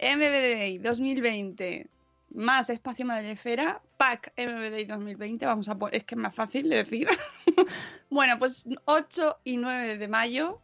MBD 0.00 0.80
2020 0.82 1.86
más 2.34 2.68
Espacio 2.68 3.06
Madrefera, 3.06 3.80
pack 3.96 4.32
MBD 4.36 4.86
2020, 4.88 5.46
vamos 5.46 5.68
a 5.68 5.76
es 5.92 6.04
que 6.04 6.14
es 6.14 6.20
más 6.20 6.34
fácil 6.34 6.68
de 6.68 6.76
decir. 6.76 7.08
bueno, 8.10 8.38
pues 8.38 8.66
8 8.84 9.40
y 9.44 9.56
9 9.56 9.98
de 9.98 10.08
mayo 10.08 10.60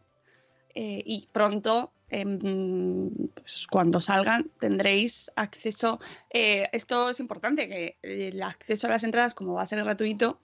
eh, 0.75 1.01
y 1.05 1.27
pronto, 1.31 1.91
em, 2.09 3.09
pues 3.33 3.67
cuando 3.67 4.01
salgan, 4.01 4.51
tendréis 4.59 5.31
acceso. 5.35 5.99
eh, 6.29 6.67
esto 6.71 7.09
es 7.09 7.19
importante, 7.19 7.67
que 7.67 7.97
el 8.01 8.41
acceso 8.43 8.87
a 8.87 8.91
las 8.91 9.03
entradas, 9.03 9.33
como 9.33 9.53
va 9.53 9.63
a 9.63 9.67
ser 9.67 9.83
gratuito, 9.83 10.39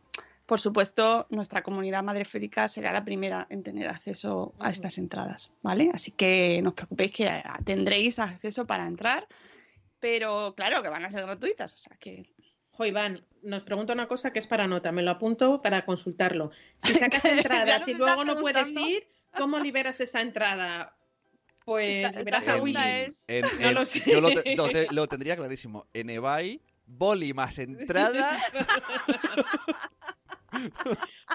por 0.45 0.61
supuesto, 0.61 1.27
nuestra 1.29 1.61
comunidad 1.61 2.03
madreférica 2.03 2.69
será 2.69 2.93
la 2.93 3.03
primera 3.03 3.47
en 3.49 3.63
tener 3.63 3.89
acceso 3.89 4.55
a 4.59 4.69
estas 4.69 4.97
entradas, 4.97 5.51
¿vale? 5.61 5.91
Así 5.93 6.11
que 6.11 6.61
no 6.63 6.69
os 6.69 6.75
preocupéis 6.75 7.11
que 7.11 7.43
tendréis 7.65 8.17
acceso 8.17 8.65
para 8.65 8.87
entrar, 8.87 9.27
pero 9.99 10.53
claro 10.55 10.81
que 10.81 10.89
van 10.89 11.05
a 11.05 11.10
ser 11.10 11.23
gratuitas, 11.23 11.73
o 11.73 11.77
sea 11.77 11.97
que 11.97 12.29
Jo, 12.71 12.86
Iván, 12.86 13.25
nos 13.41 13.63
pregunta 13.63 13.93
una 13.93 14.07
cosa 14.07 14.31
que 14.31 14.38
es 14.38 14.45
para 14.45 14.67
nota, 14.67 14.91
me 14.91 15.01
lo 15.01 15.10
apunto 15.10 15.62
para 15.63 15.83
consultarlo. 15.83 16.51
Si 16.83 16.93
sacas 17.21 17.25
entradas 17.25 17.88
y 17.88 17.95
luego 17.95 18.23
no 18.23 18.38
puedes 18.38 18.69
ir, 18.69 19.07
¿cómo 19.36 19.57
liberas 19.60 19.99
esa 19.99 20.21
entrada? 20.21 20.95
Pues 21.65 22.05
Esta- 22.05 22.07
esta 22.10 22.19
liberas 22.19 22.47
a 22.47 22.55
Willy. 22.62 22.77
es- 23.07 23.25
En- 23.27 23.41
No 23.62 23.67
en- 23.69 23.73
lo 23.73 23.86
sé. 23.86 24.03
Yo 24.05 24.21
lo, 24.21 24.29
te- 24.29 24.55
lo 24.55 24.67
te- 24.69 24.88
lo 24.91 25.07
tendría 25.07 25.36
clarísimo. 25.36 25.88
En 25.93 26.12
eBay, 26.12 26.62
boli 26.86 27.33
más 27.33 27.57
entrada. 27.57 28.38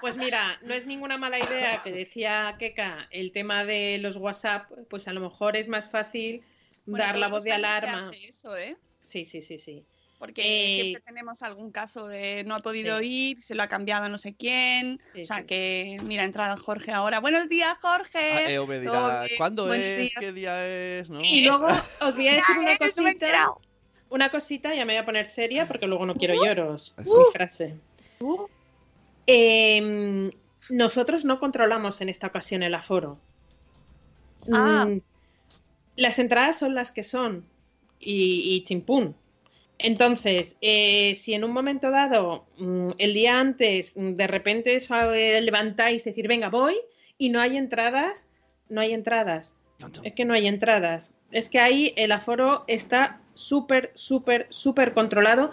Pues 0.01 0.17
mira, 0.17 0.59
no 0.63 0.75
es 0.75 0.87
ninguna 0.87 1.19
mala 1.19 1.39
idea 1.39 1.83
que 1.83 1.93
decía 1.93 2.55
Keka 2.59 3.09
el 3.11 3.31
tema 3.33 3.65
de 3.65 3.99
los 3.99 4.17
WhatsApp, 4.17 4.71
pues 4.89 5.07
a 5.07 5.13
lo 5.13 5.21
mejor 5.21 5.55
es 5.57 5.69
más 5.69 5.91
fácil 5.91 6.43
Bueno, 6.87 7.05
dar 7.05 7.19
la 7.19 7.29
voz 7.29 7.45
de 7.45 7.53
alarma. 7.53 8.11
eso, 8.27 8.57
¿eh? 8.57 8.77
Sí, 9.03 9.25
sí, 9.25 9.43
sí, 9.43 9.59
sí. 9.59 9.85
Porque 10.19 10.43
Eh, 10.43 10.81
siempre 10.83 11.03
tenemos 11.03 11.43
algún 11.43 11.73
caso 11.73 12.07
de 12.07 12.45
no 12.45 12.55
ha 12.55 12.61
podido 12.61 13.01
Sí. 13.01 13.31
ir, 13.31 13.41
se 13.41 13.57
lo 13.57 13.63
ha 13.65 13.69
cambiado 13.69 14.05
a 14.05 14.09
no 14.09 14.19
sé 14.19 14.35
quién. 14.35 15.01
Sí, 15.13 15.23
o 15.23 15.25
sea 15.25 15.39
sí. 15.39 15.45
que, 15.47 15.97
mira, 16.05 16.23
ha 16.23 16.27
entrado 16.27 16.57
Jorge 16.57 16.93
ahora. 16.93 17.19
Buenos 17.19 17.49
días, 17.49 17.77
Jorge. 17.81 18.19
Ah, 18.21 18.49
dirá, 18.49 19.21
bien, 19.25 19.31
¿cuándo 19.37 19.67
buenos 19.67 19.85
es? 19.87 19.97
días. 19.97 20.13
¿Qué 20.21 20.33
día 20.33 20.67
es? 21.01 21.11
¿No? 21.11 21.21
Y 21.23 21.45
luego 21.45 21.67
os 22.01 22.15
voy 22.15 22.29
a 22.29 22.33
decir 22.35 22.57
una 22.61 22.73
Eh, 22.75 22.79
cosita. 22.79 23.55
Una 24.11 24.31
cosita, 24.31 24.75
ya 24.75 24.85
me 24.85 24.93
voy 24.93 25.03
a 25.03 25.05
poner 25.07 25.27
seria 25.27 25.67
porque 25.67 25.87
luego 25.89 26.07
no 26.07 26.15
quiero 26.15 26.35
lloros. 26.45 26.95
Uh. 27.05 27.19
Mi 27.27 27.33
frase. 27.33 27.75
Uh, 28.21 28.47
Eh, 29.27 30.31
nosotros 30.71 31.25
no 31.25 31.39
controlamos 31.41 32.01
en 32.01 32.09
esta 32.09 32.27
ocasión 32.29 32.63
el 32.63 32.75
aforo. 32.75 33.19
Ah. 34.53 34.87
Mm, 34.89 35.01
Las 35.97 36.19
entradas 36.19 36.59
son 36.59 36.75
las 36.75 36.93
que 36.93 37.03
son 37.03 37.45
y, 38.01 38.55
y 38.55 38.65
chimpún. 38.65 39.15
Entonces, 39.83 40.57
eh, 40.61 41.15
si 41.17 41.35
en 41.35 41.45
un 41.45 41.53
momento 41.53 41.91
dado, 41.91 42.47
mm, 42.59 42.91
el 42.99 43.15
día 43.15 43.41
antes, 43.41 43.97
mm, 43.97 44.13
de 44.13 44.27
repente 44.27 44.77
eh, 44.77 45.41
levantáis 45.41 46.07
y 46.07 46.11
decir, 46.11 46.29
venga, 46.29 46.49
voy, 46.49 46.77
y 47.19 47.31
no 47.31 47.41
hay 47.41 47.57
entradas, 47.57 48.27
no 48.69 48.81
hay 48.81 48.93
entradas. 48.93 49.55
Es 50.05 50.13
que 50.15 50.25
no 50.25 50.35
hay 50.35 50.47
entradas. 50.47 51.11
Es 51.33 51.49
que 51.49 51.59
ahí 51.59 51.93
el 51.97 52.13
aforo 52.13 52.63
está 52.69 53.21
súper, 53.35 53.91
súper, 53.95 54.47
súper 54.51 54.93
controlado 54.93 55.51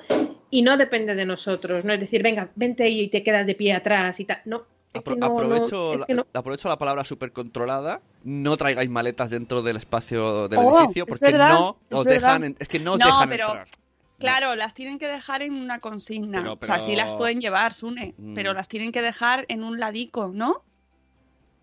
y 0.51 0.61
no 0.61 0.77
depende 0.77 1.15
de 1.15 1.25
nosotros. 1.25 1.83
No 1.83 1.93
es 1.93 1.99
decir, 1.99 2.21
venga, 2.21 2.51
vente 2.55 2.83
ahí 2.83 3.01
y 3.01 3.07
te 3.07 3.23
quedas 3.23 3.47
de 3.47 3.55
pie 3.55 3.73
atrás 3.73 4.19
y 4.19 4.25
tal. 4.25 4.41
No. 4.45 4.65
Apro- 4.93 5.15
no, 5.17 5.25
aprovecho, 5.27 5.93
no. 6.09 6.15
la, 6.15 6.25
aprovecho 6.39 6.67
la 6.67 6.77
palabra 6.77 7.03
súper 7.05 7.31
controlada. 7.31 8.01
No 8.23 8.57
traigáis 8.57 8.89
maletas 8.89 9.29
dentro 9.29 9.61
del 9.61 9.77
espacio 9.77 10.47
del 10.47 10.59
Oh, 10.59 10.79
edificio 10.79 11.03
es 11.03 11.09
porque 11.09 11.25
verdad, 11.31 11.51
no 11.53 11.77
os 11.91 12.03
dejan. 12.05 12.43
en- 12.43 12.55
es 12.59 12.67
que 12.67 12.79
no 12.79 12.93
os 12.93 12.99
No, 12.99 13.05
dejan 13.05 13.29
pero- 13.29 13.47
entrar. 13.47 13.67
Claro, 14.17 14.55
las 14.55 14.73
tienen 14.73 14.99
que 14.99 15.07
dejar 15.07 15.43
en 15.43 15.53
una 15.53 15.79
consigna. 15.79 16.39
Pero- 16.41 16.57
O 16.61 16.65
sea, 16.65 16.79
sí 16.79 16.95
las 16.95 17.13
pueden 17.13 17.39
llevar, 17.39 17.73
Sune, 17.73 18.15
Mm. 18.17 18.33
pero 18.35 18.53
las 18.53 18.67
tienen 18.67 18.91
que 18.91 19.01
dejar 19.01 19.45
en 19.47 19.63
un 19.63 19.79
ladico, 19.79 20.27
¿no? 20.33 20.63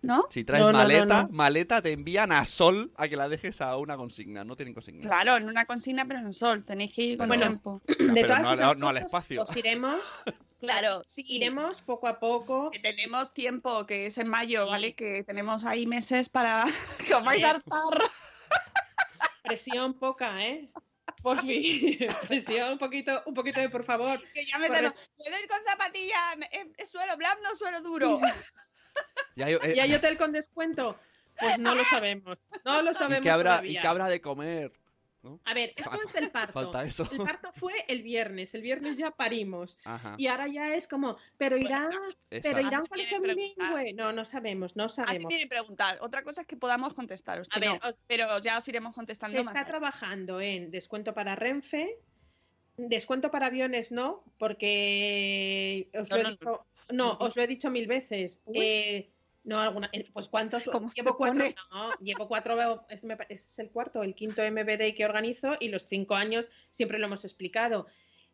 ¿No? 0.01 0.25
Si 0.29 0.43
traes 0.43 0.61
No, 0.61 0.67
no, 0.67 0.71
no, 0.73 0.77
maleta, 0.79 1.23
no. 1.23 1.29
maleta 1.29 1.81
te 1.81 1.91
envían 1.91 2.31
a 2.31 2.45
Sol 2.45 2.91
a 2.95 3.07
que 3.09 3.15
la 3.17 3.27
dejes 3.27 3.61
a 3.61 3.75
una 3.77 3.97
consigna. 3.97 4.43
No 4.43 4.55
tienen 4.55 4.73
consigna. 4.73 5.01
Claro, 5.01 5.35
en 5.35 5.49
una 5.49 5.65
consigna, 5.65 6.05
pero 6.05 6.19
en 6.19 6.27
el 6.27 6.33
sol. 6.33 6.63
Tenéis 6.63 6.93
que 6.93 7.03
ir 7.03 7.17
con 7.17 7.27
Bueno, 7.27 7.45
tiempo. 7.47 7.81
De 7.87 8.23
todas 8.23 8.41
no 8.41 8.49
al- 8.49 8.53
esas 8.59 8.77
no 8.77 8.87
al 8.87 8.95
cosas, 8.95 9.05
espacio. 9.07 9.41
Os 9.43 9.55
iremos, 9.57 9.99
Claro, 10.59 11.03
sí. 11.05 11.23
iremos 11.27 11.81
poco 11.83 12.07
a 12.07 12.19
poco. 12.19 12.71
Que 12.71 12.79
tenemos 12.79 13.33
tiempo, 13.33 13.85
que 13.85 14.07
es 14.07 14.17
en 14.17 14.27
mayo, 14.27 14.63
Sí. 14.65 14.69
¿vale? 14.71 14.93
Que 14.95 15.23
tenemos 15.23 15.65
ahí 15.65 15.85
meses 15.85 16.29
para 16.29 16.65
que 17.07 17.13
os 17.13 17.23
vais 17.23 17.43
a 17.43 17.51
hartar. 17.51 18.11
Presión 19.43 19.93
poca, 19.93 20.43
¿eh? 20.43 20.67
Por 21.21 21.41
fin. 21.41 21.97
Presión 22.27 22.73
un 22.73 22.77
poquito, 22.77 23.23
un 23.25 23.33
poquito 23.33 23.59
de 23.59 23.69
por 23.69 23.83
favor. 23.83 24.21
Que 24.33 24.45
ya 24.45 24.57
me 24.59 24.69
tengo. 24.69 24.93
¿Le 25.17 25.31
doy 25.31 25.47
con 25.47 25.59
zapatilla? 25.65 26.17
¿Es, 26.51 26.67
es 26.77 26.89
suelo 26.89 27.15
blando 27.17 27.51
o 27.51 27.55
suelo 27.55 27.81
duro? 27.81 28.19
Ya, 29.35 29.49
yo- 29.49 29.59
eh, 29.61 29.73
¿Y 29.75 29.79
hay 29.79 29.93
hotel 29.93 30.17
con 30.17 30.31
descuento? 30.31 30.97
Pues 31.39 31.59
no 31.59 31.75
lo 31.75 31.83
sabemos. 31.89 32.39
No 32.65 32.81
lo 32.81 32.91
¿y 32.91 32.95
sabemos 32.95 33.23
qué 33.23 33.29
habrá, 33.31 33.51
todavía. 33.51 33.79
¿Y 33.79 33.81
qué 33.81 33.87
habrá 33.87 34.07
de 34.07 34.21
comer? 34.21 34.71
¿No? 35.27 35.39
A 35.45 35.53
ver, 35.53 35.73
esto 35.75 35.99
es 36.05 36.15
el 36.15 36.31
parto. 36.31 36.53
Falta 36.53 36.83
eso. 36.83 37.07
El 37.11 37.17
parto 37.19 37.51
fue 37.53 37.73
el 37.87 38.01
viernes. 38.03 38.53
El 38.53 38.61
viernes 38.61 38.97
ya 38.97 39.11
parimos. 39.11 39.77
Ajá. 39.83 40.15
Y 40.17 40.27
ahora 40.27 40.47
ya 40.47 40.73
es 40.75 40.87
como, 40.87 41.17
pero 41.37 41.57
irá, 41.57 41.89
pero 42.29 42.59
irá 42.61 42.77
a 42.77 42.81
un 42.81 42.85
colegio 42.87 43.19
vienen 43.21 43.53
bilingüe. 43.57 43.93
No, 43.93 44.13
no 44.13 44.23
sabemos, 44.25 44.75
no 44.75 44.85
Así 44.85 44.95
sabemos. 44.95 45.27
viene 45.27 45.47
preguntar. 45.47 45.97
Otra 46.01 46.23
cosa 46.23 46.41
es 46.41 46.47
que 46.47 46.55
podamos 46.57 46.93
contestaros. 46.93 47.47
A 47.51 47.59
ver, 47.59 47.69
no, 47.69 47.89
os- 47.89 47.95
pero 48.07 48.39
ya 48.39 48.57
os 48.57 48.67
iremos 48.67 48.93
contestando 48.95 49.37
Se 49.37 49.43
más. 49.43 49.53
está 49.55 49.67
trabajando 49.67 50.39
en 50.41 50.71
descuento 50.71 51.13
para 51.13 51.35
Renfe, 51.35 51.97
descuento 52.77 53.31
para 53.31 53.47
aviones 53.47 53.91
no, 53.91 54.23
porque 54.37 55.89
os 55.93 56.09
No, 56.09 56.17
lo 56.17 56.21
he 56.27 56.31
dicho, 56.31 56.65
no, 56.91 57.11
os 57.19 57.35
lo 57.35 57.41
he 57.41 57.47
dicho 57.47 57.69
mil 57.69 57.87
veces. 57.87 58.41
Eh, 58.53 59.09
No, 59.47 59.61
alguna. 59.61 59.89
Pues 60.11 60.27
cuántos. 60.27 60.65
¿Cómo 60.65 60.91
se 60.91 61.01
llevo 61.01 61.15
cuatro. 61.15 61.45
No, 61.71 61.89
llevo 62.01 62.27
cuatro. 62.27 62.85
Es, 62.89 63.01
este 63.03 63.33
es 63.33 63.59
el 63.59 63.71
cuarto, 63.71 64.03
el 64.03 64.13
quinto 64.13 64.41
MBD 64.43 64.93
que 64.93 65.05
organizo 65.05 65.55
y 65.61 65.69
los 65.69 65.87
cinco 65.87 66.15
años 66.15 66.49
siempre 66.69 66.99
lo 66.99 67.05
hemos 67.05 67.23
explicado. 67.23 67.87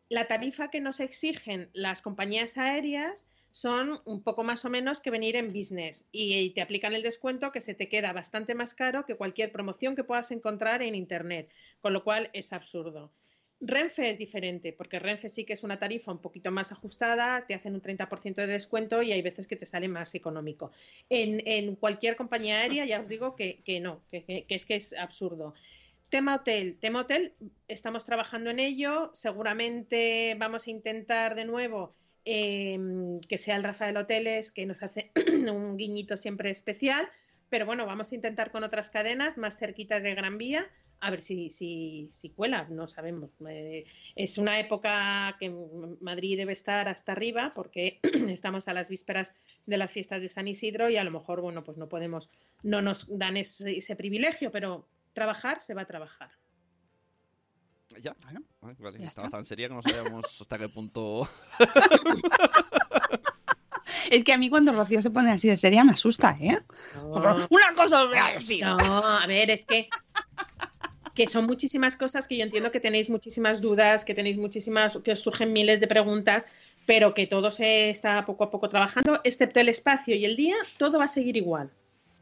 La 0.08 0.26
tarifa 0.26 0.70
que 0.70 0.80
nos 0.80 0.98
exigen 0.98 1.70
las 1.72 2.02
compañías 2.02 2.58
aéreas 2.58 3.28
son 3.52 4.00
un 4.04 4.24
poco 4.24 4.42
más 4.42 4.64
o 4.64 4.70
menos 4.70 4.98
que 4.98 5.12
venir 5.12 5.36
en 5.36 5.52
business 5.52 6.04
y 6.10 6.50
te 6.50 6.60
aplican 6.60 6.94
el 6.94 7.04
descuento 7.04 7.52
que 7.52 7.60
se 7.60 7.74
te 7.74 7.88
queda 7.88 8.12
bastante 8.12 8.56
más 8.56 8.74
caro 8.74 9.06
que 9.06 9.14
cualquier 9.14 9.52
promoción 9.52 9.94
que 9.94 10.02
puedas 10.02 10.32
encontrar 10.32 10.82
en 10.82 10.96
internet, 10.96 11.48
con 11.80 11.92
lo 11.92 12.02
cual 12.02 12.28
es 12.32 12.52
absurdo. 12.52 13.12
Renfe 13.60 14.10
es 14.10 14.18
diferente, 14.18 14.72
porque 14.72 14.98
Renfe 14.98 15.28
sí 15.28 15.44
que 15.44 15.54
es 15.54 15.62
una 15.62 15.78
tarifa 15.78 16.12
un 16.12 16.20
poquito 16.20 16.50
más 16.50 16.72
ajustada, 16.72 17.46
te 17.46 17.54
hacen 17.54 17.74
un 17.74 17.80
30% 17.80 18.34
de 18.34 18.46
descuento 18.46 19.02
y 19.02 19.12
hay 19.12 19.22
veces 19.22 19.46
que 19.46 19.56
te 19.56 19.64
sale 19.64 19.88
más 19.88 20.14
económico. 20.14 20.70
En, 21.08 21.76
cualquier 21.76 22.16
compañía 22.16 22.60
aérea 22.60 22.84
ya 22.84 23.00
os 23.00 23.08
digo 23.08 23.36
que, 23.36 23.62
no, 23.80 24.02
que 24.10 24.44
es 24.48 24.66
que 24.66 24.74
es 24.74 24.92
absurdo. 24.94 25.54
Tema 26.14 26.36
hotel, 26.36 26.78
tema 26.80 27.00
hotel, 27.00 27.32
estamos 27.66 28.04
trabajando 28.04 28.50
en 28.50 28.60
ello, 28.60 29.10
seguramente 29.14 30.36
vamos 30.38 30.66
a 30.66 30.70
intentar 30.70 31.34
de 31.34 31.44
nuevo 31.44 31.96
em, 32.24 33.20
que 33.20 33.36
sea 33.36 33.56
el 33.56 33.64
Rafael 33.64 33.96
Hoteles, 33.96 34.52
que 34.52 34.64
nos 34.64 34.82
hace 34.82 35.10
un 35.50 35.76
guiñito 35.76 36.16
siempre 36.16 36.50
especial, 36.50 37.08
pero 37.48 37.66
bueno, 37.66 37.84
vamos 37.86 38.12
a 38.12 38.14
intentar 38.14 38.52
con 38.52 38.62
otras 38.62 38.90
cadenas 38.90 39.36
más 39.38 39.58
cerquitas 39.58 40.02
de 40.02 40.14
Gran 40.14 40.38
Vía, 40.38 40.70
a 41.00 41.10
ver 41.10 41.20
si, 41.22 41.50
si, 41.50 42.08
si 42.10 42.30
cuela, 42.30 42.66
no 42.70 42.88
sabemos. 42.88 43.30
Eh, 43.48 43.84
es 44.16 44.38
una 44.38 44.58
época 44.58 45.36
que 45.38 45.52
Madrid 46.00 46.36
debe 46.36 46.52
estar 46.52 46.88
hasta 46.88 47.12
arriba 47.12 47.52
porque 47.54 48.00
estamos 48.28 48.68
a 48.68 48.72
las 48.72 48.88
vísperas 48.88 49.34
de 49.66 49.76
las 49.76 49.92
fiestas 49.92 50.22
de 50.22 50.28
San 50.28 50.48
Isidro 50.48 50.88
y 50.90 50.96
a 50.96 51.04
lo 51.04 51.10
mejor, 51.10 51.40
bueno, 51.40 51.62
pues 51.64 51.76
no 51.76 51.88
podemos, 51.88 52.28
no 52.62 52.80
nos 52.82 53.06
dan 53.08 53.36
ese, 53.36 53.76
ese 53.76 53.96
privilegio, 53.96 54.50
pero 54.50 54.88
trabajar 55.12 55.60
se 55.60 55.74
va 55.74 55.82
a 55.82 55.86
trabajar. 55.86 56.30
¿Ya? 58.02 58.16
Ay, 58.62 58.74
vale, 58.78 58.98
Ya 58.98 59.08
estaba 59.08 59.28
está. 59.28 59.38
tan 59.38 59.44
seria 59.44 59.68
que 59.68 59.74
no 59.74 59.82
sabíamos 59.82 60.24
hasta 60.40 60.58
qué 60.58 60.68
punto... 60.68 61.28
Es 64.10 64.22
que 64.22 64.32
a 64.32 64.38
mí 64.38 64.50
cuando 64.50 64.72
Rocío 64.72 65.00
se 65.02 65.10
pone 65.10 65.30
así 65.30 65.48
de 65.48 65.56
seria 65.56 65.82
me 65.82 65.92
asusta, 65.92 66.36
¿eh? 66.40 66.58
Una 67.02 67.72
cosa 67.74 68.02
os 68.02 68.08
voy 68.08 68.18
a 68.18 68.32
decir. 68.38 68.62
No, 68.64 68.76
a 68.76 69.26
ver, 69.26 69.50
es 69.50 69.64
que 69.64 69.88
que 71.14 71.26
son 71.26 71.46
muchísimas 71.46 71.96
cosas 71.96 72.26
que 72.28 72.36
yo 72.36 72.44
entiendo 72.44 72.70
que 72.72 72.80
tenéis 72.80 73.08
muchísimas 73.08 73.60
dudas, 73.60 74.04
que 74.04 74.14
tenéis 74.14 74.36
muchísimas, 74.36 74.96
que 75.04 75.12
os 75.12 75.20
surgen 75.20 75.52
miles 75.52 75.80
de 75.80 75.86
preguntas, 75.86 76.44
pero 76.86 77.14
que 77.14 77.26
todo 77.26 77.50
se 77.52 77.90
está 77.90 78.26
poco 78.26 78.44
a 78.44 78.50
poco 78.50 78.68
trabajando, 78.68 79.20
excepto 79.24 79.60
el 79.60 79.68
espacio 79.68 80.14
y 80.16 80.24
el 80.24 80.36
día, 80.36 80.56
todo 80.76 80.98
va 80.98 81.04
a 81.04 81.08
seguir 81.08 81.36
igual. 81.36 81.70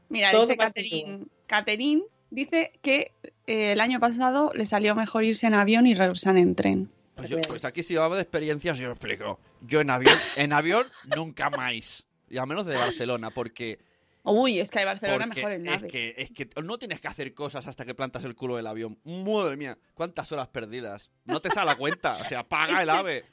Mira, 0.08 0.30
Todo 0.30 0.46
dice 0.46 0.56
va 0.58 0.64
a 0.66 0.70
ser 0.70 0.84
Caterín, 0.84 1.28
Caterín 1.46 2.02
dice 2.30 2.72
que 2.82 3.12
eh, 3.46 3.72
el 3.72 3.80
año 3.80 3.98
pasado 3.98 4.52
le 4.54 4.66
salió 4.66 4.94
mejor 4.94 5.24
irse 5.24 5.46
en 5.46 5.54
avión 5.54 5.86
y 5.86 5.94
regresar 5.94 6.36
en 6.36 6.54
tren. 6.54 6.90
Pues, 7.14 7.28
yo- 7.30 7.40
pues 7.48 7.64
aquí 7.64 7.82
si 7.82 7.94
vamos 7.96 8.16
de 8.16 8.22
experiencias, 8.22 8.78
yo 8.78 8.88
os 8.90 8.96
explico. 8.96 9.38
Yo 9.62 9.80
en 9.80 9.90
avión, 9.90 10.16
en 10.36 10.52
avión 10.52 10.84
nunca 11.14 11.50
más. 11.50 12.04
Y 12.28 12.38
a 12.38 12.46
menos 12.46 12.66
de 12.66 12.76
Barcelona, 12.76 13.30
porque, 13.30 13.78
Uy, 14.24 14.60
es 14.60 14.70
que 14.70 14.78
hay 14.78 14.84
Barcelona 14.84 15.24
porque 15.26 15.40
mejor 15.40 15.52
en 15.52 15.66
es 15.66 15.72
nave. 15.80 15.88
que 15.88 16.14
es 16.16 16.30
que 16.30 16.48
no 16.62 16.78
tienes 16.78 17.00
que 17.00 17.08
hacer 17.08 17.34
cosas 17.34 17.66
hasta 17.66 17.84
que 17.84 17.92
plantas 17.94 18.22
el 18.24 18.36
culo 18.36 18.56
del 18.56 18.66
avión. 18.68 18.98
Madre 19.04 19.56
mía, 19.56 19.76
cuántas 19.94 20.30
horas 20.30 20.46
perdidas. 20.48 21.10
No 21.24 21.40
te 21.40 21.50
sale 21.50 21.66
la 21.66 21.76
cuenta, 21.76 22.12
o 22.12 22.24
sea, 22.24 22.48
paga 22.48 22.82
el 22.82 22.90
ave. 22.90 23.24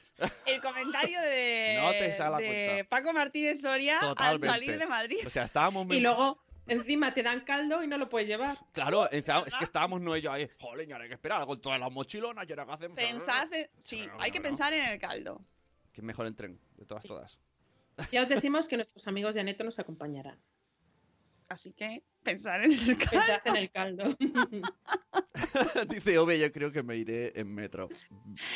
El 0.46 0.60
comentario 0.60 1.20
de, 1.20 1.78
No 1.80 1.90
te 1.92 2.16
sale 2.16 2.30
la 2.30 2.38
de 2.38 2.66
cuenta. 2.66 2.88
Paco 2.88 3.12
Martínez 3.12 3.60
Soria 3.60 4.00
Totalmente. 4.00 4.46
al 4.48 4.52
salir 4.52 4.78
de 4.78 4.86
Madrid. 4.86 5.18
O 5.24 5.30
sea, 5.30 5.44
estábamos 5.44 5.86
Y 5.90 6.00
luego 6.00 6.38
encima 6.66 7.14
te 7.14 7.22
dan 7.22 7.40
caldo 7.40 7.82
y 7.84 7.86
no 7.86 7.96
lo 7.96 8.08
puedes 8.08 8.26
llevar. 8.28 8.56
Claro, 8.72 9.08
es 9.10 9.24
que 9.24 9.64
estábamos 9.64 10.00
no 10.00 10.14
ellos 10.16 10.32
ahí, 10.32 10.48
joder, 10.60 10.88
y 10.88 10.92
ahora 10.92 11.04
hay 11.04 11.08
que 11.10 11.14
esperar 11.14 11.46
con 11.46 11.60
todas 11.60 11.78
las 11.78 11.90
mochilonas 11.92 12.48
y 12.48 12.52
ahora 12.52 12.66
qué 12.66 12.72
hacemos. 12.72 12.96
Pensad, 12.96 13.52
en- 13.54 13.70
sí, 13.78 14.08
hay 14.18 14.30
que 14.32 14.40
pensar 14.40 14.72
en 14.72 14.84
el 14.86 14.98
caldo. 14.98 15.40
Que 15.92 16.00
es 16.00 16.04
mejor 16.04 16.26
en 16.26 16.34
tren, 16.34 16.60
de 16.76 16.84
todas, 16.84 17.04
todas. 17.04 17.38
Ya 18.12 18.22
os 18.22 18.28
decimos 18.28 18.66
que 18.66 18.76
nuestros 18.76 19.06
amigos 19.06 19.34
de 19.34 19.40
Aneto 19.40 19.62
nos 19.62 19.78
acompañarán. 19.78 20.38
Así 21.50 21.72
que 21.72 22.04
pensar 22.22 22.62
en 22.62 22.70
el 22.70 22.96
caldo. 22.96 23.10
Pensad 23.10 23.40
en 23.44 23.56
el 23.56 23.70
caldo. 23.72 24.16
Dice 25.88 26.16
Ove, 26.18 26.38
yo 26.38 26.52
creo 26.52 26.70
que 26.70 26.84
me 26.84 26.96
iré 26.96 27.32
en 27.34 27.52
metro. 27.52 27.88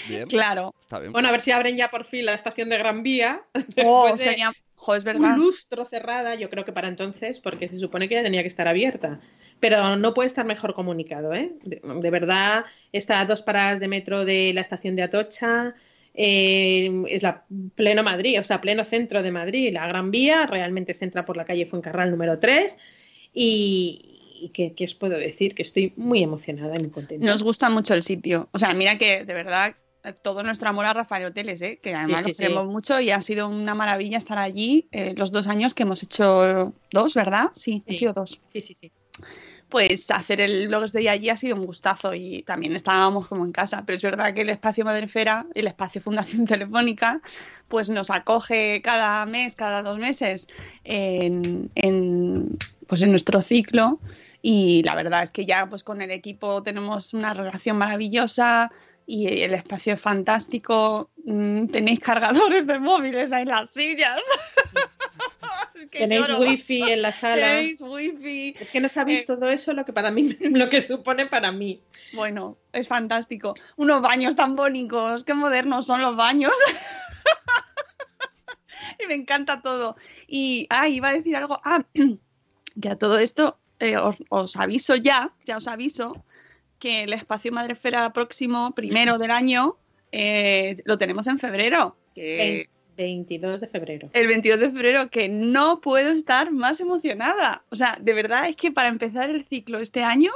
Bien. 0.08 0.28
Claro. 0.28 0.72
Está 0.80 1.00
bien. 1.00 1.10
Bueno, 1.10 1.26
a 1.26 1.32
ver 1.32 1.40
si 1.40 1.50
abren 1.50 1.76
ya 1.76 1.90
por 1.90 2.04
fin 2.04 2.24
la 2.24 2.34
estación 2.34 2.68
de 2.68 2.78
Gran 2.78 3.02
Vía. 3.02 3.42
Oh, 3.84 4.16
sería... 4.16 4.52
Jo, 4.76 4.94
es 4.94 5.02
verdad. 5.02 5.32
Un 5.32 5.38
lustro 5.38 5.86
cerrada, 5.86 6.36
yo 6.36 6.48
creo 6.50 6.64
que 6.64 6.72
para 6.72 6.86
entonces, 6.86 7.40
porque 7.40 7.68
se 7.68 7.78
supone 7.78 8.08
que 8.08 8.14
ya 8.14 8.22
tenía 8.22 8.42
que 8.42 8.48
estar 8.48 8.68
abierta. 8.68 9.20
Pero 9.58 9.96
no 9.96 10.14
puede 10.14 10.28
estar 10.28 10.44
mejor 10.44 10.74
comunicado, 10.74 11.34
¿eh? 11.34 11.52
De, 11.64 11.80
de 11.82 12.10
verdad, 12.10 12.64
está 12.92 13.18
a 13.18 13.24
dos 13.24 13.42
paradas 13.42 13.80
de 13.80 13.88
metro 13.88 14.24
de 14.24 14.52
la 14.54 14.60
estación 14.60 14.94
de 14.94 15.02
Atocha, 15.02 15.74
eh, 16.14 17.04
es 17.08 17.22
la 17.22 17.44
pleno 17.74 18.02
Madrid, 18.02 18.40
o 18.40 18.44
sea, 18.44 18.60
pleno 18.60 18.84
centro 18.84 19.22
de 19.22 19.32
Madrid, 19.32 19.72
la 19.72 19.86
Gran 19.86 20.10
Vía, 20.10 20.46
realmente 20.46 20.94
se 20.94 21.04
entra 21.04 21.26
por 21.26 21.36
la 21.36 21.44
calle 21.44 21.66
Fuencarral 21.66 22.10
número 22.10 22.38
3 22.38 22.78
y, 23.32 24.20
y 24.40 24.48
¿qué, 24.50 24.74
qué 24.74 24.84
os 24.84 24.94
puedo 24.94 25.18
decir? 25.18 25.54
Que 25.54 25.62
estoy 25.62 25.92
muy 25.96 26.22
emocionada 26.22 26.74
y 26.76 26.82
muy 26.82 26.90
contenta. 26.90 27.24
Nos 27.26 27.42
gusta 27.42 27.68
mucho 27.68 27.94
el 27.94 28.02
sitio. 28.02 28.48
O 28.52 28.58
sea, 28.58 28.74
mira 28.74 28.96
que 28.96 29.24
de 29.24 29.34
verdad 29.34 29.74
todo 30.22 30.42
nuestro 30.42 30.68
amor 30.68 30.84
a 30.84 30.92
Rafael 30.92 31.24
Hoteles, 31.24 31.62
¿eh? 31.62 31.78
que 31.82 31.94
además 31.94 32.24
Sí, 32.24 32.24
sí, 32.24 32.30
lo 32.30 32.36
queremos 32.36 32.68
sí. 32.68 32.72
mucho 32.72 33.00
y 33.00 33.10
ha 33.10 33.22
sido 33.22 33.48
una 33.48 33.74
maravilla 33.74 34.18
estar 34.18 34.38
allí 34.38 34.86
eh, 34.92 35.14
los 35.16 35.32
dos 35.32 35.48
años 35.48 35.74
que 35.74 35.84
hemos 35.84 36.02
hecho 36.02 36.74
dos, 36.92 37.14
¿verdad? 37.14 37.46
Sí, 37.54 37.82
han 37.88 37.96
sido 37.96 38.12
dos. 38.12 38.40
Sí, 38.52 38.60
sí, 38.60 38.74
sí. 38.74 38.92
Pues 39.68 40.10
hacer 40.10 40.40
el 40.40 40.68
blog 40.68 40.90
de 40.90 41.08
allí 41.08 41.30
ha 41.30 41.36
sido 41.36 41.56
un 41.56 41.66
gustazo 41.66 42.14
y 42.14 42.42
también 42.42 42.76
estábamos 42.76 43.26
como 43.28 43.44
en 43.44 43.52
casa, 43.52 43.82
pero 43.84 43.96
es 43.96 44.02
verdad 44.02 44.32
que 44.32 44.42
el 44.42 44.50
espacio 44.50 44.84
Madrefera, 44.84 45.46
el 45.54 45.66
espacio 45.66 46.00
Fundación 46.00 46.46
Telefónica, 46.46 47.20
pues 47.68 47.90
nos 47.90 48.10
acoge 48.10 48.80
cada 48.82 49.26
mes, 49.26 49.56
cada 49.56 49.82
dos 49.82 49.98
meses 49.98 50.46
en, 50.84 51.70
en, 51.74 52.56
pues 52.86 53.02
en 53.02 53.10
nuestro 53.10 53.40
ciclo 53.40 54.00
y 54.42 54.82
la 54.82 54.94
verdad 54.94 55.22
es 55.22 55.30
que 55.30 55.46
ya 55.46 55.66
pues 55.68 55.82
con 55.82 56.02
el 56.02 56.10
equipo 56.10 56.62
tenemos 56.62 57.14
una 57.14 57.32
relación 57.32 57.78
maravillosa 57.78 58.70
y 59.06 59.42
el 59.42 59.54
espacio 59.54 59.94
es 59.94 60.00
fantástico, 60.00 61.10
Mm, 61.24 61.68
tenéis 61.68 62.00
cargadores 62.00 62.66
de 62.66 62.78
móviles 62.78 63.32
en 63.32 63.48
las 63.48 63.70
sillas. 63.70 64.20
Es 65.74 65.86
que 65.86 65.98
Tenéis 66.00 66.28
lloro. 66.28 66.40
wifi 66.40 66.82
en 66.82 67.02
la 67.02 67.10
sala. 67.10 67.46
Tenéis 67.46 67.82
wifi. 67.82 68.54
Es 68.60 68.70
que 68.70 68.80
no 68.80 68.88
sabéis 68.88 69.26
todo 69.26 69.50
eso 69.50 69.72
lo 69.72 69.84
que 69.84 69.92
para 69.92 70.12
mí, 70.12 70.28
lo 70.40 70.70
que 70.70 70.80
supone 70.80 71.26
para 71.26 71.50
mí. 71.50 71.82
Bueno, 72.12 72.56
es 72.72 72.86
fantástico. 72.86 73.54
Unos 73.76 74.00
baños 74.00 74.36
tan 74.36 74.54
bonitos, 74.54 75.24
qué 75.24 75.34
modernos 75.34 75.86
son 75.86 76.00
los 76.00 76.14
baños. 76.14 76.52
y 79.02 79.06
me 79.08 79.14
encanta 79.14 79.62
todo. 79.62 79.96
Y, 80.28 80.68
ah, 80.70 80.88
iba 80.88 81.08
a 81.08 81.14
decir 81.14 81.34
algo. 81.34 81.60
Ah, 81.64 81.84
que 82.80 82.88
a 82.88 82.96
todo 82.96 83.18
esto 83.18 83.58
eh, 83.80 83.96
os, 83.96 84.16
os 84.28 84.56
aviso 84.56 84.94
ya, 84.94 85.32
ya 85.44 85.56
os 85.56 85.66
aviso, 85.66 86.24
que 86.84 87.04
el 87.04 87.14
espacio 87.14 87.50
Madrefera 87.50 88.12
próximo, 88.12 88.74
primero 88.74 89.16
del 89.16 89.30
año, 89.30 89.78
eh, 90.12 90.82
lo 90.84 90.98
tenemos 90.98 91.26
en 91.28 91.38
febrero. 91.38 91.96
Que 92.14 92.68
22 92.94 93.62
de 93.62 93.68
febrero. 93.68 94.10
el 94.12 94.26
22 94.26 94.60
de 94.60 94.70
febrero, 94.70 95.08
que 95.08 95.30
no 95.30 95.80
puedo 95.80 96.12
estar 96.12 96.52
más 96.52 96.80
emocionada. 96.80 97.64
O 97.70 97.76
sea, 97.76 97.96
de 97.98 98.12
verdad 98.12 98.50
es 98.50 98.56
que 98.56 98.70
para 98.70 98.88
empezar 98.88 99.30
el 99.30 99.46
ciclo 99.46 99.78
este 99.78 100.02
año 100.04 100.30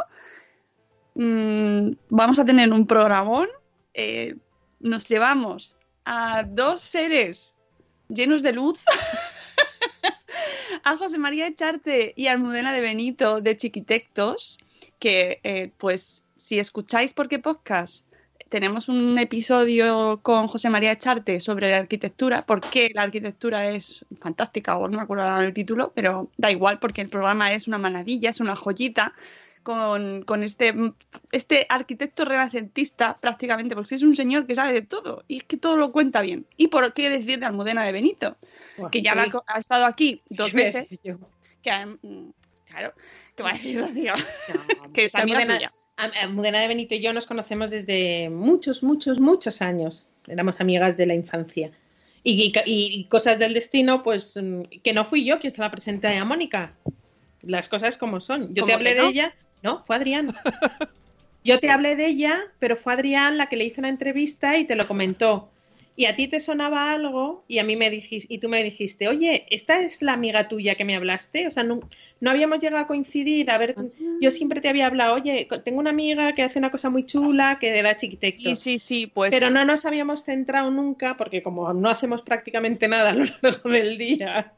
mm, 1.17 1.91
vamos 2.09 2.39
a 2.39 2.47
tener 2.47 2.73
un 2.73 2.87
programón. 2.87 3.49
eh, 3.93 4.35
nos 4.81 5.07
llevamos 5.07 5.77
a 6.07 6.45
dos 6.45 6.81
seres 6.81 7.57
llenos 8.09 8.43
de 8.43 8.53
luz. 8.55 8.83
a 10.85 10.97
José 10.97 11.19
María 11.19 11.47
Echarte 11.47 12.15
y 12.17 12.29
Almudena 12.29 12.73
de 12.73 12.81
Benito 12.81 13.43
de 13.43 13.55
Chiquitectos, 13.57 14.59
que 14.99 15.41
eh, 15.43 15.73
pues 15.77 16.23
si 16.39 16.59
escucháis 16.59 17.13
por 17.13 17.29
qué 17.29 17.39
podcast 17.39 18.07
tenemos 18.49 18.89
un 18.89 19.19
episodio 19.19 20.21
con 20.23 20.49
José 20.49 20.71
María 20.71 20.93
Echarte 20.93 21.41
sobre 21.41 21.71
la 21.71 21.79
arquitectura, 21.79 22.47
porque 22.47 22.91
la 22.95 23.03
arquitectura 23.03 23.69
es 23.69 24.07
fantástica, 24.19 24.79
o 24.79 24.89
no 24.89 24.97
me 24.97 25.03
acuerdo 25.03 25.41
el 25.41 25.53
título, 25.53 25.93
pero 25.95 26.31
da 26.39 26.51
igual, 26.51 26.79
porque 26.79 27.03
el 27.03 27.11
programa 27.11 27.53
es 27.53 27.69
una 27.69 27.77
maravilla, 27.77 28.31
es 28.31 28.41
una 28.41 28.57
joyita, 28.57 29.13
con, 29.63 30.23
con 30.23 30.43
este, 30.45 30.75
este 31.31 31.67
arquitecto 31.69 32.25
renacentista 32.25 33.19
prácticamente, 33.21 33.75
porque 33.75 33.97
es 33.97 34.03
un 34.03 34.17
señor 34.17 34.47
que 34.47 34.55
sabe 34.55 34.73
de 34.73 34.81
todo, 34.81 35.25
y 35.29 35.39
es 35.39 35.45
que 35.45 35.59
todo 35.59 35.77
lo 35.77 35.93
cuenta 35.93 36.23
bien. 36.23 36.47
¿Y 36.57 36.69
por 36.69 36.91
qué 36.95 37.11
decir 37.11 37.39
de 37.39 37.45
Almudena 37.45 37.85
de 37.85 37.93
Benito? 37.93 38.39
Que 38.91 39.03
ya 39.03 39.13
sí. 39.13 39.19
ha, 39.19 39.55
ha 39.55 39.59
estado 39.59 39.85
aquí 39.85 40.23
dos 40.31 40.53
¿Qué 40.53 40.57
veces. 40.57 41.01
Que, 41.61 41.87
mm, 41.87 42.31
claro, 42.65 42.95
¿qué 43.37 43.43
va 43.43 43.51
a 43.51 43.53
decir? 43.53 43.81
No, 43.81 43.89
que 44.95 45.05
es 45.05 45.15
amiga 45.15 45.45
suya. 45.45 45.73
Almudena 45.99 46.61
de 46.61 46.69
Benito 46.69 46.95
y 46.95 47.01
yo 47.01 47.13
nos 47.13 47.27
conocemos 47.27 47.71
desde 47.71 48.31
muchos, 48.31 48.83
muchos, 48.83 49.21
muchos 49.21 49.61
años. 49.63 50.07
Éramos 50.27 50.61
amigas 50.61 50.97
de 50.97 51.07
la 51.07 51.15
infancia. 51.15 51.71
Y, 52.23 52.53
y- 52.53 52.53
y 52.67 53.05
cosas 53.05 53.39
del 53.39 53.55
destino, 53.55 54.03
pues 54.03 54.37
mm, 54.41 54.63
que 54.83 54.93
no 54.93 55.05
fui 55.05 55.25
yo 55.25 55.39
quien 55.41 55.51
se 55.53 55.61
la 55.61 55.71
presenté 55.71 56.09
a 56.17 56.25
Mónica. 56.25 56.73
Las 57.43 57.69
cosas 57.69 57.97
como 57.97 58.21
son. 58.21 58.49
Yo 58.49 58.55
te 58.55 58.61
¿Cómo 58.63 58.75
hablé 58.75 58.95
de 58.95 59.07
ella. 59.07 59.35
No, 59.63 59.85
fue 59.87 59.97
Adrián. 59.97 60.35
Yo 61.45 61.59
te 61.61 61.71
hablé 61.71 61.97
de 61.97 62.07
ella, 62.07 62.41
pero 62.59 62.77
fue 62.77 62.93
Adrián 62.93 63.39
la 63.39 63.49
que 63.49 63.57
le 63.57 63.65
hizo 63.65 63.81
una 63.81 63.89
entrevista 63.89 64.57
y 64.59 64.65
te 64.67 64.75
lo 64.75 64.87
comentó. 64.87 65.51
Y 65.99 66.05
a 66.05 66.15
ti 66.15 66.29
te 66.29 66.39
sonaba 66.39 66.93
algo 66.93 67.43
y 67.49 67.59
a 67.59 67.65
mí 67.65 67.75
me 67.75 67.91
dijiste, 67.91 68.33
y 68.33 68.39
tú 68.39 68.49
me 68.49 68.63
dijiste, 68.63 69.09
oye, 69.09 69.47
¿esta 69.51 69.81
es 69.81 70.01
la 70.01 70.13
amiga 70.13 70.47
tuya 70.47 70.77
que 70.77 70.85
me 70.85 70.95
hablaste? 70.95 71.49
O 71.49 71.51
sea, 71.51 71.65
no, 71.65 71.81
no 72.21 72.31
habíamos 72.31 72.61
llegado 72.61 72.85
a 72.85 72.87
coincidir. 72.87 73.51
A 73.51 73.59
ver, 73.59 73.75
yo 74.21 74.31
siempre 74.31 74.61
te 74.61 74.69
había 74.69 74.87
hablado, 74.87 75.17
oye, 75.17 75.49
tengo 75.65 75.81
una 75.81 75.91
amiga 75.91 76.33
que 76.35 76.45
hace 76.45 76.61
una 76.61 76.71
cosa 76.71 76.89
muy 76.89 77.05
chula, 77.05 77.59
que 77.59 77.77
era 77.77 77.97
chiquitecto. 77.97 78.49
Y 78.49 78.55
sí, 78.55 78.79
sí, 78.79 79.09
pues. 79.09 79.31
Pero 79.31 79.51
no 79.51 79.65
nos 79.65 79.87
habíamos 79.87 80.23
centrado 80.23 80.71
nunca, 80.71 81.17
porque 81.17 81.43
como 81.43 81.73
no 81.73 81.91
hacemos 81.91 82.23
prácticamente 82.23 82.87
nada 82.87 83.11
a 83.11 83.15
lo 83.15 83.25
largo 83.43 83.69
del 83.69 83.99
día. 83.99 84.53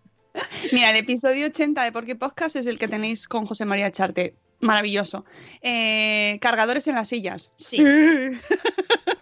Mira, 0.73 0.91
el 0.91 0.97
episodio 0.97 1.47
80 1.47 1.85
de 1.85 1.91
Porque 1.91 2.17
Podcast 2.17 2.57
es 2.57 2.67
el 2.67 2.79
que 2.79 2.87
tenéis 2.87 3.27
con 3.27 3.47
José 3.47 3.65
María 3.65 3.91
Charte. 3.91 4.35
Maravilloso. 4.61 5.25
Eh, 5.63 6.37
cargadores 6.43 6.87
en 6.87 6.97
las 6.97 7.09
sillas. 7.09 7.51
Sí. 7.57 7.83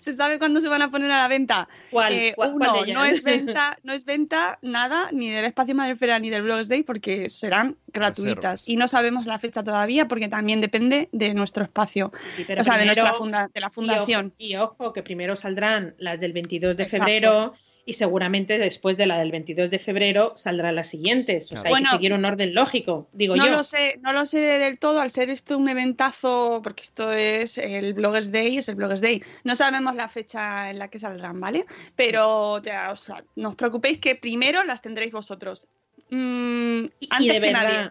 ¿Se 0.00 0.12
sabe 0.14 0.38
cuándo 0.38 0.60
se 0.60 0.68
van 0.68 0.82
a 0.82 0.90
poner 0.90 1.10
a 1.10 1.18
la 1.18 1.28
venta? 1.28 1.68
¿Cuál? 1.90 2.12
Eh, 2.12 2.32
¿Cuál- 2.34 2.54
uno, 2.54 2.72
cuál 2.72 2.86
de 2.86 2.92
no 2.92 3.04
es 3.04 3.22
venta, 3.22 3.78
no 3.82 3.92
es 3.92 4.04
venta 4.04 4.58
nada, 4.62 5.08
ni 5.12 5.30
del 5.30 5.44
espacio 5.44 5.74
Madrefera 5.74 6.18
ni 6.18 6.30
del 6.30 6.42
Blogs 6.42 6.68
Day, 6.68 6.82
porque 6.82 7.28
serán 7.30 7.76
gratuitas. 7.88 8.62
Y 8.66 8.76
no 8.76 8.88
sabemos 8.88 9.26
la 9.26 9.38
fecha 9.38 9.62
todavía, 9.62 10.08
porque 10.08 10.28
también 10.28 10.60
depende 10.60 11.08
de 11.12 11.34
nuestro 11.34 11.64
espacio. 11.64 12.12
Sí, 12.36 12.44
pero 12.46 12.62
o 12.62 12.64
sea, 12.64 12.78
de 12.78 12.86
nuestra 12.86 13.12
funda- 13.14 13.50
de 13.52 13.60
la 13.60 13.70
fundación. 13.70 14.32
Y 14.38 14.56
ojo, 14.56 14.74
y 14.78 14.82
ojo, 14.84 14.92
que 14.92 15.02
primero 15.02 15.36
saldrán 15.36 15.94
las 15.98 16.20
del 16.20 16.32
22 16.32 16.76
de 16.76 16.82
Exacto. 16.84 17.04
febrero 17.04 17.54
y 17.88 17.94
seguramente 17.94 18.58
después 18.58 18.98
de 18.98 19.06
la 19.06 19.16
del 19.18 19.30
22 19.30 19.70
de 19.70 19.78
febrero 19.78 20.34
saldrán 20.36 20.74
las 20.76 20.88
siguientes. 20.88 21.46
O 21.46 21.48
sea, 21.56 21.62
hay 21.64 21.70
Bueno, 21.70 21.86
que 21.86 21.96
seguir 21.96 22.12
un 22.12 22.22
orden 22.26 22.52
lógico, 22.52 23.08
digo 23.14 23.34
no 23.34 23.46
yo. 23.46 23.50
lo 23.50 23.64
sé, 23.64 23.98
no 24.02 24.12
lo 24.12 24.26
sé 24.26 24.40
del 24.40 24.78
todo, 24.78 25.00
al 25.00 25.10
ser 25.10 25.30
esto 25.30 25.56
un 25.56 25.70
eventazo, 25.70 26.60
porque 26.62 26.82
esto 26.82 27.12
es 27.14 27.56
el 27.56 27.94
Bloggers 27.94 28.30
Day, 28.30 28.58
es 28.58 28.68
el 28.68 28.74
Bloggers 28.74 29.00
Day. 29.00 29.22
No 29.42 29.56
sabemos 29.56 29.94
la 29.94 30.10
fecha 30.10 30.68
en 30.70 30.78
la 30.78 30.88
que 30.88 30.98
saldrán, 30.98 31.40
¿vale? 31.40 31.64
Pero 31.96 32.60
ya, 32.62 32.92
o 32.92 32.96
sea, 32.96 33.24
no 33.36 33.48
os 33.48 33.56
preocupéis 33.56 33.98
que 34.00 34.14
primero 34.16 34.62
las 34.64 34.82
tendréis 34.82 35.12
vosotros. 35.12 35.66
Mm, 36.10 36.84
y 37.00 37.08
antes 37.10 37.26
de 37.26 37.32
que 37.32 37.40
verdad, 37.40 37.64
nadie. 37.76 37.90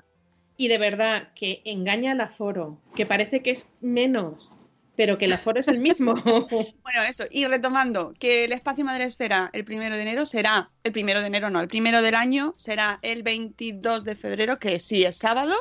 y 0.57 0.67
de 0.67 0.77
verdad 0.77 1.29
que 1.33 1.63
engaña 1.65 2.11
al 2.11 2.21
aforo, 2.21 2.79
que 2.95 3.07
parece 3.07 3.41
que 3.41 3.49
es 3.49 3.67
menos, 3.81 4.51
pero 4.97 5.17
que 5.17 5.25
el 5.25 5.33
aforo 5.33 5.61
es 5.61 5.69
el 5.69 5.79
mismo. 5.79 6.15
Bueno, 6.83 7.03
eso, 7.03 7.25
y 7.29 7.45
retomando, 7.45 8.13
que 8.17 8.45
el 8.45 8.51
espacio 8.51 8.83
Madresfera 8.83 9.49
el 9.53 9.63
primero 9.63 9.95
de 9.95 10.01
enero 10.01 10.25
será, 10.25 10.71
el 10.83 10.91
primero 10.91 11.21
de 11.21 11.27
enero 11.27 11.49
no, 11.49 11.61
el 11.61 11.67
primero 11.67 12.01
del 12.01 12.15
año 12.15 12.53
será 12.57 12.99
el 13.01 13.23
22 13.23 14.03
de 14.03 14.15
febrero, 14.15 14.57
que 14.57 14.79
sí 14.79 15.03
es 15.03 15.17
sábado, 15.17 15.53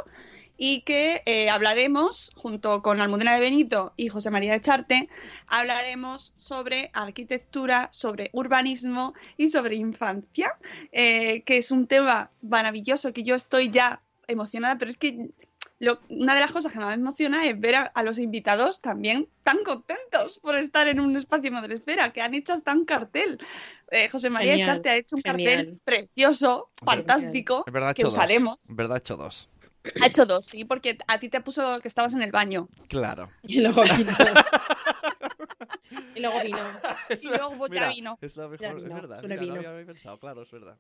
y 0.56 0.82
que 0.82 1.22
eh, 1.26 1.50
hablaremos, 1.50 2.30
junto 2.34 2.80
con 2.80 3.00
Almudena 3.00 3.34
de 3.34 3.40
Benito 3.40 3.92
y 3.96 4.08
José 4.08 4.30
María 4.30 4.52
de 4.52 4.62
Charte, 4.62 5.08
hablaremos 5.46 6.32
sobre 6.36 6.90
arquitectura, 6.94 7.88
sobre 7.92 8.30
urbanismo 8.32 9.12
y 9.36 9.50
sobre 9.50 9.74
infancia, 9.74 10.56
eh, 10.92 11.42
que 11.42 11.58
es 11.58 11.70
un 11.70 11.86
tema 11.86 12.30
maravilloso 12.40 13.12
que 13.12 13.24
yo 13.24 13.34
estoy 13.34 13.68
ya 13.70 14.00
emocionada, 14.28 14.78
pero 14.78 14.90
es 14.90 14.96
que 14.96 15.30
lo- 15.78 16.00
una 16.08 16.34
de 16.34 16.40
las 16.40 16.52
cosas 16.52 16.72
que 16.72 16.78
más 16.78 16.88
me 16.88 16.94
emociona 17.02 17.44
es 17.46 17.58
ver 17.60 17.74
a, 17.76 17.82
a 17.82 18.02
los 18.02 18.18
invitados 18.18 18.80
también 18.80 19.28
tan 19.42 19.58
contentos 19.62 20.38
por 20.38 20.56
estar 20.56 20.88
en 20.88 21.00
un 21.00 21.14
espacio 21.16 21.52
Madresfera, 21.52 22.12
que 22.12 22.22
han 22.22 22.34
hecho 22.34 22.54
hasta 22.54 22.72
un 22.72 22.84
cartel. 22.84 23.38
Eh, 23.90 24.08
José 24.08 24.30
María 24.30 24.52
Genial, 24.52 24.68
Echarte 24.70 24.88
ha 24.90 24.96
hecho 24.96 25.16
un 25.16 25.22
genial. 25.22 25.54
cartel 25.56 25.80
precioso, 25.84 26.70
fantástico, 26.84 27.64
Es 27.66 27.72
verdad, 27.72 27.90
he 27.90 27.94
que 27.94 28.02
hecho 28.02 28.08
dos. 28.08 28.14
usaremos. 28.14 28.58
Es 28.68 28.74
verdad, 28.76 28.96
he 28.96 29.00
hecho 29.00 29.16
dos. 29.16 29.48
Ha 30.02 30.06
hecho 30.06 30.26
dos, 30.26 30.46
sí, 30.46 30.64
porque 30.64 30.98
a 31.06 31.18
ti 31.20 31.28
te 31.28 31.40
puso 31.40 31.78
que 31.80 31.86
estabas 31.88 32.14
en 32.14 32.22
el 32.22 32.32
baño. 32.32 32.68
Claro. 32.88 33.28
Y 33.42 33.60
luego. 33.60 33.82
y 36.14 36.20
luego 36.20 36.40
vino. 36.42 36.58
Y 37.22 37.28
luego 37.28 37.66
ya 37.68 37.88
vino. 37.88 38.18
Es 38.20 38.36
la 38.36 38.48
mejor, 38.48 38.78
es 38.78 38.88
verdad. 38.88 39.22
Mira, 39.22 39.36
no 39.36 39.42
vino. 39.42 39.68
había 39.70 39.86
pensado, 39.86 40.18
claro, 40.18 40.42
es 40.42 40.50
verdad. 40.50 40.76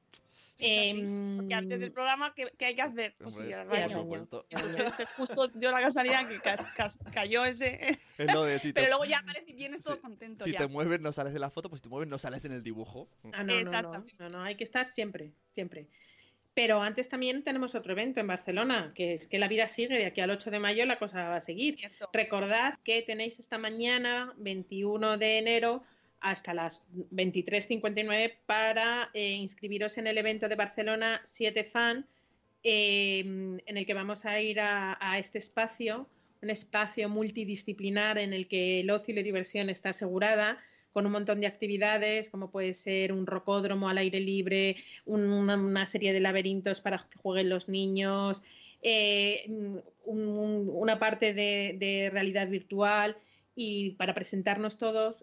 Em, 0.58 1.36
Porque 1.36 1.54
antes 1.54 1.80
del 1.80 1.92
programa, 1.92 2.32
¿qué, 2.34 2.50
qué 2.56 2.66
hay 2.66 2.74
que 2.74 2.82
hacer? 2.82 3.14
Pues 3.18 3.34
Hombre, 3.36 3.50
ir 3.50 3.54
al 3.56 3.66
por 3.68 3.78
baño. 3.78 4.00
supuesto. 4.00 4.46
Entonces, 4.48 5.08
justo 5.16 5.48
dio 5.48 5.70
la 5.70 5.80
casualidad 5.80 6.26
que 6.26 6.40
ca- 6.40 6.56
ca- 6.74 6.90
cayó 7.12 7.44
ese. 7.44 7.98
Es 8.18 8.32
lo 8.32 8.44
de 8.44 8.58
si 8.58 8.68
te- 8.72 8.80
Pero 8.80 8.88
luego 8.88 9.04
ya 9.04 9.18
aparece 9.18 9.50
y 9.50 9.54
vienes 9.54 9.82
todo 9.82 9.98
contento. 10.00 10.44
Si 10.44 10.52
ya. 10.52 10.60
te 10.60 10.66
mueves 10.68 11.00
no 11.00 11.12
sales 11.12 11.34
en 11.34 11.40
la 11.42 11.50
foto, 11.50 11.68
pues 11.68 11.80
si 11.80 11.84
te 11.84 11.88
mueves 11.90 12.08
no 12.08 12.18
sales 12.18 12.44
en 12.46 12.52
el 12.52 12.62
dibujo. 12.62 13.08
Ah, 13.34 13.42
no, 13.42 13.60
no, 13.60 13.82
no, 13.82 14.04
no, 14.18 14.28
no, 14.30 14.42
hay 14.42 14.54
que 14.56 14.64
estar 14.64 14.86
siempre, 14.86 15.32
siempre. 15.52 15.88
Pero 16.56 16.80
antes 16.80 17.10
también 17.10 17.42
tenemos 17.42 17.74
otro 17.74 17.92
evento 17.92 18.18
en 18.18 18.28
Barcelona, 18.28 18.90
que 18.94 19.12
es 19.12 19.28
que 19.28 19.38
la 19.38 19.46
vida 19.46 19.68
sigue, 19.68 19.98
de 19.98 20.06
aquí 20.06 20.22
al 20.22 20.30
8 20.30 20.50
de 20.50 20.58
mayo 20.58 20.86
la 20.86 20.98
cosa 20.98 21.28
va 21.28 21.36
a 21.36 21.40
seguir. 21.42 21.76
Cierto. 21.76 22.08
Recordad 22.14 22.72
que 22.82 23.02
tenéis 23.02 23.38
esta 23.38 23.58
mañana, 23.58 24.32
21 24.38 25.18
de 25.18 25.36
enero, 25.36 25.82
hasta 26.20 26.54
las 26.54 26.82
23.59 27.12 28.36
para 28.46 29.10
eh, 29.12 29.32
inscribiros 29.32 29.98
en 29.98 30.06
el 30.06 30.16
evento 30.16 30.48
de 30.48 30.54
Barcelona 30.54 31.20
7 31.24 31.64
Fan, 31.64 32.06
eh, 32.62 33.18
en 33.20 33.76
el 33.76 33.84
que 33.84 33.92
vamos 33.92 34.24
a 34.24 34.40
ir 34.40 34.58
a, 34.58 34.96
a 34.98 35.18
este 35.18 35.36
espacio, 35.36 36.08
un 36.40 36.48
espacio 36.48 37.10
multidisciplinar 37.10 38.16
en 38.16 38.32
el 38.32 38.48
que 38.48 38.80
el 38.80 38.88
ocio 38.88 39.12
y 39.12 39.16
la 39.16 39.22
diversión 39.22 39.68
está 39.68 39.90
asegurada 39.90 40.58
con 40.96 41.04
un 41.04 41.12
montón 41.12 41.42
de 41.42 41.46
actividades, 41.46 42.30
como 42.30 42.50
puede 42.50 42.72
ser 42.72 43.12
un 43.12 43.26
rocódromo 43.26 43.90
al 43.90 43.98
aire 43.98 44.18
libre, 44.18 44.76
un- 45.04 45.30
una, 45.30 45.86
serie 45.86 46.14
de 46.14 46.20
laberintos 46.20 46.80
para 46.80 46.96
que 47.10 47.18
jueguen 47.18 47.50
los 47.50 47.68
niños, 47.68 48.40
eh, 48.80 49.44
un- 49.46 49.82
un- 50.06 50.70
una 50.72 50.98
parte 50.98 51.34
de, 51.34 52.08
realidad 52.10 52.48
virtual 52.48 53.14
y 53.54 53.90
para 53.98 54.14
presentarnos 54.14 54.78
todos, 54.78 55.22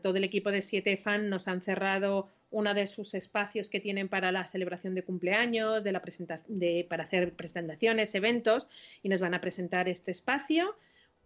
todo 0.00 0.16
el 0.16 0.22
equipo 0.22 0.52
de 0.52 0.62
7 0.62 0.96
Fan 0.96 1.28
nos 1.28 1.48
han 1.48 1.60
cerrado 1.62 2.28
uno 2.52 2.72
de 2.72 2.86
sus 2.86 3.14
espacios 3.14 3.68
que 3.68 3.80
tienen 3.80 4.08
para 4.08 4.30
la 4.30 4.44
celebración 4.46 4.94
de 4.94 5.02
cumpleaños, 5.02 5.82
de 5.82 5.90
la 5.90 6.02
de, 6.46 6.86
para 6.88 7.02
hacer 7.02 7.32
presentaciones, 7.32 8.14
eventos, 8.14 8.68
y 9.02 9.08
nos 9.08 9.20
van 9.20 9.34
a 9.34 9.40
presentar 9.40 9.88
este 9.88 10.12
espacio. 10.12 10.76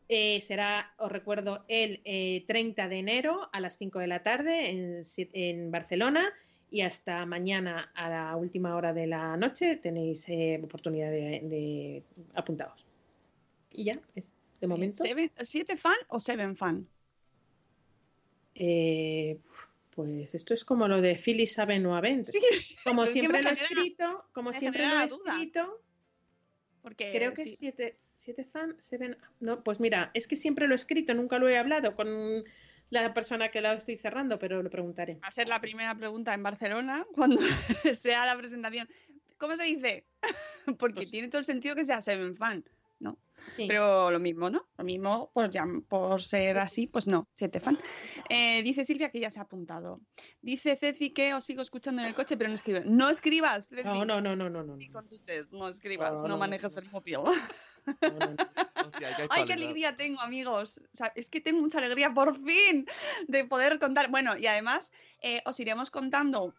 Eh, 0.08 0.40
será, 0.40 0.94
os 0.98 1.10
recuerdo, 1.10 1.64
el 1.68 2.00
eh, 2.04 2.44
30 2.46 2.88
de 2.88 2.98
enero 2.98 3.48
a 3.52 3.60
las 3.60 3.76
5 3.76 3.98
de 3.98 4.06
la 4.06 4.22
tarde 4.22 4.70
en, 5.32 5.70
Barcelona 5.70 6.32
y 6.70 6.82
hasta 6.82 7.26
mañana 7.26 7.90
a 7.94 8.08
la 8.08 8.36
última 8.36 8.76
hora 8.76 8.92
de 8.92 9.06
la 9.06 9.36
noche 9.36 9.76
tenéis 9.76 10.28
eh, 10.28 10.60
oportunidad 10.62 11.10
de, 11.10 11.40
de 11.42 12.02
apuntaros. 12.34 12.86
Y 13.72 13.84
ya, 13.84 14.00
es 14.14 14.24
de 14.60 14.66
momento. 14.66 15.02
Seven- 15.04 15.32
¿Siete 15.40 15.76
fan 15.76 15.96
o 16.08 16.20
Seven 16.20 16.56
fan? 16.56 16.86
Eh, 18.54 19.38
pues 19.94 20.34
esto 20.34 20.54
es 20.54 20.64
como 20.64 20.88
lo 20.88 21.00
de 21.00 21.16
Philly 21.16 21.46
sabe 21.46 21.78
no 21.78 21.96
Avent. 21.96 22.24
Sí, 22.24 22.40
Como 22.84 23.06
siempre 23.06 23.42
lo 23.42 23.50
he 23.50 23.52
escrito, 23.52 24.24
como 24.32 24.52
siempre 24.52 24.86
lo 24.86 25.00
he 25.00 25.04
escrito, 25.04 25.80
Porque 26.86 27.10
creo 27.10 27.34
que 27.34 27.42
sí. 27.42 27.56
siete, 27.56 27.98
siete 28.16 28.44
fan, 28.44 28.76
seven, 28.78 29.16
no, 29.40 29.64
pues 29.64 29.80
mira, 29.80 30.12
es 30.14 30.28
que 30.28 30.36
siempre 30.36 30.68
lo 30.68 30.74
he 30.74 30.76
escrito, 30.76 31.14
nunca 31.14 31.36
lo 31.40 31.48
he 31.48 31.58
hablado 31.58 31.96
con 31.96 32.44
la 32.90 33.12
persona 33.12 33.50
que 33.50 33.60
la 33.60 33.74
estoy 33.74 33.98
cerrando, 33.98 34.38
pero 34.38 34.62
lo 34.62 34.70
preguntaré. 34.70 35.14
va 35.14 35.26
a 35.26 35.32
ser 35.32 35.48
la 35.48 35.60
primera 35.60 35.96
pregunta 35.96 36.32
en 36.32 36.44
Barcelona 36.44 37.04
cuando 37.16 37.38
sea 37.98 38.24
la 38.24 38.36
presentación. 38.38 38.88
¿Cómo 39.36 39.56
se 39.56 39.64
dice? 39.64 40.04
Porque 40.78 40.94
Pues- 40.94 41.10
tiene 41.10 41.26
todo 41.26 41.40
el 41.40 41.44
sentido 41.44 41.74
que 41.74 41.84
sea 41.84 42.00
Seven 42.00 42.36
fan, 42.36 42.64
¿no? 42.98 43.18
Sí. 43.56 43.66
Pero 43.68 44.10
lo 44.10 44.18
mismo, 44.18 44.48
¿no? 44.48 44.66
Lo 44.76 44.84
mismo, 44.84 45.30
pues 45.34 45.50
ya 45.50 45.66
por 45.88 46.22
ser 46.22 46.58
así, 46.58 46.86
pues 46.86 47.06
no, 47.06 47.28
siete 47.34 47.60
fan. 47.60 47.78
Eh, 48.28 48.62
dice 48.62 48.84
Silvia 48.84 49.10
que 49.10 49.20
ya 49.20 49.30
se 49.30 49.38
ha 49.38 49.42
apuntado. 49.42 50.00
Dice 50.40 50.76
Ceci 50.76 51.10
que 51.10 51.34
os 51.34 51.44
sigo 51.44 51.62
escuchando 51.62 52.02
en 52.02 52.08
el 52.08 52.14
coche, 52.14 52.36
pero 52.36 52.48
no 52.48 52.54
escribe. 52.54 52.82
No 52.86 53.10
escribas, 53.10 53.68
Ceci. 53.68 53.84
No, 53.84 54.04
no, 54.04 54.20
no, 54.20 54.34
no, 54.34 54.48
no, 54.48 54.62
no. 54.62 54.76
Ni 54.76 54.88
con 54.88 55.08
tu 55.08 55.18
test, 55.18 55.52
no 55.52 55.68
escribas, 55.68 56.14
No, 56.14 56.22
no, 56.22 56.28
no, 56.28 56.38
manejes 56.38 56.74
no. 56.74 56.80
el 56.80 56.90
móvil. 56.90 57.14
no, 57.14 57.32
no, 58.00 58.18
no. 58.18 58.36
Hostia, 58.86 59.08
Ay, 59.30 59.44
qué 59.44 59.52
alegría 59.52 59.96
tengo, 59.96 60.20
amigos. 60.20 60.80
O 60.92 60.96
sea, 60.96 61.12
es 61.14 61.28
que 61.28 61.40
tengo 61.40 61.60
mucha 61.60 61.78
alegría 61.78 62.12
por 62.12 62.34
fin 62.34 62.86
de 63.28 63.44
poder 63.44 63.78
contar. 63.78 64.10
Bueno, 64.10 64.36
y 64.36 64.46
además 64.46 64.92
eh, 65.20 65.42
os 65.44 65.60
iremos 65.60 65.90
contando. 65.90 66.54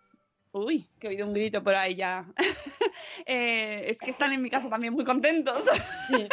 Uy, 0.51 0.87
que 0.99 1.07
he 1.07 1.09
oído 1.11 1.27
un 1.27 1.33
grito 1.33 1.63
por 1.63 1.75
ahí 1.75 1.95
ya. 1.95 2.25
Eh, 3.25 3.85
es 3.89 3.99
que 3.99 4.09
están 4.09 4.31
en 4.33 4.41
mi 4.41 4.49
casa 4.49 4.69
también 4.69 4.93
muy 4.93 5.03
contentos. 5.03 5.63
Sí. 6.07 6.27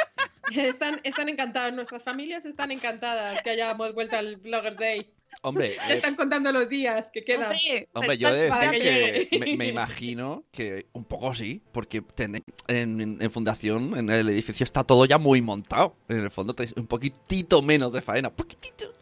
Están, 0.60 1.00
están 1.04 1.28
encantados, 1.28 1.72
nuestras 1.74 2.02
familias 2.02 2.44
están 2.44 2.70
encantadas 2.70 3.42
que 3.42 3.50
hayamos 3.50 3.94
vuelto 3.94 4.16
al 4.16 4.36
Bloggers 4.36 4.76
Day. 4.76 5.10
Hombre, 5.42 5.72
eh, 5.72 5.78
están 5.88 6.14
contando 6.14 6.52
los 6.52 6.68
días 6.68 7.10
que 7.10 7.24
quedan. 7.24 7.50
Hombre, 7.52 7.88
hombre, 7.92 8.18
yo 8.18 8.28
he 8.28 8.32
de 8.32 8.50
decir 8.50 9.28
que 9.30 9.38
me, 9.38 9.56
me 9.56 9.66
imagino 9.66 10.44
que 10.52 10.86
un 10.92 11.04
poco 11.04 11.34
sí, 11.34 11.60
porque 11.72 12.02
tenéis- 12.02 12.44
en, 12.68 13.00
en- 13.00 13.18
en 13.22 13.30
Fundación, 13.30 13.96
en 13.96 14.08
el 14.10 14.28
edificio, 14.28 14.62
está 14.64 14.84
todo 14.84 15.04
ya 15.06 15.18
muy 15.18 15.40
montado. 15.42 15.96
En 16.08 16.20
el 16.20 16.30
fondo 16.30 16.54
tenéis 16.54 16.74
un 16.76 16.86
poquitito 16.86 17.60
menos 17.62 17.92
de 17.92 18.00
faena. 18.02 18.30
Poquitito. 18.30 18.93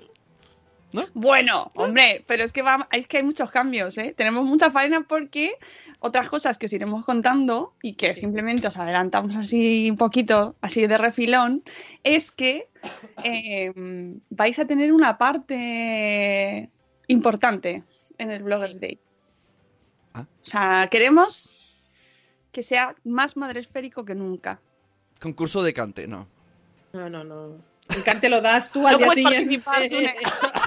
Bueno, 1.14 1.70
hombre, 1.74 2.24
pero 2.26 2.44
es 2.44 2.52
que, 2.52 2.62
va, 2.62 2.88
es 2.92 3.06
que 3.06 3.18
hay 3.18 3.22
muchos 3.22 3.50
cambios, 3.50 3.96
¿eh? 3.98 4.14
Tenemos 4.16 4.44
mucha 4.44 4.70
faena 4.70 5.02
porque 5.02 5.56
otras 6.00 6.28
cosas 6.28 6.58
que 6.58 6.66
os 6.66 6.72
iremos 6.72 7.04
contando 7.04 7.74
y 7.82 7.94
que 7.94 8.14
simplemente 8.14 8.66
os 8.66 8.76
adelantamos 8.76 9.36
así 9.36 9.88
un 9.90 9.96
poquito, 9.96 10.56
así 10.60 10.86
de 10.86 10.98
refilón, 10.98 11.62
es 12.04 12.30
que 12.30 12.68
eh, 13.24 13.72
vais 14.30 14.58
a 14.58 14.66
tener 14.66 14.92
una 14.92 15.16
parte 15.16 16.70
importante 17.06 17.84
en 18.18 18.30
el 18.30 18.42
Bloggers 18.42 18.80
Day. 18.80 18.98
Ah. 20.14 20.26
O 20.42 20.44
sea, 20.44 20.88
queremos 20.90 21.58
que 22.50 22.62
sea 22.62 22.94
más 23.04 23.36
madresférico 23.36 24.04
que 24.04 24.14
nunca. 24.14 24.60
Concurso 25.20 25.62
de 25.62 25.72
cante, 25.72 26.06
no. 26.06 26.28
No, 26.92 27.08
no, 27.08 27.24
no. 27.24 27.72
El 27.88 28.02
cante 28.04 28.28
lo 28.28 28.40
das 28.40 28.70
tú 28.70 28.86
al 28.86 29.00
No 29.00 29.10
día 29.14 29.14
siguiente. 29.14 29.62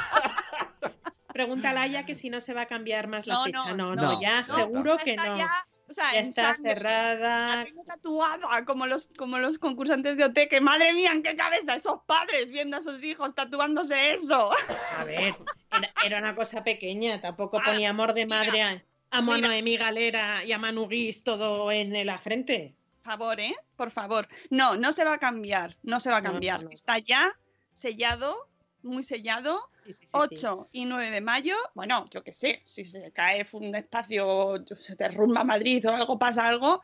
Pregúntale 1.35 1.79
a 1.81 1.85
ella 1.85 2.05
que 2.05 2.15
si 2.15 2.29
no 2.29 2.39
se 2.39 2.53
va 2.53 2.61
a 2.61 2.65
cambiar 2.65 3.07
más 3.09 3.27
la 3.27 3.33
No, 3.33 3.43
fecha. 3.43 3.73
No, 3.73 3.93
no, 3.93 3.95
no, 3.95 4.21
ya 4.21 4.39
no, 4.43 4.55
seguro 4.55 4.95
que 5.03 5.11
está 5.15 5.27
no. 5.31 5.35
Ya, 5.37 5.51
o 5.89 5.93
sea, 5.93 6.13
Ya 6.13 6.19
está 6.21 6.53
sangre. 6.55 6.75
cerrada. 6.75 7.55
La 7.57 7.63
tengo 7.65 7.83
tatuada 7.83 8.63
como 8.63 8.87
los, 8.87 9.07
como 9.17 9.37
los 9.37 9.59
concursantes 9.59 10.15
de 10.15 10.23
OT, 10.23 10.47
que 10.49 10.61
madre 10.61 10.93
mía, 10.93 11.11
en 11.11 11.23
qué 11.23 11.35
cabeza 11.35 11.75
esos 11.75 11.99
padres 12.05 12.49
viendo 12.51 12.77
a 12.77 12.81
sus 12.81 13.03
hijos 13.03 13.35
tatuándose 13.35 14.13
eso. 14.13 14.49
A 14.97 15.03
ver, 15.03 15.35
era, 15.71 15.93
era 16.05 16.19
una 16.19 16.33
cosa 16.35 16.63
pequeña, 16.63 17.19
tampoco 17.19 17.61
ponía 17.61 17.89
amor 17.89 18.13
de 18.13 18.25
madre 18.27 18.61
a, 18.63 18.81
a 19.11 19.21
Noemí 19.21 19.75
Galera 19.75 20.45
y 20.45 20.53
a 20.53 20.57
Manu 20.57 20.87
Guis 20.87 21.21
todo 21.21 21.69
en 21.69 22.05
la 22.05 22.17
frente. 22.17 22.75
Por 23.03 23.11
favor, 23.11 23.39
¿eh? 23.41 23.55
Por 23.75 23.91
favor. 23.91 24.27
No, 24.49 24.77
no 24.77 24.93
se 24.93 25.03
va 25.03 25.15
a 25.15 25.17
cambiar, 25.19 25.75
no 25.83 25.99
se 25.99 26.09
va 26.11 26.17
a 26.17 26.23
cambiar. 26.23 26.63
no. 26.63 26.69
Está 26.71 26.97
ya 26.97 27.37
sellado, 27.73 28.47
muy 28.85 29.03
sellado. 29.03 29.69
Sí, 29.85 29.93
sí, 29.93 29.99
sí, 30.01 30.07
sí. 30.07 30.13
8 30.13 30.69
y 30.71 30.85
9 30.85 31.11
de 31.11 31.21
mayo, 31.21 31.55
bueno, 31.73 32.07
yo 32.09 32.23
qué 32.23 32.33
sé, 32.33 32.61
si 32.65 32.85
se 32.85 33.11
cae 33.11 33.45
un 33.51 33.75
espacio, 33.75 34.63
se 34.75 34.95
derrumba 34.95 35.43
Madrid 35.43 35.87
o 35.87 35.91
algo 35.91 36.17
pasa 36.17 36.47
algo, 36.47 36.81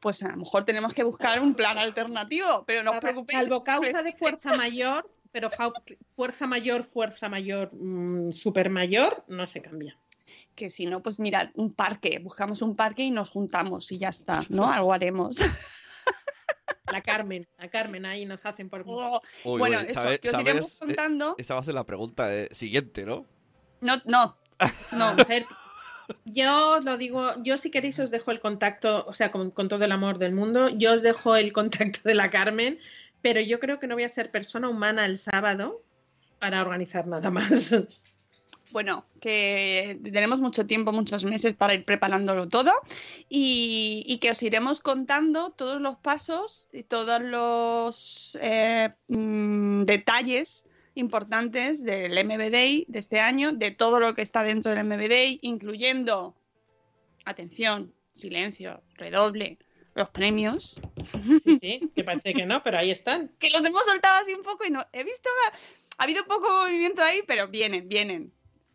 pues 0.00 0.22
a 0.22 0.28
lo 0.28 0.36
mejor 0.36 0.64
tenemos 0.64 0.94
que 0.94 1.02
buscar 1.02 1.40
un 1.40 1.54
plan 1.54 1.78
alternativo, 1.78 2.64
pero 2.66 2.82
no 2.82 2.92
os 2.92 2.98
preocupéis. 2.98 3.40
Salvo 3.40 3.64
causa 3.64 4.02
de 4.02 4.12
fuerza 4.12 4.54
mayor, 4.54 5.10
pero 5.32 5.50
fuerza 6.14 6.46
mayor, 6.46 6.84
fuerza 6.84 7.28
mayor, 7.28 7.70
mm, 7.72 8.32
super 8.32 8.70
mayor, 8.70 9.24
no 9.28 9.46
se 9.46 9.60
cambia. 9.60 9.98
que 10.54 10.70
si 10.70 10.86
no, 10.86 11.00
pues 11.00 11.20
mirad, 11.20 11.50
un 11.54 11.72
parque, 11.72 12.18
buscamos 12.18 12.62
un 12.62 12.74
parque 12.74 13.04
y 13.04 13.12
nos 13.12 13.30
juntamos 13.30 13.92
y 13.92 13.98
ya 13.98 14.08
está, 14.08 14.40
¿no? 14.48 14.68
Algo 14.68 14.92
haremos. 14.92 15.36
La 16.92 17.00
Carmen, 17.02 17.46
la 17.58 17.68
Carmen 17.68 18.04
ahí 18.06 18.24
nos 18.26 18.44
hacen 18.46 18.68
por. 18.68 18.84
Oh, 18.86 19.20
Uy, 19.44 19.58
bueno, 19.58 19.78
uy, 19.80 19.86
eso, 19.88 20.00
¿sabe- 20.02 20.18
que 20.18 20.30
os 20.30 20.40
iremos? 20.40 20.74
Eh, 20.74 20.78
contando. 20.80 21.34
Esa 21.38 21.54
va 21.54 21.60
a 21.60 21.64
ser 21.64 21.74
la 21.74 21.84
pregunta 21.84 22.34
eh, 22.34 22.48
siguiente, 22.52 23.04
¿no? 23.06 23.26
No, 23.80 23.96
no, 24.04 24.36
no. 24.92 25.04
A 25.18 25.24
ver, 25.24 25.46
yo 26.24 26.78
os 26.78 26.84
lo 26.84 26.96
digo, 26.96 27.32
yo 27.42 27.58
si 27.58 27.70
queréis 27.70 27.98
os 27.98 28.10
dejo 28.10 28.30
el 28.30 28.40
contacto, 28.40 29.04
o 29.06 29.14
sea, 29.14 29.30
con, 29.30 29.50
con 29.50 29.68
todo 29.68 29.84
el 29.84 29.92
amor 29.92 30.18
del 30.18 30.32
mundo, 30.32 30.68
yo 30.70 30.94
os 30.94 31.02
dejo 31.02 31.36
el 31.36 31.52
contacto 31.52 32.00
de 32.04 32.14
la 32.14 32.30
Carmen, 32.30 32.78
pero 33.22 33.40
yo 33.40 33.60
creo 33.60 33.78
que 33.78 33.86
no 33.86 33.94
voy 33.94 34.04
a 34.04 34.08
ser 34.08 34.30
persona 34.30 34.68
humana 34.68 35.04
el 35.06 35.18
sábado 35.18 35.82
para 36.38 36.60
organizar 36.62 37.06
nada 37.06 37.30
más. 37.30 37.74
Bueno, 38.70 39.06
que 39.20 39.98
tenemos 40.02 40.40
mucho 40.40 40.66
tiempo, 40.66 40.92
muchos 40.92 41.24
meses 41.24 41.54
para 41.54 41.74
ir 41.74 41.84
preparándolo 41.84 42.48
todo 42.48 42.72
y, 43.28 44.04
y 44.06 44.18
que 44.18 44.30
os 44.30 44.42
iremos 44.42 44.80
contando 44.80 45.50
todos 45.50 45.80
los 45.80 45.96
pasos 45.96 46.68
y 46.72 46.82
todos 46.82 47.22
los 47.22 48.38
eh, 48.40 48.90
mm, 49.08 49.84
detalles 49.84 50.64
importantes 50.94 51.82
del 51.84 52.12
MB 52.24 52.50
Day 52.50 52.84
de 52.88 52.98
este 52.98 53.20
año, 53.20 53.52
de 53.52 53.70
todo 53.70 54.00
lo 54.00 54.14
que 54.14 54.22
está 54.22 54.42
dentro 54.42 54.70
del 54.70 54.84
MB 54.84 55.08
Day, 55.08 55.38
incluyendo, 55.42 56.34
atención, 57.24 57.94
silencio, 58.14 58.82
redoble, 58.94 59.58
los 59.94 60.10
premios, 60.10 60.80
Sí, 61.44 61.58
sí, 61.60 61.90
que 61.94 62.04
parece 62.04 62.32
que 62.32 62.46
no, 62.46 62.62
pero 62.62 62.78
ahí 62.78 62.90
están. 62.90 63.28
que 63.38 63.50
los 63.50 63.64
hemos 63.64 63.84
soltado 63.84 64.20
así 64.20 64.34
un 64.34 64.42
poco 64.42 64.64
y 64.64 64.70
no 64.70 64.84
he 64.92 65.02
visto, 65.02 65.28
ha 65.96 66.04
habido 66.04 66.24
poco 66.24 66.48
movimiento 66.50 67.02
ahí, 67.02 67.22
pero 67.26 67.48
vienen, 67.48 67.88
vienen. 67.88 68.32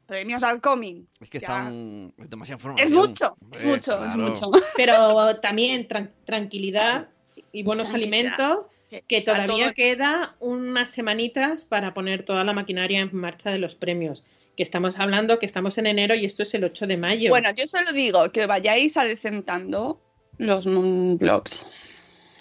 Premios 0.07 0.43
al 0.43 0.59
cómic. 0.61 1.05
Es 1.21 1.29
que 1.29 1.39
Ya. 1.39 1.47
están. 1.47 2.13
Es 2.17 2.29
demasiada 2.29 2.59
Es 2.77 2.91
mucho, 2.91 3.35
es 3.51 3.61
Hombre, 3.61 3.65
mucho, 3.65 4.05
es 4.05 4.15
mucho. 4.15 4.51
Pero 4.75 5.35
también 5.41 5.87
tran- 5.87 6.11
tranquilidad 6.25 7.07
y 7.51 7.63
buenos 7.63 7.89
Tranquilidad. 7.89 8.19
alimentos, 8.41 8.65
que 9.07 9.21
todavía 9.21 9.65
todo- 9.67 9.73
queda 9.75 10.35
unas 10.39 10.89
semanitas 10.91 11.65
para 11.65 11.93
poner 11.93 12.25
toda 12.25 12.43
la 12.43 12.53
maquinaria 12.53 12.99
en 12.99 13.15
marcha 13.15 13.49
de 13.49 13.59
los 13.59 13.75
premios. 13.75 14.23
Que 14.57 14.61
estamos 14.63 14.99
hablando 14.99 15.39
que 15.39 15.45
estamos 15.47 15.77
en 15.79 15.87
enero 15.87 16.13
y 16.13 16.25
esto 16.25 16.43
es 16.43 16.53
el 16.53 16.63
8 16.63 16.85
de 16.85 16.97
mayo. 16.97 17.29
Bueno, 17.31 17.49
yo 17.55 17.65
solo 17.65 17.91
digo 17.91 18.29
que 18.31 18.45
vayáis 18.45 18.97
adecentando 18.97 19.99
los 20.37 20.65
blogs. 20.67 21.67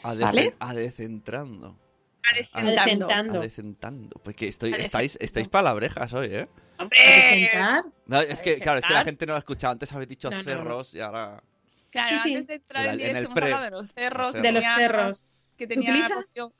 Adece- 0.02 0.20
¿Vale? 0.24 0.54
Adecentrando. 0.58 1.78
Adecentando. 2.30 2.80
Adecentando. 2.80 3.38
Adecentando. 3.38 4.20
Pues 4.22 4.36
que 4.36 4.48
estoy, 4.48 4.70
Adecentando. 4.74 5.04
estáis, 5.04 5.18
estáis 5.22 5.48
palabrejas 5.48 6.12
hoy, 6.12 6.28
¿eh? 6.32 6.48
No, 8.06 8.20
es 8.20 8.42
que, 8.42 8.58
claro, 8.58 8.78
es 8.80 8.84
que 8.86 8.92
la 8.94 9.04
gente 9.04 9.26
no 9.26 9.32
lo 9.32 9.36
ha 9.36 9.40
escuchado. 9.40 9.72
Antes 9.72 9.92
habéis 9.92 10.08
dicho 10.10 10.30
No, 10.30 10.38
no. 10.38 10.44
cerros 10.44 10.94
y 10.94 11.00
ahora. 11.00 11.42
Claro, 11.90 12.16
Sí, 12.16 12.22
sí. 12.24 12.28
antes 12.30 12.46
de 12.46 12.54
entrar 12.54 12.84
En 12.86 12.90
en 12.92 12.94
el- 12.94 13.00
en 13.00 13.06
directo 13.06 13.18
el 13.18 13.24
hemos 13.26 13.34
pre. 13.34 13.44
hablado 13.44 13.64
de 13.64 13.70
los 13.70 13.92
cerros. 13.92 14.32
De 14.34 14.52
los 14.52 14.64
cerros. 14.64 15.26
Que 15.58 15.64
¿Se 15.64 15.68
tenía 15.74 16.08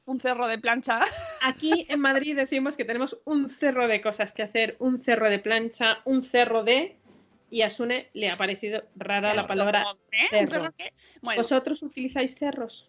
un 0.04 0.20
cerro 0.20 0.46
de 0.46 0.58
plancha. 0.58 1.00
Aquí 1.42 1.86
en 1.88 2.00
Madrid 2.00 2.36
decimos 2.36 2.76
que 2.76 2.84
tenemos 2.84 3.16
un 3.24 3.48
cerro 3.50 3.88
de 3.88 4.00
cosas 4.02 4.32
que 4.32 4.42
hacer, 4.42 4.76
un 4.78 4.98
cerro 4.98 5.30
de 5.30 5.38
plancha, 5.38 6.00
un 6.04 6.24
cerro 6.24 6.62
de... 6.62 6.96
Y 7.50 7.62
a 7.62 7.70
Sune 7.70 8.08
le 8.14 8.30
ha 8.30 8.36
parecido 8.38 8.84
rara 8.96 9.34
la 9.34 9.46
palabra 9.46 9.84
¿Eh? 10.10 10.40
¿Un 10.42 10.48
cerro. 10.48 10.74
Bueno, 11.20 11.40
¿Vosotros 11.42 11.82
utilizáis 11.82 12.34
cerros? 12.34 12.88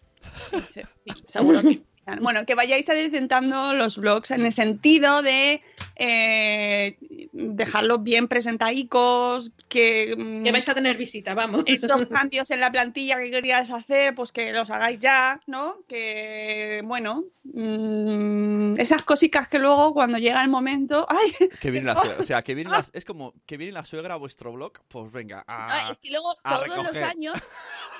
Sí, 0.71 0.81
sí, 1.05 1.13
seguro 1.27 1.61
que. 1.61 1.81
Bueno, 2.21 2.45
que 2.45 2.53
vayáis 2.55 2.89
adecentando 2.89 3.73
los 3.75 3.97
blogs 3.97 4.31
en 4.31 4.45
el 4.45 4.51
sentido 4.51 5.21
de 5.21 5.61
eh, 5.95 6.97
dejarlos 7.31 8.03
bien 8.03 8.27
presentaicos, 8.27 9.51
que, 9.69 10.13
mm, 10.17 10.43
Que 10.43 10.51
vais 10.51 10.67
a 10.67 10.73
tener 10.73 10.97
visita, 10.97 11.33
vamos. 11.33 11.63
esos 11.65 12.05
cambios 12.09 12.51
en 12.51 12.59
la 12.59 12.71
plantilla 12.71 13.19
que 13.19 13.31
queríais 13.31 13.71
hacer, 13.71 14.15
pues 14.15 14.31
que 14.31 14.51
los 14.51 14.69
hagáis 14.69 14.99
ya, 14.99 15.39
¿no? 15.47 15.77
Que, 15.87 16.81
bueno, 16.83 17.23
mm, 17.43 18.79
esas 18.79 19.03
cositas 19.03 19.47
que 19.47 19.59
luego 19.59 19.93
cuando 19.93 20.17
llega 20.17 20.41
el 20.43 20.49
momento, 20.49 21.05
¡ay! 21.09 21.33
Que 21.61 21.71
viene 21.71 21.87
la 21.87 21.95
suegra. 21.95 22.17
O 22.19 22.23
sea, 22.23 22.41
que 22.41 22.53
viene 22.55 22.69
la- 22.71 22.85
es 22.93 23.05
como 23.05 23.33
que 23.45 23.57
viene 23.57 23.73
la 23.73 23.85
suegra 23.85 24.15
a 24.15 24.17
vuestro 24.17 24.51
blog. 24.51 24.73
Pues 24.87 25.11
venga. 25.11 25.43
Ah, 25.47 25.87
A... 25.87 25.91
es 25.91 25.97
que 25.99 26.11
luego 26.11 26.33
a 26.43 26.59
todos 26.59 26.83
los 26.83 26.95
años, 26.97 27.35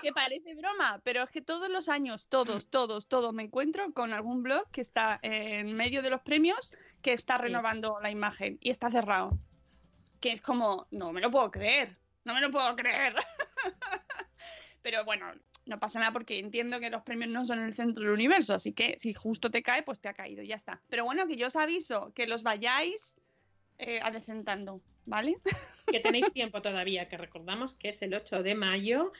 que 0.01 0.11
parece 0.11 0.55
broma, 0.55 0.99
pero 1.03 1.23
es 1.23 1.29
que 1.31 1.41
todos 1.41 1.69
los 1.69 1.89
años, 1.89 2.27
todos, 2.27 2.67
todos, 2.67 3.07
todos, 3.07 3.33
me 3.33 3.43
encuentro 3.43 3.92
con 3.93 4.13
algún 4.13 4.43
blog 4.43 4.69
que 4.71 4.81
está 4.81 5.19
en 5.21 5.73
medio 5.73 6.01
de 6.01 6.09
los 6.09 6.21
premios 6.21 6.73
que 7.01 7.13
está 7.13 7.37
renovando 7.37 7.99
la 8.01 8.11
imagen 8.11 8.57
y 8.61 8.69
está 8.69 8.89
cerrado. 8.91 9.37
Que 10.19 10.31
es 10.33 10.41
como, 10.41 10.87
no 10.91 11.11
me 11.11 11.21
lo 11.21 11.31
puedo 11.31 11.51
creer, 11.51 11.97
no 12.23 12.33
me 12.33 12.41
lo 12.41 12.51
puedo 12.51 12.75
creer. 12.75 13.15
pero 14.81 15.05
bueno, 15.05 15.31
no 15.65 15.79
pasa 15.79 15.99
nada 15.99 16.11
porque 16.11 16.39
entiendo 16.39 16.79
que 16.79 16.89
los 16.89 17.03
premios 17.03 17.29
no 17.29 17.45
son 17.45 17.59
el 17.59 17.73
centro 17.73 18.03
del 18.03 18.13
universo, 18.13 18.53
así 18.53 18.73
que 18.73 18.97
si 18.99 19.13
justo 19.13 19.49
te 19.49 19.63
cae, 19.63 19.83
pues 19.83 19.99
te 19.99 20.09
ha 20.09 20.13
caído, 20.13 20.43
ya 20.43 20.55
está. 20.55 20.81
Pero 20.89 21.05
bueno, 21.05 21.27
que 21.27 21.35
yo 21.35 21.47
os 21.47 21.55
aviso 21.55 22.11
que 22.13 22.27
los 22.27 22.43
vayáis 22.43 23.15
eh, 23.77 23.99
adecentando, 24.03 24.81
¿vale? 25.05 25.37
que 25.87 25.99
tenéis 25.99 26.31
tiempo 26.33 26.61
todavía, 26.61 27.07
que 27.07 27.17
recordamos 27.17 27.75
que 27.75 27.89
es 27.89 28.01
el 28.01 28.13
8 28.13 28.43
de 28.43 28.55
mayo 28.55 29.13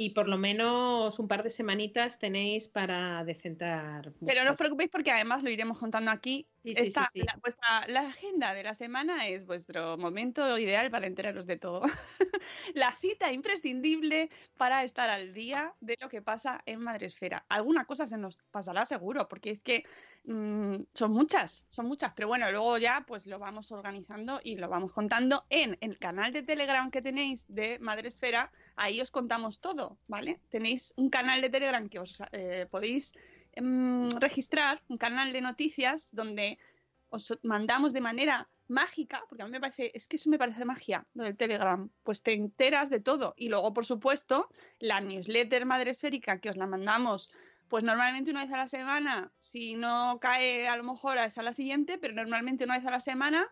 y 0.00 0.10
por 0.10 0.28
lo 0.28 0.38
menos 0.38 1.18
un 1.18 1.28
par 1.28 1.42
de 1.42 1.50
semanitas 1.50 2.18
tenéis 2.18 2.68
para 2.68 3.22
decentar. 3.22 4.14
Pero 4.24 4.44
no 4.44 4.52
os 4.52 4.56
preocupéis 4.56 4.88
porque 4.88 5.10
además 5.10 5.42
lo 5.42 5.50
iremos 5.50 5.78
contando 5.78 6.10
aquí. 6.10 6.48
Sí, 6.62 6.74
sí, 6.74 6.82
Esta- 6.82 7.06
sí, 7.06 7.20
sí. 7.20 7.26
La, 7.26 7.38
vuestra- 7.42 7.86
la 7.88 8.00
agenda 8.08 8.52
de 8.52 8.62
la 8.62 8.74
semana 8.74 9.26
es 9.28 9.46
vuestro 9.46 9.96
momento 9.96 10.58
ideal 10.58 10.90
para 10.90 11.06
enteraros 11.06 11.46
de 11.46 11.56
todo. 11.56 11.80
la 12.74 12.92
cita 12.96 13.32
imprescindible 13.32 14.28
para 14.58 14.84
estar 14.84 15.08
al 15.08 15.32
día 15.32 15.74
de 15.80 15.96
lo 16.00 16.10
que 16.10 16.20
pasa 16.20 16.60
en 16.66 16.80
Madresfera. 16.82 17.46
Alguna 17.48 17.86
cosa 17.86 18.06
se 18.06 18.18
nos 18.18 18.36
pasará 18.50 18.84
seguro, 18.84 19.26
porque 19.26 19.50
es 19.52 19.60
que 19.62 19.84
mm, 20.24 20.82
son 20.92 21.12
muchas, 21.12 21.64
son 21.70 21.86
muchas. 21.86 22.12
Pero 22.14 22.28
bueno, 22.28 22.50
luego 22.50 22.76
ya 22.76 23.04
pues 23.06 23.26
lo 23.26 23.38
vamos 23.38 23.72
organizando 23.72 24.38
y 24.44 24.56
lo 24.56 24.68
vamos 24.68 24.92
contando 24.92 25.46
en 25.48 25.78
el 25.80 25.98
canal 25.98 26.30
de 26.34 26.42
Telegram 26.42 26.90
que 26.90 27.00
tenéis 27.00 27.46
de 27.48 27.78
Madresfera. 27.78 28.52
Ahí 28.76 29.00
os 29.00 29.10
contamos 29.10 29.60
todo, 29.60 29.98
¿vale? 30.08 30.42
Tenéis 30.50 30.92
un 30.96 31.08
canal 31.08 31.40
de 31.40 31.48
Telegram 31.48 31.88
que 31.88 32.00
os 32.00 32.22
eh, 32.32 32.66
podéis 32.70 33.14
em, 33.52 34.08
registrar 34.20 34.82
un 34.88 34.96
canal 34.96 35.32
de 35.32 35.40
noticias 35.40 36.10
donde 36.12 36.58
os 37.08 37.36
mandamos 37.42 37.92
de 37.92 38.00
manera 38.00 38.48
mágica, 38.68 39.24
porque 39.28 39.42
a 39.42 39.46
mí 39.46 39.52
me 39.52 39.60
parece, 39.60 39.90
es 39.94 40.06
que 40.06 40.16
eso 40.16 40.30
me 40.30 40.38
parece 40.38 40.64
magia, 40.64 41.06
lo 41.14 41.24
del 41.24 41.36
Telegram, 41.36 41.90
pues 42.04 42.22
te 42.22 42.32
enteras 42.32 42.88
de 42.88 43.00
todo. 43.00 43.34
Y 43.36 43.48
luego, 43.48 43.72
por 43.74 43.84
supuesto, 43.84 44.48
la 44.78 45.00
newsletter 45.00 45.66
Madre 45.66 45.90
Esférica 45.90 46.40
que 46.40 46.50
os 46.50 46.56
la 46.56 46.66
mandamos, 46.66 47.30
pues 47.68 47.84
normalmente 47.84 48.30
una 48.30 48.44
vez 48.44 48.52
a 48.52 48.56
la 48.56 48.68
semana, 48.68 49.32
si 49.38 49.74
no 49.74 50.18
cae 50.20 50.68
a 50.68 50.76
lo 50.76 50.84
mejor 50.84 51.18
es 51.18 51.36
a 51.36 51.42
la 51.42 51.52
siguiente, 51.52 51.98
pero 51.98 52.14
normalmente 52.14 52.64
una 52.64 52.78
vez 52.78 52.86
a 52.86 52.90
la 52.90 53.00
semana, 53.00 53.48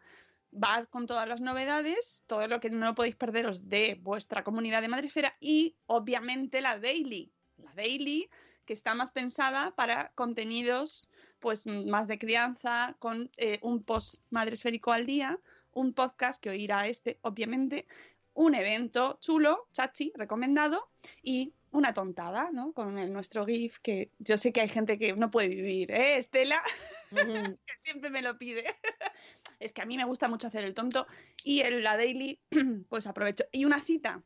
va 0.53 0.87
con 0.87 1.07
todas 1.07 1.29
las 1.29 1.41
novedades, 1.41 2.25
todo 2.27 2.47
lo 2.49 2.61
que 2.61 2.71
no 2.71 2.95
podéis 2.95 3.17
perderos 3.17 3.69
de 3.69 3.99
vuestra 4.01 4.45
comunidad 4.45 4.81
de 4.83 4.89
Madresfera 4.89 5.37
y 5.41 5.77
obviamente 5.87 6.61
la 6.61 6.79
Daily. 6.79 7.33
La 7.57 7.73
Daily 7.75 8.31
que 8.69 8.75
está 8.75 8.95
más 8.95 9.11
pensada 9.11 9.75
para 9.75 10.13
contenidos 10.15 11.09
pues 11.39 11.65
más 11.65 12.07
de 12.07 12.19
crianza, 12.19 12.97
con 12.99 13.31
eh, 13.39 13.59
un 13.63 13.83
post 13.83 14.17
madresférico 14.29 14.93
al 14.93 15.07
día, 15.07 15.41
un 15.73 15.95
podcast 15.95 16.43
que 16.43 16.51
oirá 16.51 16.87
este, 16.87 17.19
obviamente, 17.23 17.87
un 18.35 18.55
evento 18.55 19.17
chulo, 19.23 19.69
chachi, 19.73 20.13
recomendado, 20.15 20.91
y 21.23 21.55
una 21.71 21.95
tontada, 21.95 22.51
¿no? 22.53 22.75
Con 22.75 22.99
el, 22.99 23.11
nuestro 23.11 23.47
GIF, 23.47 23.79
que 23.79 24.11
yo 24.19 24.37
sé 24.37 24.53
que 24.53 24.61
hay 24.61 24.69
gente 24.69 24.99
que 24.99 25.15
no 25.15 25.31
puede 25.31 25.49
vivir, 25.49 25.91
¿eh, 25.91 26.19
Estela? 26.19 26.63
que 27.11 27.75
siempre 27.81 28.11
me 28.11 28.21
lo 28.21 28.37
pide. 28.37 28.65
es 29.61 29.73
que 29.73 29.81
a 29.81 29.87
mí 29.87 29.97
me 29.97 30.05
gusta 30.05 30.29
mucho 30.29 30.49
hacer 30.49 30.65
el 30.65 30.75
tonto. 30.75 31.07
Y 31.43 31.61
en 31.61 31.83
la 31.83 31.97
daily, 31.97 32.39
pues 32.91 33.07
aprovecho. 33.07 33.45
Y 33.51 33.65
una 33.65 33.81
cita. 33.81 34.23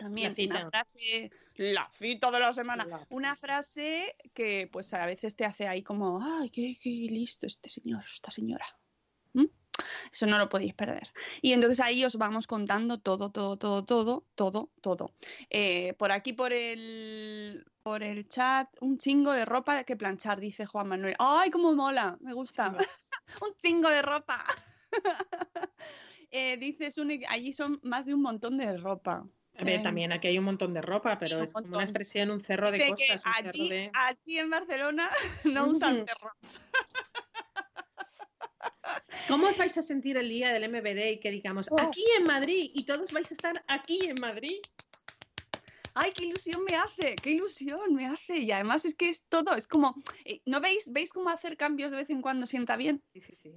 También 0.00 0.30
La 0.30 0.34
cita. 0.34 0.56
una 0.56 0.70
frase, 0.70 1.30
la 1.56 1.90
cita 1.92 2.30
de 2.30 2.40
la 2.40 2.52
semana, 2.54 2.86
La 2.86 3.06
una 3.10 3.36
frase 3.36 4.16
que 4.32 4.66
pues 4.72 4.94
a 4.94 5.04
veces 5.04 5.36
te 5.36 5.44
hace 5.44 5.68
ahí 5.68 5.82
como, 5.82 6.20
ay, 6.22 6.48
qué, 6.48 6.74
qué 6.82 6.88
listo 6.88 7.46
este 7.46 7.68
señor, 7.68 8.02
esta 8.10 8.30
señora. 8.30 8.64
¿Mm? 9.34 9.44
Eso 10.10 10.26
no 10.26 10.38
lo 10.38 10.48
podéis 10.48 10.72
perder. 10.74 11.12
Y 11.42 11.52
entonces 11.52 11.80
ahí 11.80 12.02
os 12.02 12.16
vamos 12.16 12.46
contando 12.46 12.98
todo, 12.98 13.30
todo, 13.30 13.58
todo, 13.58 13.84
todo, 13.84 14.24
todo, 14.34 14.70
todo. 14.80 15.14
Eh, 15.50 15.94
por 15.98 16.12
aquí, 16.12 16.32
por 16.32 16.54
el, 16.54 17.66
por 17.82 18.02
el 18.02 18.26
chat, 18.26 18.68
un 18.80 18.96
chingo 18.96 19.32
de 19.32 19.44
ropa 19.44 19.84
que 19.84 19.96
planchar, 19.96 20.40
dice 20.40 20.64
Juan 20.64 20.88
Manuel. 20.88 21.14
¡Ay, 21.18 21.50
cómo 21.50 21.74
mola! 21.74 22.16
Me 22.20 22.32
gusta. 22.32 22.74
un 23.42 23.54
chingo 23.62 23.90
de 23.90 24.00
ropa. 24.00 24.42
Eh, 26.32 26.56
dice 26.58 26.92
Sune 26.92 27.22
allí 27.28 27.52
son 27.52 27.80
más 27.82 28.06
de 28.06 28.14
un 28.14 28.22
montón 28.22 28.56
de 28.56 28.76
ropa. 28.76 29.26
A 29.58 29.64
ver, 29.64 29.80
Eh, 29.80 29.82
también 29.82 30.10
aquí 30.12 30.28
hay 30.28 30.38
un 30.38 30.44
montón 30.44 30.72
de 30.72 30.80
ropa, 30.80 31.18
pero 31.18 31.38
un 31.38 31.44
es 31.44 31.52
como 31.52 31.64
montón. 31.64 31.74
una 31.78 31.84
expresión, 31.84 32.30
un 32.30 32.40
cerro 32.40 32.70
de 32.70 32.78
Dice 32.78 32.94
que 32.96 33.06
cosas. 33.18 33.22
cerro 33.22 33.48
allí, 33.50 33.68
de- 33.68 33.90
allí 33.92 34.38
en 34.38 34.50
Barcelona 34.50 35.10
no 35.44 35.66
usan 35.66 36.06
cerros. 36.06 36.60
¿Cómo 39.28 39.48
os 39.48 39.56
vais 39.58 39.76
a 39.78 39.82
sentir 39.82 40.16
el 40.16 40.28
día 40.28 40.50
del 40.52 40.64
MBD 40.64 41.12
y 41.12 41.20
que 41.20 41.30
digamos 41.30 41.68
Oh. 41.70 41.78
aquí 41.78 42.04
en 42.16 42.24
Madrid 42.24 42.70
y 42.74 42.84
todos 42.84 43.12
vais 43.12 43.30
a 43.30 43.34
estar 43.34 43.64
aquí 43.68 44.06
en 44.06 44.20
Madrid? 44.20 44.56
¡Ay, 45.94 46.12
qué 46.16 46.26
ilusión 46.26 46.62
me 46.64 46.76
hace! 46.76 47.16
¡Qué 47.16 47.30
ilusión 47.32 47.94
me 47.94 48.06
hace! 48.06 48.38
Y 48.38 48.52
además 48.52 48.84
es 48.84 48.94
que 48.94 49.08
es 49.08 49.24
todo, 49.28 49.54
es 49.56 49.66
como, 49.66 49.94
eh, 50.24 50.40
¿no 50.46 50.60
veis? 50.60 50.90
¿Veis 50.92 51.12
cómo 51.12 51.28
hacer 51.30 51.56
cambios 51.56 51.90
de 51.90 51.98
vez 51.98 52.10
en 52.10 52.22
cuando 52.22 52.46
sienta 52.46 52.76
bien? 52.76 53.02
Sí, 53.12 53.20
sí, 53.20 53.36
sí. 53.36 53.52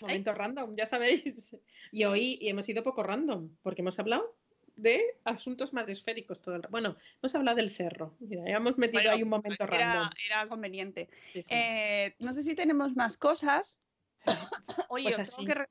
Momento 0.00 0.32
random, 0.34 0.76
ya 0.76 0.86
sabéis. 0.86 1.22
Y 1.92 2.04
hoy 2.04 2.38
y 2.40 2.48
hemos 2.48 2.68
ido 2.68 2.82
poco 2.82 3.02
random, 3.02 3.56
porque 3.62 3.82
hemos 3.82 3.98
hablado 3.98 4.36
de 4.82 5.16
asuntos 5.24 5.72
madresféricos 5.72 6.40
todo 6.40 6.56
el 6.56 6.62
Bueno, 6.70 6.96
hemos 7.22 7.34
hablado 7.34 7.56
del 7.56 7.72
cerro. 7.72 8.14
Mira, 8.20 8.44
ya 8.46 8.56
hemos 8.56 8.78
metido 8.78 9.00
Bueno, 9.02 9.16
ahí 9.16 9.22
un 9.22 9.28
momento 9.28 9.64
era, 9.64 9.94
random. 9.94 10.10
era 10.26 10.48
conveniente. 10.48 11.08
Sí, 11.32 11.42
sí. 11.42 11.48
Eh, 11.54 12.14
no 12.18 12.32
sé 12.32 12.42
si 12.42 12.54
tenemos 12.54 12.94
más 12.96 13.16
cosas. 13.16 13.80
Oye, 14.88 15.04
Pues 15.04 15.14
os, 15.16 15.20
así. 15.22 15.30
tengo 15.36 15.46
que, 15.46 15.54
re- 15.54 15.68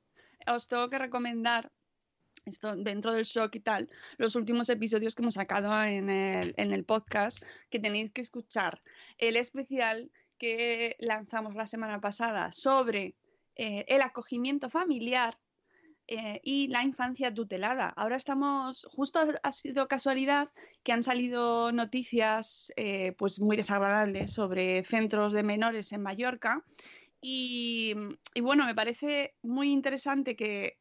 os 0.52 0.68
tengo 0.68 0.88
que 0.88 0.98
recomendar 0.98 1.70
esto 2.46 2.74
dentro 2.74 3.12
del 3.12 3.24
shock 3.24 3.54
y 3.56 3.60
tal, 3.60 3.90
los 4.16 4.34
últimos 4.34 4.68
episodios 4.70 5.14
que 5.14 5.22
hemos 5.22 5.34
sacado 5.34 5.70
en 5.84 6.08
el, 6.08 6.54
en 6.56 6.72
el 6.72 6.84
podcast 6.84 7.44
que 7.68 7.78
tenéis 7.78 8.10
que 8.12 8.22
escuchar. 8.22 8.82
El 9.18 9.36
especial 9.36 10.10
que 10.38 10.96
lanzamos 11.00 11.54
la 11.54 11.66
semana 11.66 12.00
pasada 12.00 12.50
sobre 12.50 13.14
eh, 13.56 13.84
el 13.88 14.00
acogimiento 14.00 14.70
familiar 14.70 15.38
eh, 16.10 16.40
y 16.42 16.66
la 16.68 16.82
infancia 16.82 17.32
tutelada. 17.32 17.88
Ahora 17.96 18.16
estamos, 18.16 18.88
justo 18.90 19.20
ha, 19.42 19.52
sido 19.52 19.86
casualidad 19.86 20.50
que 20.82 20.92
han 20.92 21.04
salido 21.04 21.70
noticias 21.70 22.72
eh, 22.74 23.12
pues 23.16 23.38
muy 23.38 23.56
desagradables 23.56 24.32
sobre 24.32 24.82
centros 24.82 25.32
de 25.32 25.44
menores 25.44 25.92
en 25.92 26.02
Mallorca 26.02 26.64
y, 27.20 27.94
bueno, 28.42 28.66
me 28.66 28.74
parece 28.74 29.36
muy 29.42 29.70
interesante 29.70 30.34
que, 30.34 30.78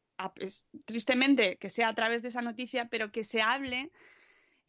tristemente, 0.86 1.58
que 1.58 1.70
sea 1.70 1.90
a 1.90 1.96
través 1.96 2.22
de 2.22 2.30
esa 2.30 2.42
noticia, 2.42 2.88
pero 2.90 3.12
que 3.12 3.24
se 3.24 3.42
hable. 3.42 3.92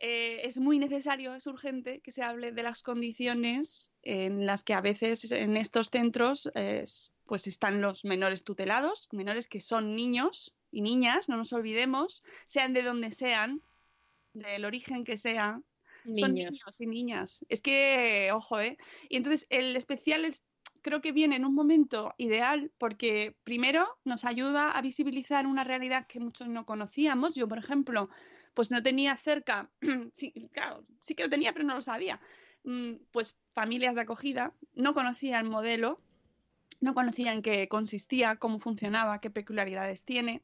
Eh, 0.00 0.40
es 0.44 0.58
muy 0.58 0.78
necesario, 0.78 1.34
es 1.34 1.46
urgente 1.46 2.00
que 2.00 2.10
se 2.10 2.22
hable 2.22 2.52
de 2.52 2.62
las 2.62 2.82
condiciones 2.82 3.92
en 4.02 4.46
las 4.46 4.64
que 4.64 4.74
a 4.74 4.80
veces 4.80 5.30
en 5.30 5.56
estos 5.56 5.90
centros 5.90 6.50
eh, 6.54 6.84
pues 7.26 7.46
están 7.46 7.80
los 7.80 8.04
menores 8.04 8.42
tutelados, 8.42 9.08
menores 9.12 9.46
que 9.46 9.60
son 9.60 9.94
niños 9.94 10.54
y 10.72 10.80
niñas, 10.80 11.28
no 11.28 11.36
nos 11.36 11.52
olvidemos, 11.52 12.22
sean 12.46 12.72
de 12.72 12.82
donde 12.82 13.12
sean, 13.12 13.62
del 14.32 14.64
origen 14.64 15.04
que 15.04 15.16
sean, 15.16 15.64
son 16.04 16.34
Niños. 16.34 16.50
niños 16.52 16.80
y 16.80 16.86
niñas. 16.86 17.44
Es 17.48 17.60
que, 17.60 18.30
ojo, 18.32 18.58
¿eh? 18.60 18.78
Y 19.08 19.16
entonces 19.16 19.46
el 19.50 19.76
especial 19.76 20.24
es- 20.24 20.42
creo 20.82 21.02
que 21.02 21.12
viene 21.12 21.36
en 21.36 21.44
un 21.44 21.54
momento 21.54 22.14
ideal 22.16 22.72
porque 22.78 23.36
primero 23.44 23.86
nos 24.04 24.24
ayuda 24.24 24.70
a 24.70 24.80
visibilizar 24.80 25.46
una 25.46 25.62
realidad 25.62 26.06
que 26.06 26.20
muchos 26.20 26.48
no 26.48 26.64
conocíamos. 26.64 27.34
Yo, 27.34 27.48
por 27.48 27.58
ejemplo, 27.58 28.08
pues 28.54 28.70
no 28.70 28.82
tenía 28.82 29.16
cerca, 29.16 29.70
sí, 30.12 30.48
claro, 30.52 30.84
sí 31.00 31.14
que 31.14 31.24
lo 31.24 31.30
tenía, 31.30 31.52
pero 31.52 31.64
no 31.64 31.74
lo 31.74 31.82
sabía, 31.82 32.20
mm, 32.64 32.92
pues 33.10 33.38
familias 33.52 33.94
de 33.94 34.02
acogida, 34.02 34.52
no 34.74 34.94
conocía 34.94 35.38
el 35.38 35.44
modelo, 35.44 36.00
no 36.80 36.94
conocía 36.94 37.32
en 37.32 37.42
qué 37.42 37.68
consistía, 37.68 38.36
cómo 38.36 38.58
funcionaba, 38.58 39.20
qué 39.20 39.30
peculiaridades 39.30 40.02
tiene. 40.02 40.42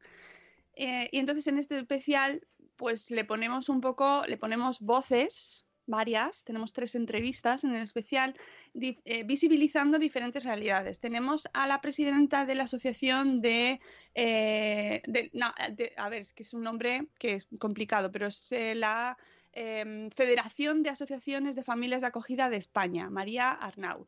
Eh, 0.75 1.09
y 1.11 1.19
entonces 1.19 1.47
en 1.47 1.59
este 1.59 1.79
especial, 1.79 2.47
pues 2.77 3.11
le 3.11 3.25
ponemos 3.25 3.69
un 3.69 3.81
poco, 3.81 4.25
le 4.27 4.37
ponemos 4.37 4.81
voces, 4.81 5.66
varias, 5.87 6.45
tenemos 6.45 6.73
tres 6.73 6.95
entrevistas 6.95 7.65
en 7.65 7.75
el 7.75 7.83
especial, 7.83 8.35
eh, 8.75 9.25
visibilizando 9.25 9.99
diferentes 9.99 10.45
realidades. 10.45 11.01
Tenemos 11.01 11.49
a 11.53 11.67
la 11.67 11.81
presidenta 11.81 12.45
de 12.45 12.55
la 12.55 12.65
Asociación 12.65 13.41
de, 13.41 13.81
eh, 14.15 15.03
de- 15.07 15.31
a 15.97 16.09
ver, 16.09 16.23
es 16.23 16.33
que 16.33 16.43
es 16.43 16.55
un 16.55 16.63
nombre 16.63 17.07
que 17.19 17.35
es 17.35 17.49
complicado, 17.59 18.11
pero 18.13 18.27
es 18.27 18.53
eh, 18.53 18.75
la 18.75 19.17
em, 19.53 20.11
Federación 20.11 20.83
de 20.83 20.91
Asociaciones 20.91 21.57
de 21.57 21.63
Familias 21.63 22.03
de 22.03 22.09
Acogida 22.09 22.51
de 22.51 22.59
España, 22.59 23.09
María 23.09 23.51
Arnaud. 23.53 24.07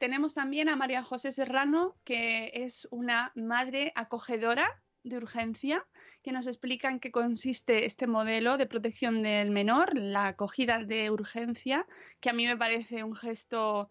Tenemos 0.00 0.32
también 0.32 0.70
a 0.70 0.74
María 0.74 1.02
José 1.04 1.32
Serrano, 1.32 1.96
que 2.02 2.50
es 2.54 2.88
una 2.90 3.30
madre 3.36 3.92
acogedora 3.94 4.80
de 5.06 5.16
urgencia, 5.16 5.86
que 6.22 6.32
nos 6.32 6.46
explica 6.46 6.90
en 6.90 7.00
qué 7.00 7.10
consiste 7.10 7.86
este 7.86 8.06
modelo 8.06 8.56
de 8.58 8.66
protección 8.66 9.22
del 9.22 9.50
menor, 9.50 9.96
la 9.96 10.26
acogida 10.26 10.82
de 10.82 11.10
urgencia, 11.10 11.86
que 12.20 12.30
a 12.30 12.32
mí 12.32 12.44
me 12.46 12.56
parece 12.56 13.04
un 13.04 13.14
gesto, 13.14 13.88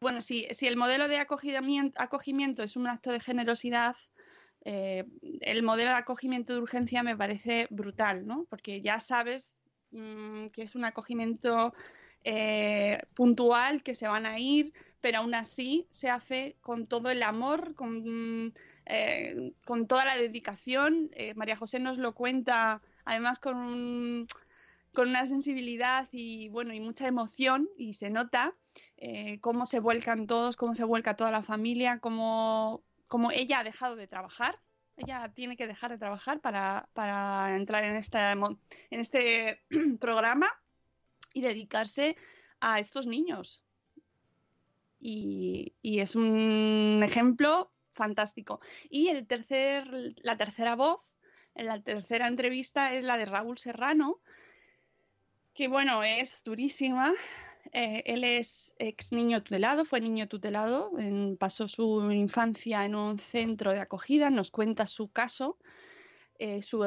bueno, 0.00 0.20
si, 0.20 0.46
si 0.52 0.66
el 0.66 0.76
modelo 0.76 1.08
de 1.08 1.18
acogimiento, 1.18 2.00
acogimiento 2.00 2.62
es 2.62 2.76
un 2.76 2.86
acto 2.86 3.12
de 3.12 3.20
generosidad, 3.20 3.96
eh, 4.64 5.04
el 5.42 5.62
modelo 5.62 5.90
de 5.90 5.96
acogimiento 5.96 6.54
de 6.54 6.60
urgencia 6.60 7.02
me 7.02 7.16
parece 7.16 7.68
brutal, 7.70 8.26
¿no? 8.26 8.46
Porque 8.48 8.80
ya 8.80 8.98
sabes 8.98 9.52
mm, 9.90 10.46
que 10.48 10.62
es 10.62 10.74
un 10.74 10.84
acogimiento 10.84 11.72
eh, 12.24 13.00
puntual, 13.14 13.84
que 13.84 13.94
se 13.94 14.08
van 14.08 14.26
a 14.26 14.40
ir, 14.40 14.72
pero 15.00 15.18
aún 15.18 15.34
así 15.34 15.86
se 15.92 16.10
hace 16.10 16.56
con 16.60 16.88
todo 16.88 17.10
el 17.10 17.22
amor, 17.22 17.76
con, 17.76 18.52
eh, 18.86 19.52
con 19.64 19.86
toda 19.86 20.04
la 20.04 20.16
dedicación. 20.16 21.10
Eh, 21.12 21.34
María 21.34 21.56
José 21.56 21.78
nos 21.80 21.98
lo 21.98 22.14
cuenta 22.14 22.80
además 23.04 23.38
con, 23.38 23.56
un- 23.56 24.28
con 24.94 25.08
una 25.08 25.26
sensibilidad 25.26 26.08
y 26.12 26.48
bueno 26.48 26.72
y 26.72 26.80
mucha 26.80 27.06
emoción 27.06 27.68
y 27.76 27.92
se 27.94 28.08
nota 28.10 28.54
eh, 28.96 29.38
cómo 29.40 29.66
se 29.66 29.80
vuelcan 29.80 30.26
todos, 30.26 30.56
cómo 30.56 30.74
se 30.74 30.84
vuelca 30.84 31.16
toda 31.16 31.30
la 31.30 31.42
familia, 31.42 31.98
cómo, 31.98 32.82
cómo 33.08 33.30
ella 33.30 33.60
ha 33.60 33.64
dejado 33.64 33.96
de 33.96 34.06
trabajar. 34.06 34.58
Ella 34.96 35.30
tiene 35.34 35.56
que 35.58 35.66
dejar 35.66 35.90
de 35.90 35.98
trabajar 35.98 36.40
para, 36.40 36.88
para 36.94 37.54
entrar 37.54 37.84
en, 37.84 37.96
esta, 37.96 38.32
en 38.32 38.58
este 38.90 39.60
programa 40.00 40.48
y 41.34 41.42
dedicarse 41.42 42.16
a 42.60 42.78
estos 42.78 43.06
niños. 43.06 43.62
Y, 44.98 45.74
y 45.82 46.00
es 46.00 46.16
un 46.16 47.02
ejemplo 47.04 47.70
fantástico. 47.96 48.60
Y 48.88 49.08
el 49.08 49.26
tercer, 49.26 49.88
la 50.18 50.36
tercera 50.36 50.76
voz, 50.76 51.16
la 51.54 51.80
tercera 51.80 52.28
entrevista 52.28 52.92
es 52.92 53.02
la 53.02 53.16
de 53.16 53.24
Raúl 53.24 53.58
Serrano, 53.58 54.20
que 55.54 55.68
bueno, 55.68 56.02
es 56.04 56.42
durísima. 56.44 57.12
Eh, 57.72 58.02
él 58.06 58.22
es 58.22 58.74
ex 58.78 59.12
niño 59.12 59.42
tutelado, 59.42 59.84
fue 59.84 60.00
niño 60.00 60.28
tutelado, 60.28 60.92
pasó 61.38 61.66
su 61.66 62.12
infancia 62.12 62.84
en 62.84 62.94
un 62.94 63.18
centro 63.18 63.72
de 63.72 63.80
acogida, 63.80 64.30
nos 64.30 64.50
cuenta 64.50 64.86
su 64.86 65.08
caso. 65.08 65.58
Eh, 66.38 66.62
su, 66.62 66.84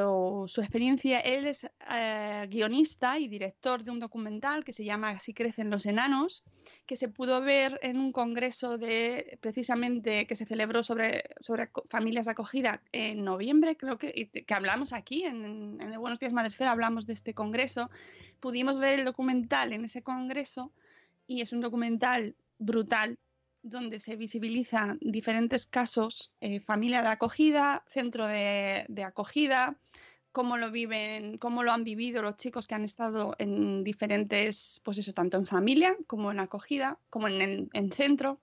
experiencia. 0.58 1.20
Él 1.20 1.48
es 1.48 1.68
eh, 1.90 2.48
guionista 2.50 3.18
y 3.20 3.28
director 3.28 3.84
de 3.84 3.92
un 3.92 4.00
documental 4.00 4.64
que 4.64 4.74
se 4.74 4.84
llama 4.84 5.10
Así 5.10 5.34
crecen 5.34 5.70
los 5.70 5.86
enanos, 5.86 6.44
que 6.86 6.96
se 6.96 7.08
pudo 7.08 7.42
ver 7.42 7.80
en 7.82 7.98
un 7.98 8.12
congreso 8.12 8.78
de 8.78 9.38
precisamente 9.42 10.28
que 10.28 10.36
se 10.36 10.46
celebró 10.46 10.84
sobre, 10.84 11.24
sobre 11.40 11.70
familias 11.90 12.26
de 12.26 12.32
acogida 12.32 12.82
en 12.92 13.24
noviembre, 13.24 13.78
creo 13.78 13.98
que, 13.98 14.30
que 14.30 14.54
hablamos 14.54 14.94
aquí 14.94 15.24
en, 15.24 15.80
en 15.82 15.92
el 15.92 16.00
Buenos 16.00 16.20
Días 16.20 16.34
Madresfera, 16.34 16.72
hablamos 16.72 17.06
de 17.08 17.14
este 17.14 17.34
congreso. 17.34 17.90
Pudimos 18.40 18.80
ver 18.80 19.00
el 19.00 19.06
documental 19.06 19.74
en 19.74 19.86
ese 19.86 20.02
congreso 20.02 20.72
y 21.28 21.42
es 21.42 21.54
un 21.54 21.62
documental 21.62 22.36
brutal 22.58 23.18
donde 23.62 24.00
se 24.00 24.16
visibilizan 24.16 24.98
diferentes 25.02 25.66
casos, 25.66 26.32
eh, 26.42 26.60
familia 26.60 27.02
de 27.02 27.10
acogida, 27.10 27.84
centro 27.88 28.28
de, 28.28 28.86
de 28.88 29.04
acogida, 29.04 29.78
cómo 30.32 30.58
lo 30.58 30.72
viven, 30.72 31.38
cómo 31.38 31.64
lo 31.64 31.72
han 31.72 31.84
vivido 31.84 32.22
los 32.22 32.38
chicos 32.38 32.68
que 32.68 32.76
han 32.76 32.86
estado 32.86 33.36
en 33.40 33.84
diferentes, 33.84 34.82
pues 34.84 34.98
eso, 34.98 35.14
tanto 35.14 35.38
en 35.38 35.46
familia 35.46 35.98
como 36.08 36.32
en 36.32 36.40
acogida, 36.40 37.00
como 37.10 37.28
en, 37.28 37.70
en 37.74 37.92
centro. 37.92 38.40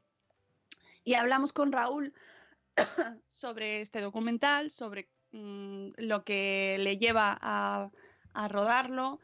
Y 1.04 1.14
hablamos 1.14 1.52
con 1.52 1.72
Raúl 1.72 2.12
sobre 3.30 3.80
este 3.80 4.00
documental, 4.00 4.70
sobre 4.70 5.08
mm, 5.32 5.90
lo 5.98 6.24
que 6.24 6.76
le 6.80 6.98
lleva 6.98 7.38
a, 7.40 7.90
a 8.34 8.48
rodarlo 8.48 9.20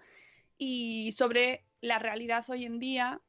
y 0.56 1.12
sobre 1.12 1.64
la 1.80 1.98
realidad 1.98 2.44
hoy 2.48 2.64
en 2.64 2.78
día 2.78 3.20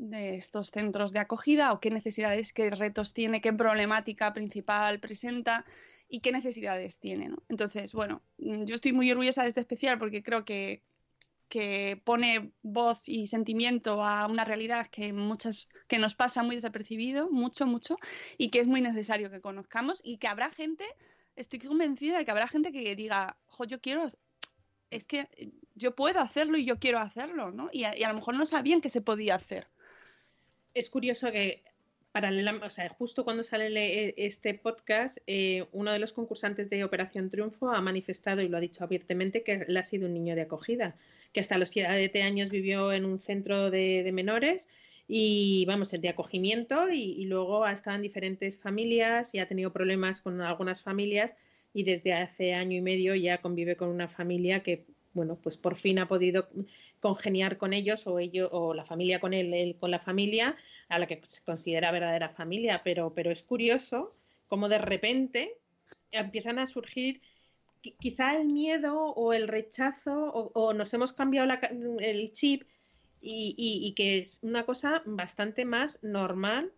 de 0.00 0.36
estos 0.36 0.70
centros 0.70 1.12
de 1.12 1.18
acogida 1.18 1.72
o 1.72 1.80
qué 1.80 1.90
necesidades, 1.90 2.54
qué 2.54 2.70
retos 2.70 3.12
tiene, 3.12 3.42
qué 3.42 3.52
problemática 3.52 4.32
principal 4.32 4.98
presenta 4.98 5.66
y 6.08 6.20
qué 6.20 6.32
necesidades 6.32 6.98
tiene. 6.98 7.28
¿no? 7.28 7.42
Entonces, 7.48 7.92
bueno, 7.92 8.22
mm, 8.38 8.64
yo 8.64 8.74
estoy 8.74 8.92
muy 8.94 9.10
orgullosa 9.10 9.42
de 9.42 9.50
este 9.50 9.60
especial 9.60 9.98
porque 9.98 10.22
creo 10.22 10.46
que, 10.46 10.82
que 11.50 12.00
pone 12.02 12.52
voz 12.62 13.08
y 13.08 13.26
sentimiento 13.26 14.02
a 14.02 14.26
una 14.26 14.44
realidad 14.44 14.86
que 14.86 15.12
muchas 15.12 15.68
que 15.86 15.98
nos 15.98 16.14
pasa 16.14 16.42
muy 16.42 16.56
desapercibido, 16.56 17.30
mucho, 17.30 17.66
mucho, 17.66 17.98
y 18.38 18.48
que 18.48 18.60
es 18.60 18.66
muy 18.66 18.80
necesario 18.80 19.30
que 19.30 19.42
conozcamos 19.42 20.00
y 20.02 20.16
que 20.16 20.28
habrá 20.28 20.50
gente, 20.50 20.86
estoy 21.36 21.58
convencida 21.58 22.16
de 22.16 22.24
que 22.24 22.30
habrá 22.30 22.48
gente 22.48 22.72
que 22.72 22.96
diga, 22.96 23.36
jo, 23.46 23.64
yo 23.64 23.82
quiero, 23.82 24.10
es 24.88 25.04
que 25.04 25.28
yo 25.74 25.94
puedo 25.94 26.20
hacerlo 26.20 26.56
y 26.56 26.64
yo 26.64 26.78
quiero 26.78 27.00
hacerlo, 27.00 27.50
¿no? 27.50 27.68
Y 27.70 27.84
a 27.84 28.08
lo 28.08 28.14
mejor 28.14 28.34
no 28.34 28.46
sabían 28.46 28.80
que 28.80 28.88
se 28.88 29.02
podía 29.02 29.34
hacer. 29.34 29.68
Es 30.74 30.90
curioso 30.90 31.30
que 31.32 31.62
paralelamente, 32.12 32.66
o 32.66 32.70
justo 32.88 33.24
cuando 33.24 33.42
sale 33.44 33.70
le- 33.70 34.14
este 34.16 34.54
podcast, 34.54 35.18
eh, 35.26 35.66
uno 35.72 35.92
de 35.92 35.98
los 36.00 36.12
concursantes 36.12 36.68
de 36.70 36.82
Operación 36.84 37.30
Triunfo 37.30 37.70
ha 37.70 37.80
manifestado 37.80 38.40
y 38.42 38.48
lo 38.48 38.56
ha 38.56 38.60
dicho 38.60 38.82
abiertamente 38.84 39.42
que 39.42 39.52
él 39.68 39.76
ha 39.76 39.84
sido 39.84 40.06
un 40.06 40.14
niño 40.14 40.34
de 40.34 40.42
acogida, 40.42 40.96
que 41.32 41.40
hasta 41.40 41.58
los 41.58 41.68
7 41.70 42.22
años 42.22 42.50
vivió 42.50 42.92
en 42.92 43.04
un 43.04 43.18
centro 43.20 43.70
de, 43.70 44.02
de 44.02 44.12
menores 44.12 44.68
y 45.06 45.64
vamos, 45.66 45.90
de 45.90 46.08
acogimiento 46.08 46.88
y, 46.90 47.00
y 47.12 47.26
luego 47.26 47.64
ha 47.64 47.72
estado 47.72 47.96
en 47.96 48.02
diferentes 48.02 48.58
familias 48.58 49.34
y 49.34 49.38
ha 49.38 49.48
tenido 49.48 49.72
problemas 49.72 50.20
con 50.20 50.40
algunas 50.40 50.82
familias 50.82 51.36
y 51.72 51.84
desde 51.84 52.12
hace 52.12 52.54
año 52.54 52.76
y 52.76 52.80
medio 52.80 53.14
ya 53.14 53.38
convive 53.38 53.76
con 53.76 53.88
una 53.88 54.08
familia 54.08 54.62
que 54.62 54.84
bueno, 55.12 55.36
pues 55.42 55.56
por 55.58 55.76
fin 55.76 55.98
ha 55.98 56.08
podido 56.08 56.48
congeniar 57.00 57.58
con 57.58 57.72
ellos 57.72 58.06
o 58.06 58.18
ellos 58.18 58.48
o 58.52 58.74
la 58.74 58.84
familia 58.84 59.20
con 59.20 59.34
él, 59.34 59.52
él 59.54 59.76
con 59.78 59.90
la 59.90 59.98
familia 60.00 60.56
a 60.88 60.98
la 60.98 61.06
que 61.06 61.20
se 61.26 61.42
considera 61.44 61.90
verdadera 61.92 62.28
familia, 62.30 62.82
pero, 62.84 63.12
pero 63.14 63.30
es 63.30 63.42
curioso 63.42 64.14
cómo 64.48 64.68
de 64.68 64.78
repente 64.78 65.58
empiezan 66.12 66.58
a 66.58 66.66
surgir 66.66 67.20
qui- 67.82 67.96
quizá 67.98 68.36
el 68.36 68.46
miedo 68.46 68.94
o 69.14 69.32
el 69.32 69.48
rechazo 69.48 70.12
o, 70.32 70.72
nos 70.74 70.92
hemos 70.94 71.12
cambiado 71.12 71.50
el 72.00 72.32
chip 72.32 72.64
y, 73.20 73.54
y- 73.56 73.86
y 73.88 73.94
que 73.94 74.18
es 74.18 74.38
una 74.42 74.64
cosa 74.64 75.02
bastante 75.06 75.64
más 75.64 75.98
normal 76.02 76.72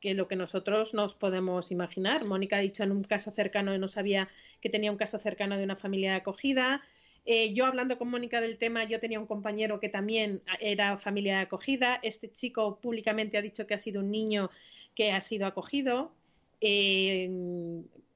que 0.00 0.14
lo 0.14 0.26
que 0.28 0.36
nosotros 0.36 0.94
nos 0.94 1.14
podemos 1.14 1.70
imaginar. 1.70 2.24
Mónica 2.24 2.56
ha 2.56 2.60
dicho 2.60 2.82
en 2.82 2.90
un 2.92 3.04
caso 3.04 3.30
cercano, 3.30 3.76
no 3.78 3.88
sabía 3.88 4.28
que 4.60 4.68
tenía 4.70 4.90
un 4.90 4.96
caso 4.98 5.18
cercano 5.18 5.56
de 5.56 5.64
una 5.64 5.76
familia 5.76 6.16
acogida. 6.16 6.82
Eh, 7.24 7.54
yo 7.54 7.66
hablando 7.66 7.98
con 7.98 8.08
Mónica 8.08 8.40
del 8.40 8.58
tema, 8.58 8.84
yo 8.84 8.98
tenía 9.00 9.20
un 9.20 9.26
compañero 9.26 9.78
que 9.78 9.88
también 9.88 10.42
era 10.60 10.98
familia 10.98 11.36
de 11.36 11.42
acogida. 11.42 12.00
Este 12.02 12.32
chico 12.32 12.78
públicamente 12.80 13.38
ha 13.38 13.42
dicho 13.42 13.66
que 13.66 13.74
ha 13.74 13.78
sido 13.78 14.00
un 14.00 14.10
niño 14.10 14.50
que 14.96 15.12
ha 15.12 15.20
sido 15.20 15.46
acogido. 15.46 16.12
Eh, 16.60 17.28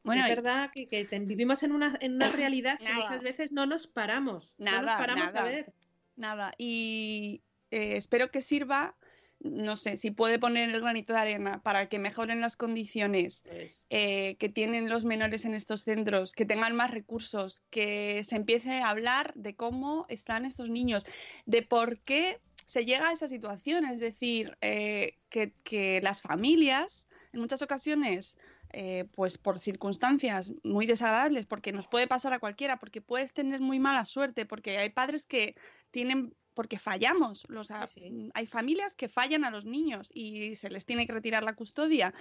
Bueno, 0.03 0.23
es 0.25 0.29
verdad 0.29 0.71
que, 0.75 0.87
que 0.87 1.05
te- 1.05 1.19
vivimos 1.21 1.63
en 1.63 1.73
una, 1.73 1.97
en 2.01 2.15
una 2.15 2.29
realidad 2.31 2.79
que 2.79 2.85
Nada. 2.85 2.97
muchas 2.97 3.23
veces 3.23 3.53
no 3.53 3.67
nos 3.67 3.87
paramos. 3.87 4.55
no 4.59 4.71
nos 4.73 4.83
Nada, 4.83 4.99
paramos 4.99 5.27
nada. 5.27 5.41
a 5.41 5.45
ver. 5.45 5.73
Nada. 6.17 6.53
Y 6.59 7.43
eh, 7.71 7.97
espero 7.97 8.31
que 8.31 8.41
sirva, 8.41 8.95
no 9.41 9.77
sé, 9.77 9.97
si 9.97 10.11
puede 10.11 10.39
poner 10.39 10.71
el 10.71 10.81
granito 10.81 11.13
de 11.13 11.21
arena 11.21 11.63
para 11.63 11.89
que 11.89 11.99
mejoren 11.99 12.41
las 12.41 12.57
condiciones 12.57 13.45
eh, 13.91 14.37
que 14.39 14.49
tienen 14.49 14.89
los 14.89 15.05
menores 15.05 15.45
en 15.45 15.55
estos 15.55 15.83
centros, 15.83 16.33
que 16.33 16.47
tengan 16.47 16.75
más 16.75 16.91
recursos, 16.91 17.63
que 17.71 18.23
se 18.25 18.37
empiece 18.37 18.81
a 18.81 18.91
hablar 18.91 19.33
de 19.35 19.55
cómo 19.55 20.07
están 20.09 20.45
estos 20.45 20.71
niños, 20.71 21.07
de 21.45 21.63
por 21.63 21.99
qué 22.01 22.41
se 22.65 22.85
llega 22.85 23.09
a 23.09 23.13
esa 23.13 23.29
situación. 23.29 23.85
Es 23.85 24.01
decir, 24.01 24.57
eh, 24.61 25.19
que, 25.29 25.53
que 25.63 26.01
las 26.03 26.21
familias, 26.21 27.09
en 27.33 27.41
muchas 27.41 27.63
ocasiones, 27.63 28.37
eh, 28.73 29.07
pues 29.15 29.39
por 29.39 29.61
circunstancias 29.61 30.53
muy 30.65 30.87
desagradables, 30.87 31.47
porque 31.47 31.73
nos 31.73 31.87
puede 31.87 32.07
pasar 32.07 32.33
a 32.33 32.41
cualquiera, 32.41 32.79
porque 32.79 33.01
puedes 33.01 33.33
tener 33.33 33.61
muy 33.61 33.79
mala 33.79 34.05
suerte, 34.05 34.45
porque 34.45 34.79
hay 34.79 34.91
padres 34.91 35.25
que 35.25 35.55
tienen 35.91 36.35
porque 36.57 36.79
fallamos, 36.79 37.47
los, 37.49 37.69
Sí, 37.95 38.11
mm, 38.11 38.31
hay 38.35 38.47
familias 38.47 38.97
que 38.97 39.09
fallan 39.09 39.45
a 39.45 39.51
los 39.51 39.67
niños 39.67 40.11
y 40.15 40.57
se 40.57 40.71
les 40.71 40.87
tiene 40.87 41.07
que 41.07 41.13
retirar 41.13 41.43
la 41.45 41.55
custodia. 41.55 42.15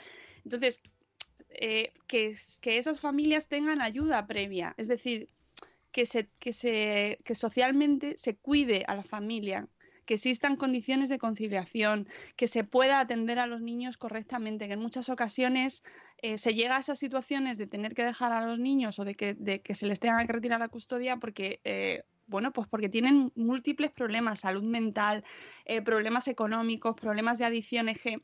Entonces, 0.43 0.81
eh, 1.49 1.93
que, 2.05 2.35
que 2.61 2.77
esas 2.77 2.99
familias 2.99 3.47
tengan 3.47 3.81
ayuda 3.81 4.27
previa, 4.27 4.75
es 4.77 4.89
decir, 4.89 5.29
que, 5.93 6.05
se, 6.05 6.27
que, 6.39 6.51
se, 6.51 7.19
que 7.23 7.33
socialmente 7.35 8.15
se 8.17 8.35
cuide 8.35 8.83
a 8.87 8.95
la 8.95 9.03
familia, 9.03 9.69
que 10.05 10.15
existan 10.15 10.57
condiciones 10.57 11.07
de 11.09 11.17
conciliación, 11.17 12.09
que 12.35 12.49
se 12.49 12.65
pueda 12.65 12.99
atender 12.99 13.39
a 13.39 13.47
los 13.47 13.61
niños 13.61 13.97
correctamente, 13.97 14.67
que 14.67 14.73
en 14.73 14.81
muchas 14.81 15.07
ocasiones 15.07 15.83
eh, 16.21 16.37
se 16.37 16.53
llega 16.53 16.75
a 16.75 16.81
esas 16.81 16.99
situaciones 16.99 17.57
de 17.57 17.67
tener 17.67 17.95
que 17.95 18.03
dejar 18.03 18.33
a 18.33 18.45
los 18.45 18.59
niños 18.59 18.99
o 18.99 19.05
de 19.05 19.15
que, 19.15 19.33
de 19.33 19.61
que 19.61 19.75
se 19.75 19.87
les 19.87 20.01
tenga 20.01 20.25
que 20.25 20.33
retirar 20.33 20.59
la 20.59 20.67
custodia 20.67 21.17
porque... 21.17 21.61
eh, 21.63 22.03
bueno, 22.27 22.51
pues 22.51 22.67
porque 22.67 22.89
tienen 22.89 23.31
múltiples 23.35 23.91
problemas, 23.91 24.41
salud 24.41 24.63
mental, 24.63 25.23
eh, 25.65 25.81
problemas 25.81 26.27
económicos, 26.27 26.95
problemas 26.95 27.37
de 27.37 27.45
adicciones, 27.45 28.01
que, 28.01 28.21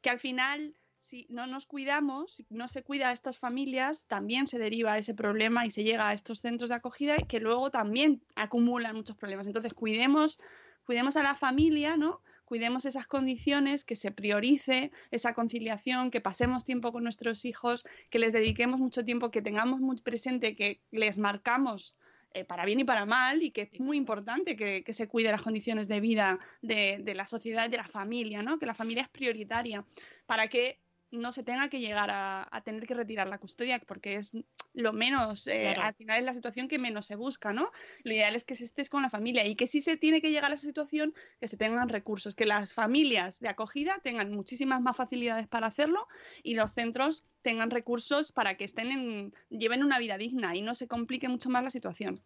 que 0.00 0.10
al 0.10 0.18
final 0.18 0.76
si 1.04 1.26
no 1.28 1.46
nos 1.46 1.66
cuidamos, 1.66 2.42
no 2.48 2.66
se 2.66 2.82
cuida 2.82 3.10
a 3.10 3.12
estas 3.12 3.38
familias, 3.38 4.06
también 4.06 4.46
se 4.46 4.58
deriva 4.58 4.96
ese 4.96 5.12
problema 5.12 5.66
y 5.66 5.70
se 5.70 5.84
llega 5.84 6.08
a 6.08 6.14
estos 6.14 6.40
centros 6.40 6.70
de 6.70 6.76
acogida 6.76 7.16
que 7.28 7.40
luego 7.40 7.70
también 7.70 8.22
acumulan 8.36 8.96
muchos 8.96 9.16
problemas. 9.16 9.46
Entonces, 9.46 9.74
cuidemos, 9.74 10.38
cuidemos 10.84 11.16
a 11.16 11.22
la 11.22 11.34
familia, 11.34 11.98
¿no? 11.98 12.22
Cuidemos 12.46 12.86
esas 12.86 13.06
condiciones, 13.06 13.84
que 13.84 13.96
se 13.96 14.12
priorice 14.12 14.92
esa 15.10 15.34
conciliación, 15.34 16.10
que 16.10 16.22
pasemos 16.22 16.64
tiempo 16.64 16.90
con 16.90 17.04
nuestros 17.04 17.44
hijos, 17.44 17.84
que 18.08 18.18
les 18.18 18.32
dediquemos 18.32 18.80
mucho 18.80 19.04
tiempo, 19.04 19.30
que 19.30 19.42
tengamos 19.42 19.80
muy 19.80 20.00
presente 20.00 20.56
que 20.56 20.80
les 20.90 21.18
marcamos 21.18 21.96
eh, 22.34 22.44
para 22.44 22.64
bien 22.64 22.80
y 22.80 22.84
para 22.84 23.06
mal 23.06 23.42
y 23.42 23.50
que 23.50 23.62
es 23.62 23.80
muy 23.80 23.96
importante 23.96 24.56
que, 24.56 24.82
que 24.82 24.92
se 24.92 25.08
cuide 25.08 25.30
las 25.30 25.42
condiciones 25.42 25.88
de 25.88 26.00
vida 26.00 26.38
de, 26.62 26.98
de 27.00 27.14
la 27.14 27.26
sociedad 27.26 27.66
y 27.66 27.70
de 27.70 27.76
la 27.76 27.88
familia, 27.88 28.42
¿no? 28.42 28.58
Que 28.58 28.66
la 28.66 28.74
familia 28.74 29.04
es 29.04 29.08
prioritaria 29.08 29.84
para 30.26 30.48
que 30.48 30.83
no 31.14 31.32
se 31.32 31.42
tenga 31.42 31.68
que 31.68 31.80
llegar 31.80 32.10
a, 32.10 32.48
a 32.50 32.60
tener 32.62 32.86
que 32.86 32.94
retirar 32.94 33.28
la 33.28 33.38
custodia, 33.38 33.78
porque 33.80 34.14
es 34.14 34.32
lo 34.72 34.92
menos, 34.92 35.46
eh, 35.46 35.62
Claro. 35.62 35.82
al 35.82 35.94
final 35.94 36.18
es 36.18 36.24
la 36.24 36.34
situación 36.34 36.68
que 36.68 36.78
menos 36.78 37.06
se 37.06 37.16
busca, 37.16 37.52
¿no? 37.52 37.70
Lo 38.02 38.12
ideal 38.12 38.34
es 38.36 38.44
que 38.44 38.54
estés 38.54 38.90
con 38.90 39.02
la 39.02 39.10
familia 39.10 39.46
y 39.46 39.54
que 39.56 39.66
si 39.66 39.80
se 39.80 39.96
tiene 39.96 40.20
que 40.20 40.30
llegar 40.30 40.50
a 40.50 40.54
esa 40.54 40.66
situación, 40.66 41.14
que 41.40 41.48
se 41.48 41.56
tengan 41.56 41.88
recursos, 41.88 42.34
que 42.34 42.46
las 42.46 42.74
familias 42.74 43.40
de 43.40 43.48
acogida 43.48 44.00
tengan 44.02 44.30
muchísimas 44.30 44.80
más 44.80 44.96
facilidades 44.96 45.46
para 45.48 45.66
hacerlo 45.66 46.06
y 46.42 46.54
los 46.54 46.72
centros 46.72 47.26
tengan 47.42 47.70
recursos 47.70 48.32
para 48.32 48.56
que 48.56 48.64
estén 48.64 48.90
en, 48.90 49.34
lleven 49.48 49.82
una 49.84 49.98
vida 49.98 50.18
digna 50.18 50.54
y 50.56 50.62
no 50.62 50.74
se 50.74 50.88
complique 50.88 51.28
mucho 51.28 51.50
más 51.50 51.62
la 51.62 51.70
situación. 51.70 52.22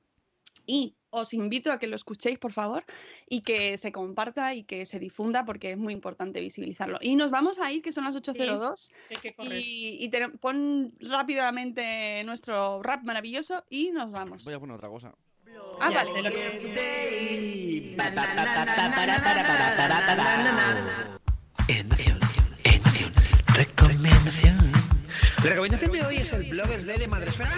Y 0.66 0.97
os 1.10 1.32
invito 1.34 1.72
a 1.72 1.78
que 1.78 1.86
lo 1.86 1.96
escuchéis, 1.96 2.38
por 2.38 2.52
favor, 2.52 2.84
y 3.28 3.40
que 3.42 3.78
se 3.78 3.92
comparta 3.92 4.54
y 4.54 4.64
que 4.64 4.84
se 4.86 4.98
difunda 4.98 5.44
porque 5.44 5.72
es 5.72 5.78
muy 5.78 5.92
importante 5.92 6.40
visibilizarlo. 6.40 6.98
Y 7.00 7.16
nos 7.16 7.30
vamos 7.30 7.58
a 7.58 7.72
ir, 7.72 7.82
que 7.82 7.92
son 7.92 8.04
las 8.04 8.14
8.02, 8.14 8.90
Hay 9.10 9.16
que 9.16 9.34
correr. 9.34 9.58
y, 9.58 10.04
y 10.04 10.08
te- 10.10 10.28
pon 10.28 10.94
rápidamente 11.00 12.22
nuestro 12.24 12.82
rap 12.82 13.02
maravilloso 13.04 13.64
y 13.70 13.90
nos 13.90 14.10
vamos. 14.10 14.44
Voy 14.44 14.54
a 14.54 14.60
poner 14.60 14.76
otra 14.76 14.88
cosa. 14.88 15.12
Ah, 15.80 15.90
vale. 15.90 16.30
recomendación. 23.54 24.72
La 25.44 25.50
recomendación 25.50 25.92
de 25.92 26.04
hoy 26.04 26.16
es 26.16 26.32
el 26.32 26.44
Bloggers 26.50 26.86
Day 26.86 26.98
de 26.98 27.08
Madresfera. 27.08 27.52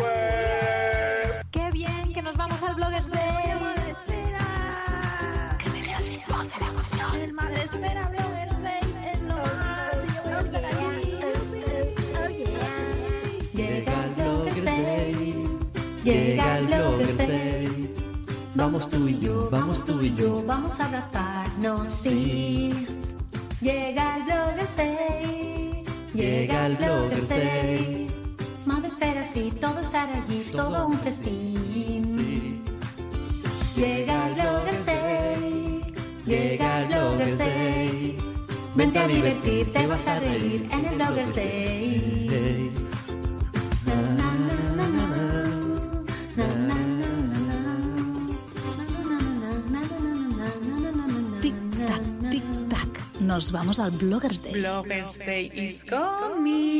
web. 0.00 1.46
¡Qué 1.50 1.70
bien 1.72 2.12
que 2.12 2.22
nos 2.22 2.36
vamos 2.36 2.62
al 2.62 2.74
Bloggers 2.74 3.06
este. 3.06 3.18
Day! 3.18 3.60
¡Madre 3.60 3.90
Espera! 3.90 5.56
¡Que 5.58 5.70
me 5.70 6.02
sin 6.02 6.20
voz 6.28 6.44
de 6.44 6.60
la 6.60 6.68
emoción! 6.68 7.20
¡El 7.22 7.32
Madre 7.32 7.62
Espera 7.64 8.08
Bloggers 8.08 8.62
Day 8.62 9.10
es 9.12 9.22
lo 9.22 9.34
más! 9.34 9.92
¡Yo 10.30 10.38
estar 10.40 10.64
aquí! 10.64 11.10
Llega 13.54 14.04
el 14.04 14.10
Bloggers 14.14 14.64
Day 14.64 15.58
Llega 16.04 16.58
el 16.58 16.66
Bloggers 16.66 17.10
este. 17.10 17.26
Day 17.26 17.64
este. 17.66 17.94
Vamos 18.54 18.88
tú 18.88 19.08
y 19.08 19.18
yo, 19.18 19.48
vamos 19.50 19.84
tú 19.84 20.02
y 20.02 20.14
yo 20.14 20.42
Vamos 20.46 20.80
a 20.80 20.86
abrazarnos, 20.86 21.88
sí 21.88 22.86
Llega 23.60 24.16
el 24.16 24.22
Bloggers 24.24 24.76
Day 24.76 25.84
Llega 26.14 26.66
el 26.66 26.76
Bloggers 26.76 27.28
Day 27.28 28.09
sí, 29.32 29.52
todo 29.60 29.78
estar 29.80 30.08
allí, 30.10 30.44
todo, 30.54 30.86
un 30.86 30.98
festín. 30.98 32.04
Sí. 32.18 32.62
Llega 33.76 34.28
Bloggers 34.34 34.86
Day, 34.86 35.94
llega 36.26 36.86
Bloggers 36.86 37.38
Day. 37.38 38.18
Vente 38.74 38.98
a 38.98 39.06
divertir, 39.06 39.72
te 39.72 39.86
vas 39.86 40.06
a 40.06 40.18
reír 40.18 40.68
en 40.70 40.86
el 40.86 40.94
Bloggers 40.96 41.34
Day. 41.34 42.70
Tic-tac, 51.40 52.02
tic-tac, 52.30 53.20
nos 53.20 53.50
vamos 53.50 53.78
al 53.78 53.90
Bloggers 53.92 54.42
Day. 54.42 54.52
Bloggers 54.52 55.18
Day 55.18 55.50
is 55.54 55.84
coming. 55.84 56.79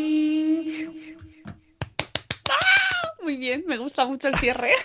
Bien, 3.41 3.65
me 3.67 3.77
gusta 3.79 4.07
mucho 4.07 4.29
el 4.29 4.37
cierre. 4.39 4.71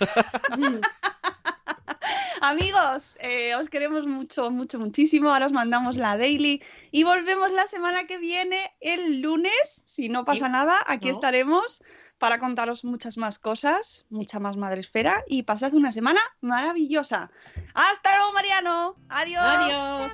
Amigos, 2.42 3.16
eh, 3.20 3.54
os 3.54 3.68
queremos 3.68 4.06
mucho, 4.06 4.50
mucho, 4.50 4.78
muchísimo. 4.78 5.32
Ahora 5.32 5.46
os 5.46 5.52
mandamos 5.52 5.96
la 5.96 6.16
daily 6.18 6.62
y 6.90 7.02
volvemos 7.02 7.50
la 7.50 7.66
semana 7.66 8.04
que 8.06 8.18
viene, 8.18 8.74
el 8.80 9.20
lunes. 9.20 9.82
Si 9.84 10.08
no 10.08 10.24
pasa 10.24 10.48
nada, 10.48 10.82
aquí 10.86 11.08
No. 11.08 11.14
estaremos 11.14 11.82
para 12.18 12.38
contaros 12.38 12.84
muchas 12.84 13.16
más 13.16 13.38
cosas, 13.38 14.04
mucha 14.10 14.38
más 14.38 14.56
madresfera 14.56 15.24
y 15.26 15.42
pasad 15.44 15.72
una 15.74 15.92
semana 15.92 16.20
maravillosa. 16.40 17.30
Hasta 17.74 18.16
luego, 18.16 18.32
Mariano. 18.32 18.96
Adiós. 19.08 19.42
Adiós. 19.42 20.12